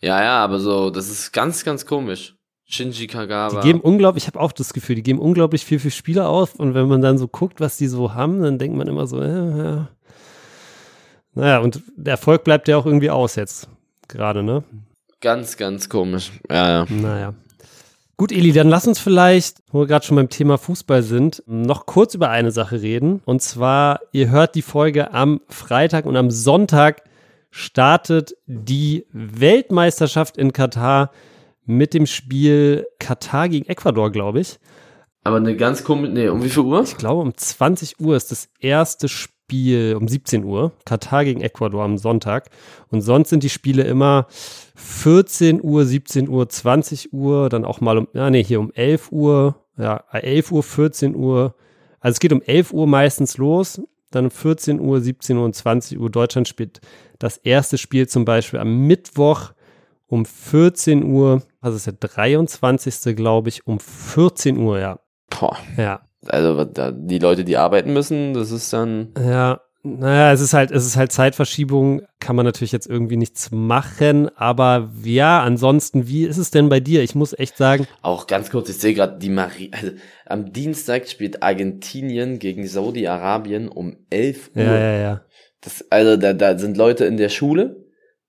Ja, 0.00 0.22
ja, 0.22 0.44
aber 0.44 0.58
so, 0.58 0.90
das 0.90 1.08
ist 1.10 1.32
ganz, 1.32 1.64
ganz 1.64 1.84
komisch. 1.84 2.34
Shinji 2.72 3.06
Kagawa. 3.06 3.60
Die 3.60 3.66
geben 3.66 3.80
unglaublich, 3.80 4.24
ich 4.24 4.28
habe 4.28 4.40
auch 4.40 4.52
das 4.52 4.72
Gefühl, 4.72 4.96
die 4.96 5.02
geben 5.02 5.18
unglaublich 5.18 5.64
viel 5.64 5.78
für 5.78 5.90
Spieler 5.90 6.28
auf 6.28 6.54
und 6.54 6.74
wenn 6.74 6.88
man 6.88 7.02
dann 7.02 7.18
so 7.18 7.28
guckt, 7.28 7.60
was 7.60 7.76
die 7.76 7.86
so 7.86 8.14
haben, 8.14 8.42
dann 8.42 8.58
denkt 8.58 8.76
man 8.76 8.88
immer 8.88 9.06
so, 9.06 9.20
äh, 9.20 9.58
ja. 9.58 9.88
Naja, 11.34 11.58
und 11.58 11.82
der 11.96 12.12
Erfolg 12.12 12.44
bleibt 12.44 12.68
ja 12.68 12.78
auch 12.78 12.86
irgendwie 12.86 13.10
aus 13.10 13.36
jetzt 13.36 13.68
gerade, 14.08 14.42
ne? 14.42 14.64
Ganz, 15.20 15.56
ganz 15.56 15.88
komisch. 15.88 16.32
Ja, 16.50 16.84
ja. 16.84 16.86
Naja. 16.88 17.34
Gut, 18.16 18.32
Eli, 18.32 18.52
dann 18.52 18.68
lass 18.68 18.86
uns 18.86 18.98
vielleicht, 18.98 19.62
wo 19.70 19.80
wir 19.80 19.86
gerade 19.86 20.04
schon 20.04 20.16
beim 20.16 20.28
Thema 20.28 20.56
Fußball 20.56 21.02
sind, 21.02 21.42
noch 21.46 21.86
kurz 21.86 22.14
über 22.14 22.30
eine 22.30 22.52
Sache 22.52 22.80
reden. 22.80 23.20
Und 23.24 23.42
zwar, 23.42 24.00
ihr 24.12 24.30
hört 24.30 24.54
die 24.54 24.62
Folge 24.62 25.12
am 25.12 25.40
Freitag 25.48 26.06
und 26.06 26.16
am 26.16 26.30
Sonntag 26.30 27.02
startet 27.50 28.34
die 28.46 29.06
Weltmeisterschaft 29.12 30.36
in 30.36 30.52
Katar 30.52 31.10
mit 31.64 31.94
dem 31.94 32.06
Spiel 32.06 32.86
Katar 32.98 33.48
gegen 33.48 33.66
Ecuador, 33.66 34.10
glaube 34.10 34.40
ich. 34.40 34.58
Aber 35.24 35.36
eine 35.36 35.56
ganz 35.56 35.84
komische, 35.84 36.12
nee, 36.12 36.28
um 36.28 36.42
wie 36.42 36.48
viel 36.48 36.64
Uhr? 36.64 36.82
Ich 36.82 36.96
glaube, 36.96 37.22
um 37.22 37.36
20 37.36 38.00
Uhr 38.00 38.16
ist 38.16 38.32
das 38.32 38.48
erste 38.58 39.08
Spiel, 39.08 39.96
um 39.98 40.08
17 40.08 40.44
Uhr. 40.44 40.72
Katar 40.84 41.24
gegen 41.24 41.40
Ecuador 41.40 41.84
am 41.84 41.96
Sonntag. 41.98 42.50
Und 42.88 43.02
sonst 43.02 43.28
sind 43.28 43.44
die 43.44 43.48
Spiele 43.48 43.84
immer 43.84 44.26
14 44.74 45.62
Uhr, 45.62 45.84
17 45.84 46.28
Uhr, 46.28 46.48
20 46.48 47.12
Uhr, 47.12 47.48
dann 47.48 47.64
auch 47.64 47.80
mal 47.80 47.98
um, 47.98 48.08
ja, 48.14 48.30
nee, 48.30 48.42
hier 48.42 48.58
um 48.58 48.72
11 48.72 49.12
Uhr, 49.12 49.56
ja, 49.76 50.02
11 50.10 50.50
Uhr, 50.50 50.62
14 50.62 51.14
Uhr. 51.14 51.54
Also 52.00 52.14
es 52.14 52.20
geht 52.20 52.32
um 52.32 52.42
11 52.42 52.72
Uhr 52.72 52.88
meistens 52.88 53.36
los, 53.38 53.80
dann 54.10 54.24
um 54.24 54.30
14 54.32 54.80
Uhr, 54.80 55.00
17 55.00 55.36
Uhr 55.36 55.44
und 55.44 55.54
20 55.54 56.00
Uhr. 56.00 56.10
Deutschland 56.10 56.48
spielt 56.48 56.80
das 57.20 57.36
erste 57.36 57.78
Spiel 57.78 58.08
zum 58.08 58.24
Beispiel 58.24 58.58
am 58.58 58.86
Mittwoch 58.88 59.52
um 60.08 60.26
14 60.26 61.04
Uhr, 61.04 61.42
also 61.62 61.76
ist 61.76 61.86
der 61.86 61.94
23. 61.94 63.16
glaube 63.16 63.48
ich, 63.48 63.66
um 63.66 63.80
14 63.80 64.58
Uhr, 64.58 64.78
ja. 64.78 64.98
Boah. 65.30 65.56
Ja. 65.76 66.02
Also 66.26 66.64
die 66.64 67.18
Leute, 67.18 67.44
die 67.44 67.56
arbeiten 67.56 67.92
müssen, 67.92 68.34
das 68.34 68.50
ist 68.50 68.72
dann. 68.72 69.12
Ja, 69.18 69.60
naja, 69.82 70.32
es 70.32 70.40
ist 70.40 70.54
halt, 70.54 70.70
es 70.70 70.86
ist 70.86 70.96
halt 70.96 71.10
Zeitverschiebung, 71.10 72.02
kann 72.20 72.36
man 72.36 72.44
natürlich 72.44 72.70
jetzt 72.70 72.86
irgendwie 72.86 73.16
nichts 73.16 73.50
machen, 73.50 74.28
aber 74.36 74.92
ja, 75.02 75.42
ansonsten, 75.42 76.06
wie 76.06 76.24
ist 76.24 76.36
es 76.36 76.52
denn 76.52 76.68
bei 76.68 76.78
dir? 76.78 77.02
Ich 77.02 77.16
muss 77.16 77.36
echt 77.36 77.56
sagen. 77.56 77.88
Auch 78.02 78.28
ganz 78.28 78.50
kurz, 78.50 78.68
ich 78.68 78.78
sehe 78.78 78.94
gerade 78.94 79.18
die 79.18 79.30
Marie, 79.30 79.70
also 79.72 79.90
am 80.26 80.52
Dienstag 80.52 81.08
spielt 81.08 81.42
Argentinien 81.42 82.38
gegen 82.38 82.66
Saudi-Arabien 82.68 83.68
um 83.68 83.96
11 84.10 84.50
Uhr. 84.54 84.62
Ja, 84.62 84.78
ja, 84.78 84.98
ja. 84.98 85.20
Das, 85.60 85.84
also 85.90 86.16
da, 86.16 86.32
da 86.32 86.58
sind 86.58 86.76
Leute 86.76 87.04
in 87.04 87.16
der 87.16 87.28
Schule 87.28 87.84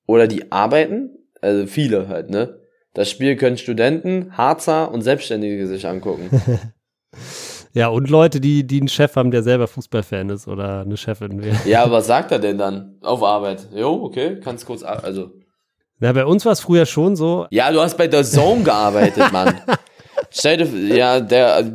oder 0.08 0.28
die 0.28 0.52
arbeiten 0.52 1.12
also 1.44 1.68
viele 1.68 2.08
halt, 2.08 2.30
ne? 2.30 2.58
Das 2.94 3.10
Spiel 3.10 3.36
können 3.36 3.58
Studenten, 3.58 4.38
Harzer 4.38 4.92
und 4.92 5.02
Selbstständige 5.02 5.68
sich 5.68 5.88
angucken. 5.88 6.30
ja, 7.74 7.88
und 7.88 8.10
Leute, 8.10 8.40
die, 8.40 8.68
die 8.68 8.80
einen 8.80 8.88
Chef 8.88 9.16
haben, 9.16 9.32
der 9.32 9.42
selber 9.42 9.68
Fußballfan 9.68 10.30
ist 10.30 10.48
oder 10.48 10.82
eine 10.82 10.96
Chefin. 10.96 11.42
ja, 11.66 11.90
was 11.90 12.06
sagt 12.06 12.32
er 12.32 12.40
denn 12.40 12.60
dann 12.60 12.98
auf 13.02 13.24
Arbeit? 13.24 13.68
Jo, 13.74 14.04
okay, 14.04 14.40
kannst 14.44 14.68
kurz, 14.68 14.84
also. 14.84 15.32
Na, 16.00 16.14
bei 16.14 16.26
uns 16.26 16.46
war 16.46 16.52
es 16.52 16.60
früher 16.60 16.86
schon 16.86 17.16
so. 17.16 17.48
Ja, 17.50 17.72
du 17.72 17.82
hast 17.82 17.98
bei 17.98 18.08
der 18.08 18.24
Zone 18.24 18.64
gearbeitet, 18.64 19.32
Mann. 19.32 19.60
Stell 20.30 20.58
dir, 20.58 20.96
ja, 20.96 21.20
der 21.20 21.74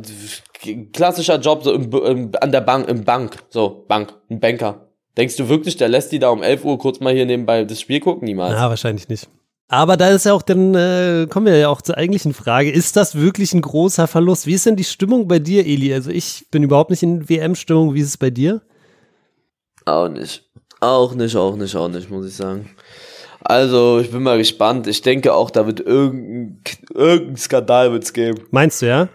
klassischer 0.93 1.39
Job 1.39 1.63
so 1.63 1.73
im, 1.73 1.91
im, 1.91 2.31
an 2.39 2.51
der 2.51 2.61
Bank, 2.61 2.87
im 2.87 3.03
Bank, 3.03 3.37
so, 3.49 3.85
Bank, 3.87 4.13
ein 4.29 4.39
Banker. 4.39 4.89
Denkst 5.17 5.35
du 5.35 5.49
wirklich, 5.49 5.75
der 5.75 5.89
lässt 5.89 6.11
die 6.13 6.19
da 6.19 6.29
um 6.29 6.43
11 6.43 6.63
Uhr 6.63 6.77
kurz 6.77 6.99
mal 7.01 7.13
hier 7.13 7.25
nebenbei 7.25 7.65
das 7.65 7.81
Spiel 7.81 7.99
gucken? 7.99 8.25
Niemals. 8.25 8.53
Ja, 8.53 8.69
wahrscheinlich 8.69 9.09
nicht. 9.09 9.27
Aber 9.69 9.97
da 9.97 10.09
ist 10.09 10.25
ja 10.25 10.33
auch 10.33 10.41
dann, 10.41 10.73
äh, 10.73 11.27
kommen 11.29 11.45
wir 11.45 11.55
ja 11.55 11.69
auch 11.69 11.83
zur 11.83 11.95
eigentlichen 11.95 12.33
Frage, 12.33 12.71
ist 12.71 12.97
das 12.97 13.15
wirklich 13.15 13.53
ein 13.53 13.61
großer 13.61 14.07
Verlust? 14.07 14.47
Wie 14.47 14.55
ist 14.55 14.65
denn 14.65 14.75
die 14.75 14.83
Stimmung 14.83 15.27
bei 15.27 15.37
dir, 15.37 15.65
Eli? 15.65 15.93
Also 15.93 16.09
ich 16.09 16.47
bin 16.49 16.63
überhaupt 16.63 16.89
nicht 16.89 17.03
in 17.03 17.29
WM-Stimmung, 17.29 17.93
wie 17.93 18.01
ist 18.01 18.07
es 18.07 18.17
bei 18.17 18.31
dir? 18.31 18.61
Auch 19.85 20.09
nicht. 20.09 20.43
Auch 20.79 21.13
nicht, 21.13 21.35
auch 21.35 21.55
nicht, 21.55 21.75
auch 21.75 21.87
nicht, 21.87 22.09
muss 22.09 22.25
ich 22.25 22.35
sagen. 22.35 22.69
Also, 23.41 23.99
ich 23.99 24.11
bin 24.11 24.23
mal 24.23 24.37
gespannt. 24.37 24.87
Ich 24.87 25.01
denke 25.01 25.33
auch, 25.33 25.49
da 25.49 25.65
wird 25.65 25.79
irgendein, 25.79 26.61
irgendein 26.93 27.37
Skandal 27.37 27.91
wird's 27.91 28.11
geben. 28.13 28.45
Meinst 28.51 28.81
du, 28.81 28.87
ja? 28.87 29.09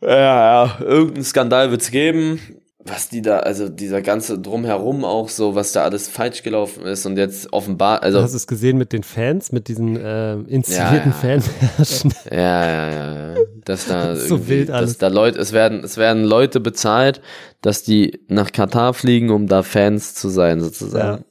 Ja, 0.00 0.64
ja, 0.66 0.78
irgendein 0.80 1.24
Skandal 1.24 1.70
wird's 1.70 1.90
geben. 1.90 2.40
Was 2.86 3.08
die 3.08 3.22
da, 3.22 3.38
also 3.38 3.68
dieser 3.68 4.02
ganze 4.02 4.38
Drumherum 4.38 5.04
auch 5.04 5.28
so, 5.28 5.54
was 5.54 5.72
da 5.72 5.84
alles 5.84 6.08
falsch 6.08 6.42
gelaufen 6.42 6.84
ist 6.84 7.06
und 7.06 7.16
jetzt 7.16 7.52
offenbar, 7.52 8.02
also. 8.02 8.20
Hast 8.20 8.32
du 8.32 8.36
es 8.36 8.46
gesehen 8.46 8.76
mit 8.78 8.92
den 8.92 9.02
Fans, 9.02 9.52
mit 9.52 9.68
diesen 9.68 9.96
äh, 9.96 10.34
inszenierten 10.34 11.14
Ja, 11.22 11.28
ja. 11.34 11.40
Fanmärschen? 11.40 12.14
Ja, 12.30 12.66
ja, 12.66 12.90
ja, 12.90 13.34
ja. 13.34 13.40
Dass 13.64 13.86
da 13.86 14.14
So 14.16 14.34
irgendwie, 14.36 14.48
wild 14.48 14.70
alles. 14.70 14.90
dass 14.90 14.98
da 14.98 15.08
Leute, 15.08 15.38
es 15.40 15.52
werden, 15.52 15.82
es 15.82 15.96
werden 15.96 16.24
Leute 16.24 16.60
bezahlt, 16.60 17.20
dass 17.62 17.82
die 17.82 18.20
nach 18.28 18.52
Katar 18.52 18.92
fliegen, 18.94 19.30
um 19.30 19.46
da 19.46 19.62
Fans 19.62 20.14
zu 20.14 20.28
sein, 20.28 20.60
sozusagen. 20.60 21.18
Ja. 21.22 21.24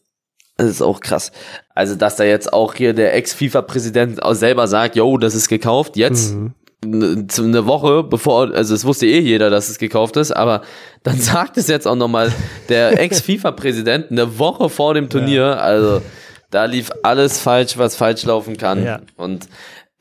Das 0.58 0.68
ist 0.68 0.82
auch 0.82 1.00
krass. 1.00 1.32
Also, 1.74 1.96
dass 1.96 2.16
da 2.16 2.24
jetzt 2.24 2.54
auch 2.54 2.76
hier 2.76 2.94
der 2.94 3.16
Ex-FIFA-Präsident 3.16 4.20
selber 4.32 4.68
sagt, 4.68 4.96
yo, 4.96 5.18
das 5.18 5.34
ist 5.36 5.50
gekauft, 5.50 5.98
jetzt, 5.98 6.34
Mhm. 6.34 6.54
Ne- 6.86 7.28
eine 7.38 7.66
Woche 7.66 8.04
bevor, 8.04 8.54
also 8.54 8.74
es 8.76 8.86
wusste 8.86 9.06
eh 9.06 9.20
jeder, 9.20 9.50
dass 9.50 9.70
es 9.70 9.78
gekauft 9.78 10.18
ist, 10.18 10.32
aber 10.32 10.62
dann 11.04 11.18
sagt 11.20 11.58
es 11.58 11.68
jetzt 11.68 11.88
auch 11.88 11.96
nochmal 11.96 12.32
der 12.70 13.00
Ex-FIFA-Präsident 13.00 14.12
eine 14.12 14.40
Woche 14.40 14.70
vor 14.70 14.94
dem 14.94 15.10
Turnier, 15.10 15.62
also 15.62 16.02
da 16.50 16.66
lief 16.66 16.92
alles 17.02 17.40
falsch, 17.40 17.78
was 17.78 17.96
falsch 17.96 18.24
laufen 18.26 18.58
kann. 18.58 18.84
Ja. 18.84 19.02
Und 19.16 19.48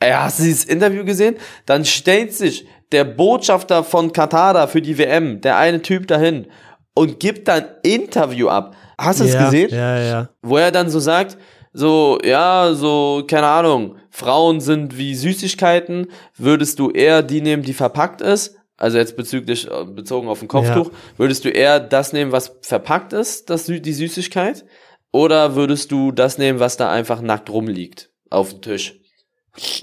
ey, 0.01 0.13
hast 0.13 0.39
du 0.39 0.45
dieses 0.45 0.65
Interview 0.65 1.05
gesehen? 1.05 1.37
Dann 1.67 1.85
stellt 1.85 2.35
sich 2.35 2.67
der 2.93 3.05
Botschafter 3.05 3.83
von 3.85 4.13
Katar 4.13 4.53
da 4.55 4.67
für 4.67 4.83
die 4.83 4.99
WM, 4.99 5.41
der 5.41 5.57
eine 5.57 5.81
Typ 5.81 6.07
dahin 6.07 6.47
und 6.95 7.21
gibt 7.21 7.49
dann 7.49 7.65
Interview 7.83 8.49
ab. 8.49 8.77
Hast 8.99 9.21
du 9.21 9.25
es 9.25 9.33
ja, 9.33 9.45
gesehen? 9.47 9.71
Ja, 9.71 9.99
ja. 9.99 10.29
wo 10.43 10.59
er 10.59 10.71
dann 10.71 10.91
so 10.91 11.01
sagt, 11.01 11.39
so, 11.73 12.19
ja, 12.25 12.75
so, 12.75 13.25
keine 13.27 13.47
Ahnung, 13.47 13.97
Frauen 14.11 14.61
sind 14.61 14.99
wie 14.99 15.15
Süßigkeiten, 15.15 16.09
würdest 16.37 16.79
du 16.79 16.91
eher 16.91 17.23
die 17.23 17.41
nehmen, 17.41 17.63
die 17.63 17.73
verpackt 17.73 18.21
ist? 18.21 18.57
Also 18.77 18.99
jetzt 18.99 19.17
bezüglich, 19.17 19.71
äh, 19.71 19.85
bezogen 19.85 20.29
auf 20.29 20.43
ein 20.43 20.49
Kopftuch, 20.49 20.91
würdest 21.17 21.45
du 21.45 21.49
eher 21.49 21.81
das 21.81 22.13
nehmen, 22.13 22.33
was 22.33 22.59
verpackt 22.63 23.13
ist, 23.13 23.49
das, 23.49 23.67
die 23.67 23.93
Süßigkeit? 23.93 24.65
Oder 25.13 25.55
würdest 25.55 25.93
du 25.93 26.11
das 26.11 26.39
nehmen, 26.39 26.59
was 26.59 26.77
da 26.77 26.91
einfach 26.91 27.21
nackt 27.21 27.51
rumliegt, 27.51 28.11
auf 28.31 28.51
dem 28.51 28.63
Tisch? 28.63 29.02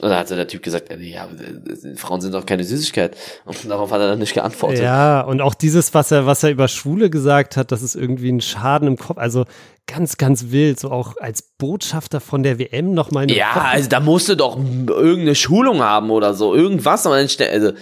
Und 0.01 0.09
da 0.09 0.17
hat 0.17 0.29
der 0.31 0.47
Typ 0.47 0.63
gesagt, 0.63 0.89
äh, 0.89 0.97
ja, 0.97 1.27
äh, 1.27 1.95
Frauen 1.95 2.21
sind 2.21 2.33
doch 2.33 2.45
keine 2.45 2.63
Süßigkeit. 2.63 3.15
Und 3.45 3.69
darauf 3.69 3.91
hat 3.91 4.01
er 4.01 4.07
dann 4.07 4.19
nicht 4.19 4.33
geantwortet. 4.33 4.79
Ja, 4.79 5.21
und 5.21 5.41
auch 5.41 5.53
dieses, 5.53 5.93
was 5.93 6.11
er, 6.11 6.25
was 6.25 6.41
er 6.41 6.49
über 6.49 6.67
Schwule 6.67 7.11
gesagt 7.11 7.55
hat, 7.55 7.71
das 7.71 7.83
ist 7.83 7.93
irgendwie 7.93 8.31
ein 8.31 8.41
Schaden 8.41 8.87
im 8.87 8.97
Kopf. 8.97 9.19
Also 9.19 9.45
ganz, 9.85 10.17
ganz 10.17 10.49
wild. 10.49 10.79
So 10.79 10.89
auch 10.89 11.17
als 11.17 11.43
Botschafter 11.43 12.19
von 12.19 12.41
der 12.41 12.57
WM 12.57 12.95
nochmal 12.95 13.29
Ja, 13.29 13.69
also 13.71 13.87
da 13.87 13.99
musst 13.99 14.27
du 14.29 14.35
doch 14.35 14.57
irgendeine 14.57 15.35
Schulung 15.35 15.81
haben 15.83 16.09
oder 16.09 16.33
so, 16.33 16.55
irgendwas. 16.55 17.05
Also 17.05 17.73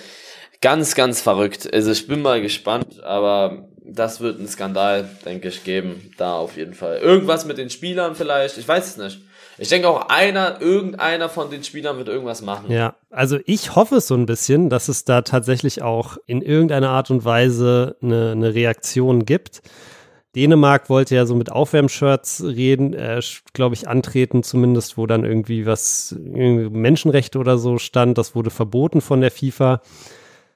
ganz, 0.60 0.94
ganz 0.94 1.22
verrückt. 1.22 1.74
Also 1.74 1.92
ich 1.92 2.06
bin 2.06 2.22
mal 2.22 2.42
gespannt, 2.42 3.02
aber 3.04 3.70
das 3.86 4.20
wird 4.20 4.40
einen 4.40 4.50
Skandal, 4.50 5.10
denke 5.24 5.48
ich, 5.48 5.64
geben. 5.64 6.12
Da 6.18 6.34
auf 6.34 6.58
jeden 6.58 6.74
Fall. 6.74 6.98
Irgendwas 6.98 7.46
mit 7.46 7.58
den 7.58 7.70
Spielern 7.70 8.16
vielleicht, 8.16 8.58
ich 8.58 8.68
weiß 8.68 8.88
es 8.88 8.98
nicht. 8.98 9.22
Ich 9.60 9.70
denke 9.70 9.90
auch 9.90 10.10
einer, 10.10 10.62
irgendeiner 10.62 11.30
von 11.30 11.50
den 11.50 11.64
Spielern 11.64 11.98
wird 11.98 12.10
irgendwas 12.10 12.42
machen. 12.42 12.72
Ja, 12.72 12.96
also 13.10 13.40
ich 13.46 13.76
hoffe 13.76 14.02
so 14.02 14.14
ein 14.16 14.26
bisschen, 14.26 14.70
dass 14.70 14.88
es 14.88 15.04
da 15.04 15.22
tatsächlich 15.22 15.82
auch 15.82 16.18
in 16.28 16.42
irgendeiner 16.42 16.90
Art 16.90 17.10
und 17.10 17.26
Weise 17.26 17.96
eine, 18.02 18.32
eine 18.32 18.54
Reaktion 18.54 19.26
gibt. 19.26 19.62
Dänemark 20.36 20.90
wollte 20.90 21.16
ja 21.16 21.26
so 21.26 21.34
mit 21.34 21.52
Aufwärmshirts 21.52 22.44
reden, 22.44 22.94
äh, 22.94 23.20
glaube 23.54 23.74
ich, 23.74 23.88
antreten, 23.88 24.44
zumindest, 24.44 24.98
wo 24.98 25.08
dann 25.08 25.26
irgendwie 25.26 25.66
was, 25.66 26.12
irgendwie 26.12 26.70
Menschenrechte 26.70 27.40
oder 27.40 27.58
so 27.58 27.80
stand. 27.80 28.20
Das 28.20 28.36
wurde 28.36 28.52
verboten 28.52 29.02
von 29.02 29.22
der 29.22 29.32
FIFA. 29.32 29.82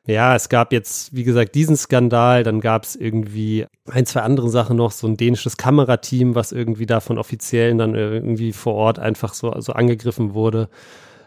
Ja, 0.07 0.35
es 0.35 0.49
gab 0.49 0.73
jetzt, 0.73 1.15
wie 1.15 1.23
gesagt, 1.23 1.53
diesen 1.53 1.77
Skandal, 1.77 2.43
dann 2.43 2.59
gab 2.59 2.83
es 2.85 2.95
irgendwie 2.95 3.67
ein, 3.89 4.07
zwei 4.07 4.21
andere 4.21 4.49
Sachen 4.49 4.75
noch, 4.75 4.91
so 4.91 5.05
ein 5.07 5.15
dänisches 5.15 5.57
Kamerateam, 5.57 6.33
was 6.33 6.51
irgendwie 6.51 6.87
da 6.87 6.99
von 7.01 7.19
Offiziellen 7.19 7.77
dann 7.77 7.93
irgendwie 7.93 8.51
vor 8.51 8.73
Ort 8.73 8.97
einfach 8.97 9.35
so, 9.35 9.53
so 9.59 9.73
angegriffen 9.73 10.33
wurde. 10.33 10.69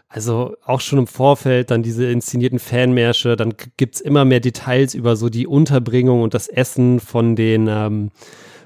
Also 0.09 0.55
auch 0.65 0.81
schon 0.81 0.99
im 0.99 1.07
Vorfeld 1.07 1.71
dann 1.71 1.83
diese 1.83 2.05
inszenierten 2.11 2.59
Fanmärsche, 2.59 3.37
dann 3.37 3.51
g- 3.51 3.67
gibt's 3.77 4.01
immer 4.01 4.25
mehr 4.25 4.41
Details 4.41 4.93
über 4.93 5.15
so 5.15 5.29
die 5.29 5.47
Unterbringung 5.47 6.21
und 6.21 6.33
das 6.33 6.47
Essen 6.49 6.99
von 6.99 7.35
den, 7.37 7.67
ähm, 7.69 8.11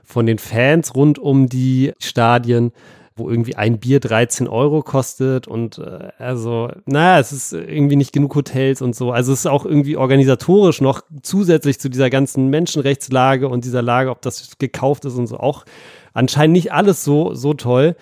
von 0.03 0.25
den 0.25 0.39
Fans 0.39 0.95
rund 0.95 1.19
um 1.19 1.47
die 1.47 1.93
Stadien, 1.99 2.71
wo 3.19 3.29
irgendwie 3.29 3.55
ein 3.55 3.79
Bier 3.79 3.99
13 3.99 4.47
Euro 4.47 4.81
kostet 4.81 5.47
und 5.47 5.77
äh, 5.77 6.09
also, 6.17 6.69
naja, 6.85 7.19
es 7.19 7.31
ist 7.31 7.53
irgendwie 7.53 7.95
nicht 7.95 8.13
genug 8.13 8.33
Hotels 8.35 8.81
und 8.81 8.95
so. 8.95 9.11
Also 9.11 9.33
es 9.33 9.39
ist 9.39 9.45
auch 9.45 9.65
irgendwie 9.65 9.97
organisatorisch 9.97 10.81
noch 10.81 11.01
zusätzlich 11.21 11.79
zu 11.79 11.89
dieser 11.89 12.09
ganzen 12.09 12.47
Menschenrechtslage 12.47 13.47
und 13.47 13.65
dieser 13.65 13.81
Lage, 13.81 14.09
ob 14.09 14.21
das 14.21 14.57
gekauft 14.57 15.05
ist 15.05 15.15
und 15.15 15.27
so, 15.27 15.37
auch 15.37 15.65
anscheinend 16.13 16.53
nicht 16.53 16.71
alles 16.73 17.03
so, 17.03 17.35
so 17.35 17.53
toll. 17.53 17.95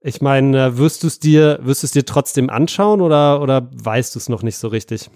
Ich 0.00 0.20
meine, 0.20 0.66
äh, 0.66 0.78
wirst 0.78 1.02
du 1.02 1.08
es 1.08 1.18
dir, 1.18 1.58
wirst 1.62 1.82
du 1.82 1.86
es 1.86 1.90
dir 1.92 2.04
trotzdem 2.04 2.50
anschauen 2.50 3.00
oder, 3.00 3.42
oder 3.42 3.68
weißt 3.72 4.14
du 4.14 4.18
es 4.18 4.28
noch 4.28 4.42
nicht 4.42 4.56
so 4.56 4.68
richtig? 4.68 5.10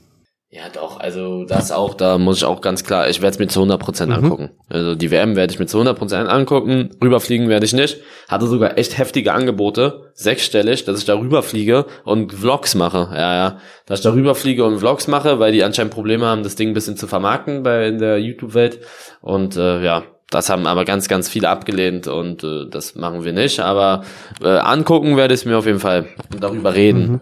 Ja, 0.53 0.69
doch, 0.69 0.90
also 1.11 1.45
das 1.45 1.73
auch, 1.73 1.95
da 1.95 2.19
muss 2.19 2.39
ich 2.39 2.45
auch 2.45 2.61
ganz 2.61 2.85
klar, 2.85 3.09
ich 3.09 3.21
werde 3.21 3.35
es 3.35 3.39
mir 3.39 3.49
zu 3.49 3.61
100% 3.61 4.07
Mhm. 4.07 4.13
angucken. 4.25 4.51
Also 4.69 4.95
die 4.95 5.11
WM 5.11 5.37
werde 5.37 5.53
ich 5.53 5.59
mir 5.59 5.67
zu 5.67 5.79
100% 5.79 6.27
angucken, 6.29 6.91
rüberfliegen 7.03 7.49
werde 7.49 7.67
ich 7.67 7.73
nicht. 7.73 7.99
Hatte 8.29 8.47
sogar 8.47 8.79
echt 8.79 8.97
heftige 8.99 9.33
Angebote, 9.33 10.13
sechsstellig, 10.15 10.85
dass 10.85 10.99
ich 10.99 11.05
da 11.05 11.19
rüberfliege 11.19 11.87
und 12.05 12.33
Vlogs 12.33 12.75
mache. 12.75 13.09
Ja, 13.13 13.35
ja, 13.35 13.57
dass 13.87 14.01
ich 14.01 14.05
da 14.05 14.13
rüberfliege 14.13 14.65
und 14.65 14.79
Vlogs 14.79 15.09
mache, 15.09 15.39
weil 15.39 15.53
die 15.53 15.65
anscheinend 15.65 15.93
Probleme 15.93 16.27
haben, 16.27 16.43
das 16.43 16.55
Ding 16.57 16.69
ein 16.69 16.75
bisschen 16.75 16.97
zu 16.97 17.07
vermarkten 17.07 17.63
bei 17.63 17.89
in 17.89 17.99
der 17.99 18.19
YouTube-Welt. 18.19 18.81
Und 19.21 19.57
äh, 19.57 19.83
ja, 19.85 20.05
das 20.31 20.49
haben 20.49 20.67
aber 20.69 20.85
ganz, 20.85 21.09
ganz 21.09 21.29
viele 21.29 21.49
abgelehnt 21.49 22.07
und 22.07 22.45
äh, 22.45 22.67
das 22.71 22.95
machen 22.95 23.25
wir 23.25 23.33
nicht. 23.33 23.59
Aber 23.59 24.05
äh, 24.43 24.47
angucken 24.49 25.17
werde 25.17 25.35
ich 25.35 25.41
es 25.41 25.45
mir 25.45 25.59
auf 25.59 25.67
jeden 25.67 25.81
Fall 25.81 26.07
und 26.33 26.43
darüber 26.43 26.73
reden. 26.75 27.01
Mhm. 27.13 27.21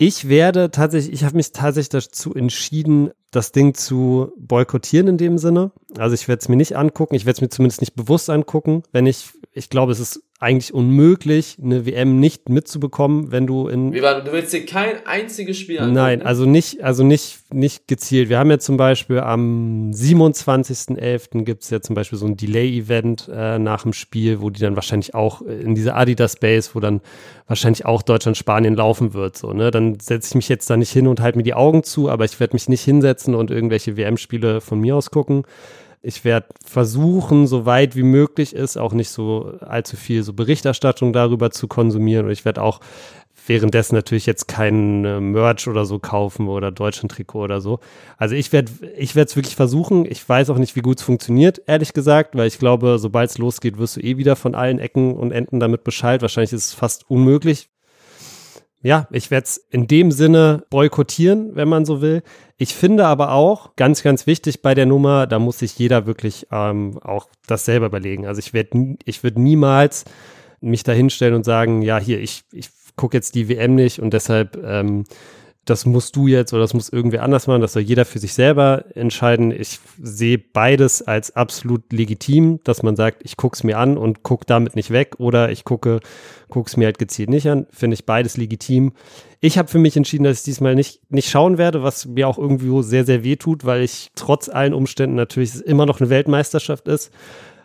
Ich 0.00 0.28
werde 0.28 0.70
tatsächlich, 0.70 1.12
ich 1.12 1.24
habe 1.24 1.36
mich 1.36 1.50
tatsächlich 1.50 1.88
dazu 1.88 2.32
entschieden, 2.32 3.10
das 3.32 3.50
Ding 3.50 3.74
zu 3.74 4.32
boykottieren 4.38 5.08
in 5.08 5.18
dem 5.18 5.38
Sinne. 5.38 5.72
Also 5.98 6.14
ich 6.14 6.28
werde 6.28 6.40
es 6.40 6.48
mir 6.48 6.54
nicht 6.54 6.76
angucken, 6.76 7.16
ich 7.16 7.26
werde 7.26 7.38
es 7.38 7.40
mir 7.40 7.48
zumindest 7.48 7.80
nicht 7.80 7.96
bewusst 7.96 8.30
angucken, 8.30 8.84
wenn 8.92 9.06
ich, 9.06 9.30
ich 9.52 9.70
glaube, 9.70 9.90
es 9.90 9.98
ist 9.98 10.22
eigentlich 10.40 10.72
unmöglich, 10.72 11.56
eine 11.60 11.84
WM 11.84 12.20
nicht 12.20 12.48
mitzubekommen, 12.48 13.32
wenn 13.32 13.48
du 13.48 13.66
in 13.66 13.92
Wie 13.92 14.02
war, 14.02 14.20
du 14.22 14.30
willst 14.30 14.52
dir 14.52 14.64
kein 14.64 15.04
einziges 15.04 15.58
Spiel 15.58 15.78
angucken? 15.78 15.94
Nein, 15.94 16.22
also 16.22 16.44
nicht, 16.44 16.84
also 16.84 17.02
nicht, 17.02 17.52
nicht 17.52 17.88
gezielt. 17.88 18.28
Wir 18.28 18.38
haben 18.38 18.48
ja 18.48 18.60
zum 18.60 18.76
Beispiel 18.76 19.18
am 19.18 19.90
27.11. 19.90 21.42
gibt 21.42 21.64
es 21.64 21.70
ja 21.70 21.80
zum 21.80 21.96
Beispiel 21.96 22.20
so 22.20 22.26
ein 22.26 22.36
Delay-Event 22.36 23.28
äh, 23.34 23.58
nach 23.58 23.82
dem 23.82 23.92
Spiel, 23.92 24.40
wo 24.40 24.50
die 24.50 24.60
dann 24.60 24.76
wahrscheinlich 24.76 25.12
auch 25.12 25.42
äh, 25.42 25.60
in 25.60 25.74
dieser 25.74 25.96
Adidas 25.96 26.36
Base, 26.36 26.70
wo 26.72 26.78
dann 26.78 27.00
wahrscheinlich 27.48 27.84
auch 27.84 28.02
Deutschland, 28.02 28.36
Spanien 28.36 28.76
laufen 28.76 29.14
wird. 29.14 29.36
So, 29.36 29.52
ne? 29.52 29.72
Dann 29.72 29.98
setze 29.98 30.28
ich 30.28 30.34
mich 30.36 30.48
jetzt 30.48 30.70
da 30.70 30.76
nicht 30.76 30.92
hin 30.92 31.08
und 31.08 31.20
halte 31.20 31.36
mir 31.36 31.44
die 31.44 31.54
Augen 31.54 31.82
zu, 31.82 32.08
aber 32.08 32.24
ich 32.24 32.38
werde 32.38 32.54
mich 32.54 32.68
nicht 32.68 32.84
hinsetzen 32.84 33.34
und 33.34 33.50
irgendwelche 33.50 33.96
WM-Spiele 33.96 34.60
von 34.60 34.78
mir 34.78 34.94
aus 34.94 35.10
gucken. 35.10 35.42
Ich 36.02 36.24
werde 36.24 36.48
versuchen, 36.64 37.46
so 37.46 37.66
weit 37.66 37.96
wie 37.96 38.02
möglich 38.02 38.54
ist, 38.54 38.76
auch 38.76 38.92
nicht 38.92 39.10
so 39.10 39.54
allzu 39.60 39.96
viel 39.96 40.22
so 40.22 40.32
Berichterstattung 40.32 41.12
darüber 41.12 41.50
zu 41.50 41.66
konsumieren. 41.66 42.26
Und 42.26 42.32
ich 42.32 42.44
werde 42.44 42.62
auch 42.62 42.80
währenddessen 43.48 43.94
natürlich 43.94 44.26
jetzt 44.26 44.46
keinen 44.46 45.04
äh, 45.04 45.20
Merch 45.20 45.66
oder 45.68 45.84
so 45.84 45.98
kaufen 45.98 46.48
oder 46.48 46.70
Deutschland-Trikot 46.70 47.42
oder 47.42 47.60
so. 47.60 47.80
Also 48.16 48.34
ich 48.34 48.52
werde 48.52 48.70
ich 48.96 49.14
werde 49.16 49.28
es 49.28 49.36
wirklich 49.36 49.56
versuchen. 49.56 50.04
Ich 50.06 50.26
weiß 50.28 50.50
auch 50.50 50.58
nicht, 50.58 50.76
wie 50.76 50.80
gut 50.80 50.98
es 50.98 51.04
funktioniert, 51.04 51.62
ehrlich 51.66 51.92
gesagt, 51.92 52.36
weil 52.36 52.46
ich 52.46 52.58
glaube, 52.58 52.98
sobald 52.98 53.30
es 53.30 53.38
losgeht, 53.38 53.78
wirst 53.78 53.96
du 53.96 54.00
eh 54.00 54.16
wieder 54.16 54.36
von 54.36 54.54
allen 54.54 54.78
Ecken 54.78 55.16
und 55.16 55.32
Enden 55.32 55.60
damit 55.60 55.84
Bescheid. 55.84 56.22
Wahrscheinlich 56.22 56.52
ist 56.52 56.66
es 56.66 56.74
fast 56.74 57.08
unmöglich. 57.10 57.70
Ja, 58.80 59.08
ich 59.10 59.30
werde 59.30 59.44
es 59.44 59.56
in 59.70 59.88
dem 59.88 60.12
Sinne 60.12 60.64
boykottieren, 60.70 61.56
wenn 61.56 61.68
man 61.68 61.84
so 61.84 62.00
will. 62.00 62.22
Ich 62.58 62.74
finde 62.74 63.06
aber 63.06 63.32
auch, 63.32 63.74
ganz, 63.74 64.02
ganz 64.02 64.26
wichtig 64.26 64.62
bei 64.62 64.74
der 64.74 64.86
Nummer, 64.86 65.26
da 65.26 65.40
muss 65.40 65.58
sich 65.58 65.76
jeder 65.78 66.06
wirklich 66.06 66.46
ähm, 66.52 66.98
auch 67.02 67.28
das 67.46 67.64
selber 67.64 67.86
überlegen. 67.86 68.26
Also 68.26 68.38
ich 68.38 68.52
werde 68.52 68.96
ich 69.04 69.24
würde 69.24 69.40
niemals 69.40 70.04
mich 70.60 70.84
da 70.84 70.92
hinstellen 70.92 71.34
und 71.34 71.44
sagen, 71.44 71.82
ja, 71.82 71.98
hier, 71.98 72.20
ich, 72.20 72.44
ich 72.52 72.70
gucke 72.96 73.16
jetzt 73.16 73.34
die 73.34 73.48
WM 73.48 73.74
nicht 73.74 74.00
und 74.00 74.12
deshalb 74.12 74.56
ähm, 74.64 75.04
das 75.68 75.84
musst 75.84 76.16
du 76.16 76.26
jetzt 76.26 76.52
oder 76.52 76.62
das 76.62 76.72
muss 76.72 76.88
irgendwer 76.88 77.22
anders 77.22 77.46
machen, 77.46 77.60
das 77.60 77.74
soll 77.74 77.82
jeder 77.82 78.04
für 78.04 78.18
sich 78.18 78.32
selber 78.32 78.84
entscheiden. 78.94 79.50
Ich 79.50 79.80
sehe 80.02 80.38
beides 80.38 81.02
als 81.02 81.36
absolut 81.36 81.92
legitim, 81.92 82.60
dass 82.64 82.82
man 82.82 82.96
sagt, 82.96 83.20
ich 83.24 83.36
gucke 83.36 83.54
es 83.54 83.64
mir 83.64 83.78
an 83.78 83.98
und 83.98 84.22
gucke 84.22 84.46
damit 84.46 84.76
nicht 84.76 84.90
weg 84.90 85.16
oder 85.18 85.50
ich 85.50 85.64
gucke 85.64 86.00
es 86.64 86.76
mir 86.76 86.86
halt 86.86 86.98
gezielt 86.98 87.28
nicht 87.28 87.48
an. 87.48 87.66
Finde 87.70 87.94
ich 87.94 88.06
beides 88.06 88.36
legitim. 88.36 88.92
Ich 89.40 89.58
habe 89.58 89.68
für 89.68 89.78
mich 89.78 89.96
entschieden, 89.96 90.24
dass 90.24 90.38
ich 90.38 90.44
diesmal 90.44 90.74
nicht, 90.74 91.00
nicht 91.10 91.28
schauen 91.28 91.58
werde, 91.58 91.82
was 91.82 92.06
mir 92.06 92.28
auch 92.28 92.38
irgendwie 92.38 92.82
sehr, 92.82 93.04
sehr 93.04 93.22
weh 93.22 93.36
tut, 93.36 93.64
weil 93.64 93.82
ich 93.82 94.10
trotz 94.14 94.48
allen 94.48 94.72
Umständen 94.72 95.16
natürlich 95.16 95.54
immer 95.66 95.84
noch 95.84 96.00
eine 96.00 96.08
Weltmeisterschaft 96.08 96.88
ist. 96.88 97.12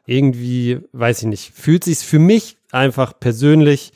Irgendwie, 0.05 0.79
weiß 0.91 1.21
ich 1.21 1.27
nicht, 1.27 1.53
fühlt 1.55 1.85
sich 1.85 1.99
für 1.99 2.19
mich 2.19 2.57
einfach 2.71 3.17
persönlich 3.17 3.93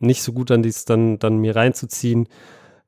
nicht 0.00 0.22
so 0.22 0.32
gut 0.32 0.50
an, 0.50 0.62
dies 0.62 0.84
dann, 0.84 1.18
dann 1.20 1.38
mir 1.38 1.54
reinzuziehen 1.54 2.28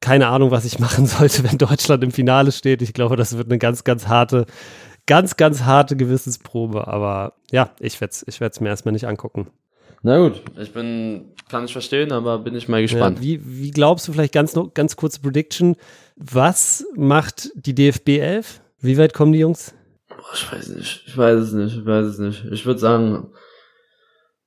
keine 0.01 0.29
Ahnung, 0.29 0.51
was 0.51 0.65
ich 0.65 0.79
machen 0.79 1.07
sollte, 1.07 1.45
wenn 1.51 1.59
Deutschland 1.59 2.03
im 2.05 2.11
Finale 2.11 2.53
steht. 2.53 2.83
Ich 2.83 2.93
glaube, 2.93 3.17
das 3.17 3.37
wird 3.37 3.49
eine 3.49 3.59
ganz, 3.59 3.85
ganz 3.85 4.09
harte 4.09 4.47
ganz, 5.09 5.37
ganz 5.37 5.63
harte 5.63 5.97
Gewissensprobe, 5.97 6.87
aber 6.87 7.33
ja, 7.51 7.71
ich 7.81 8.01
werde 8.01 8.13
es 8.13 8.25
ich 8.29 8.41
werd's 8.41 8.61
mir 8.61 8.69
erstmal 8.69 8.93
nicht 8.93 9.09
angucken. 9.09 9.49
Na 10.03 10.19
gut, 10.19 10.43
ich 10.57 10.73
bin, 10.73 11.33
kann 11.49 11.65
ich 11.65 11.73
verstehen, 11.73 12.13
aber 12.13 12.39
bin 12.39 12.55
ich 12.55 12.69
mal 12.69 12.83
gespannt. 12.83 13.19
Ja, 13.19 13.25
wie, 13.25 13.41
wie 13.45 13.71
glaubst 13.73 14.07
du, 14.07 14.13
vielleicht 14.13 14.33
ganz, 14.33 14.55
noch, 14.55 14.73
ganz 14.73 14.95
kurze 14.95 15.21
Prediction, 15.21 15.75
was 16.15 16.87
macht 16.95 17.51
die 17.57 17.75
DFB 17.75 18.11
11? 18.11 18.61
Wie 18.81 18.97
weit 18.97 19.13
kommen 19.13 19.33
die 19.33 19.41
Jungs? 19.41 19.75
Ich 20.35 20.53
weiß 20.53 20.69
nicht, 20.69 21.03
ich 21.07 21.17
weiß 21.17 21.41
es 21.41 21.53
nicht, 21.53 21.77
ich 21.79 21.87
weiß 21.87 22.07
es 22.07 22.19
nicht. 22.19 22.45
Ich 22.53 22.65
würde 22.65 22.79
sagen, 22.79 23.33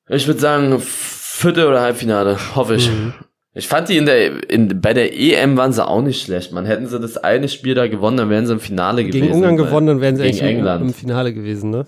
ich 0.07 0.25
würde 0.27 0.39
sagen, 0.39 0.79
Vierte 0.79 1.67
oder 1.67 1.81
Halbfinale, 1.81 2.37
hoffe 2.55 2.75
ich. 2.75 2.89
Mhm. 2.89 3.13
Ich 3.53 3.67
fand 3.67 3.89
die 3.89 3.97
in 3.97 4.05
der, 4.05 4.49
in, 4.49 4.79
bei 4.79 4.93
der 4.93 5.13
EM 5.13 5.57
waren 5.57 5.73
sie 5.73 5.85
auch 5.85 6.01
nicht 6.01 6.23
schlecht. 6.23 6.53
Man 6.53 6.65
hätten 6.65 6.87
sie 6.87 6.99
das 6.99 7.17
eine 7.17 7.49
Spiel 7.49 7.75
da 7.75 7.87
gewonnen, 7.87 8.17
dann 8.17 8.29
wären 8.29 8.45
sie 8.45 8.53
im 8.53 8.61
Finale 8.61 9.03
gegen 9.03 9.11
gewesen. 9.11 9.27
Gegen 9.27 9.35
Ungarn 9.35 9.57
gewonnen, 9.57 9.87
dann 9.87 10.01
wären 10.01 10.15
sie 10.15 10.23
gegen 10.23 10.37
England. 10.39 10.81
im 10.83 10.93
Finale 10.93 11.33
gewesen, 11.33 11.69
ne? 11.69 11.85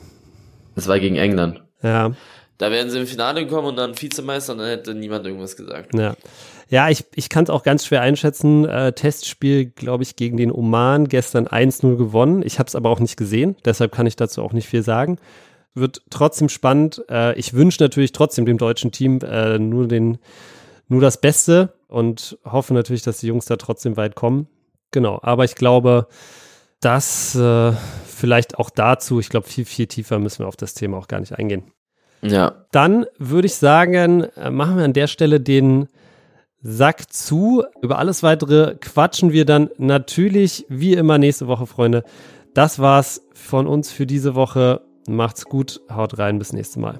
Das 0.76 0.88
war 0.88 1.00
gegen 1.00 1.16
England. 1.16 1.64
Ja. 1.82 2.12
Da 2.58 2.72
wären 2.72 2.90
sie 2.90 3.00
im 3.00 3.08
Finale 3.08 3.46
gekommen 3.46 3.70
und 3.70 3.78
dann 3.78 4.00
Vizemeister 4.00 4.54
und 4.54 4.60
dann 4.60 4.68
hätte 4.68 4.94
niemand 4.94 5.26
irgendwas 5.26 5.56
gesagt. 5.56 5.96
Ja. 5.96 6.16
Ja, 6.70 6.90
ich, 6.90 7.06
ich 7.14 7.30
kann 7.30 7.44
es 7.44 7.50
auch 7.50 7.64
ganz 7.64 7.86
schwer 7.86 8.02
einschätzen. 8.02 8.66
Äh, 8.66 8.94
Testspiel, 8.94 9.66
glaube 9.66 10.04
ich, 10.04 10.16
gegen 10.16 10.38
den 10.38 10.52
Oman 10.52 11.08
gestern 11.08 11.48
1-0 11.48 11.98
gewonnen. 11.98 12.42
Ich 12.44 12.58
habe 12.58 12.68
es 12.68 12.76
aber 12.76 12.90
auch 12.90 13.00
nicht 13.00 13.16
gesehen, 13.16 13.56
deshalb 13.64 13.92
kann 13.92 14.08
ich 14.08 14.16
dazu 14.16 14.42
auch 14.42 14.54
nicht 14.54 14.68
viel 14.68 14.82
sagen. 14.82 15.20
Wird 15.76 16.02
trotzdem 16.10 16.50
spannend. 16.50 17.04
Äh, 17.10 17.38
ich 17.38 17.54
wünsche 17.54 17.84
natürlich 17.84 18.12
trotzdem 18.12 18.46
dem 18.46 18.58
deutschen 18.58 18.92
Team 18.92 19.20
äh, 19.22 19.60
nur, 19.60 19.88
den, 19.88 20.18
nur 20.94 21.02
das 21.02 21.20
Beste 21.20 21.74
und 21.88 22.38
hoffe 22.46 22.74
natürlich, 22.74 23.04
dass 23.04 23.20
die 23.20 23.28
Jungs 23.28 23.46
da 23.46 23.58
trotzdem 23.58 23.98
weit 23.98 24.16
kommen. 24.16 24.48
Genau, 24.92 25.20
aber 25.22 25.44
ich 25.44 25.56
glaube, 25.56 26.08
dass 26.80 27.36
äh, 27.36 27.74
vielleicht 28.06 28.58
auch 28.60 28.70
dazu, 28.70 29.20
ich 29.20 29.30
glaube, 29.30 29.48
viel, 29.48 29.66
viel 29.66 29.88
tiefer 29.88 30.20
müssen 30.20 30.40
wir 30.40 30.48
auf 30.48 30.56
das 30.56 30.74
Thema 30.74 30.98
auch 30.98 31.08
gar 31.08 31.20
nicht 31.20 31.38
eingehen. 31.38 31.72
Ja. 32.22 32.66
Dann 32.72 33.06
würde 33.18 33.48
ich 33.48 33.56
sagen, 33.56 34.24
äh, 34.36 34.50
machen 34.50 34.78
wir 34.78 34.86
an 34.86 34.94
der 34.94 35.08
Stelle 35.08 35.40
den 35.40 35.90
Sack 36.62 37.12
zu. 37.12 37.64
Über 37.82 38.00
alles 38.00 38.24
weitere 38.24 38.76
quatschen 38.76 39.34
wir 39.34 39.46
dann 39.46 39.70
natürlich 39.78 40.66
wie 40.70 40.94
immer 40.94 41.18
nächste 41.18 41.48
Woche, 41.48 41.68
Freunde. 41.68 42.04
Das 42.54 42.80
war's 42.80 43.22
von 43.34 43.68
uns 43.68 43.92
für 43.92 44.06
diese 44.06 44.36
Woche. 44.36 44.82
Macht's 45.08 45.46
gut, 45.46 45.82
haut 45.90 46.18
rein, 46.18 46.40
bis 46.40 46.54
nächste 46.54 46.80
Mal. 46.80 47.00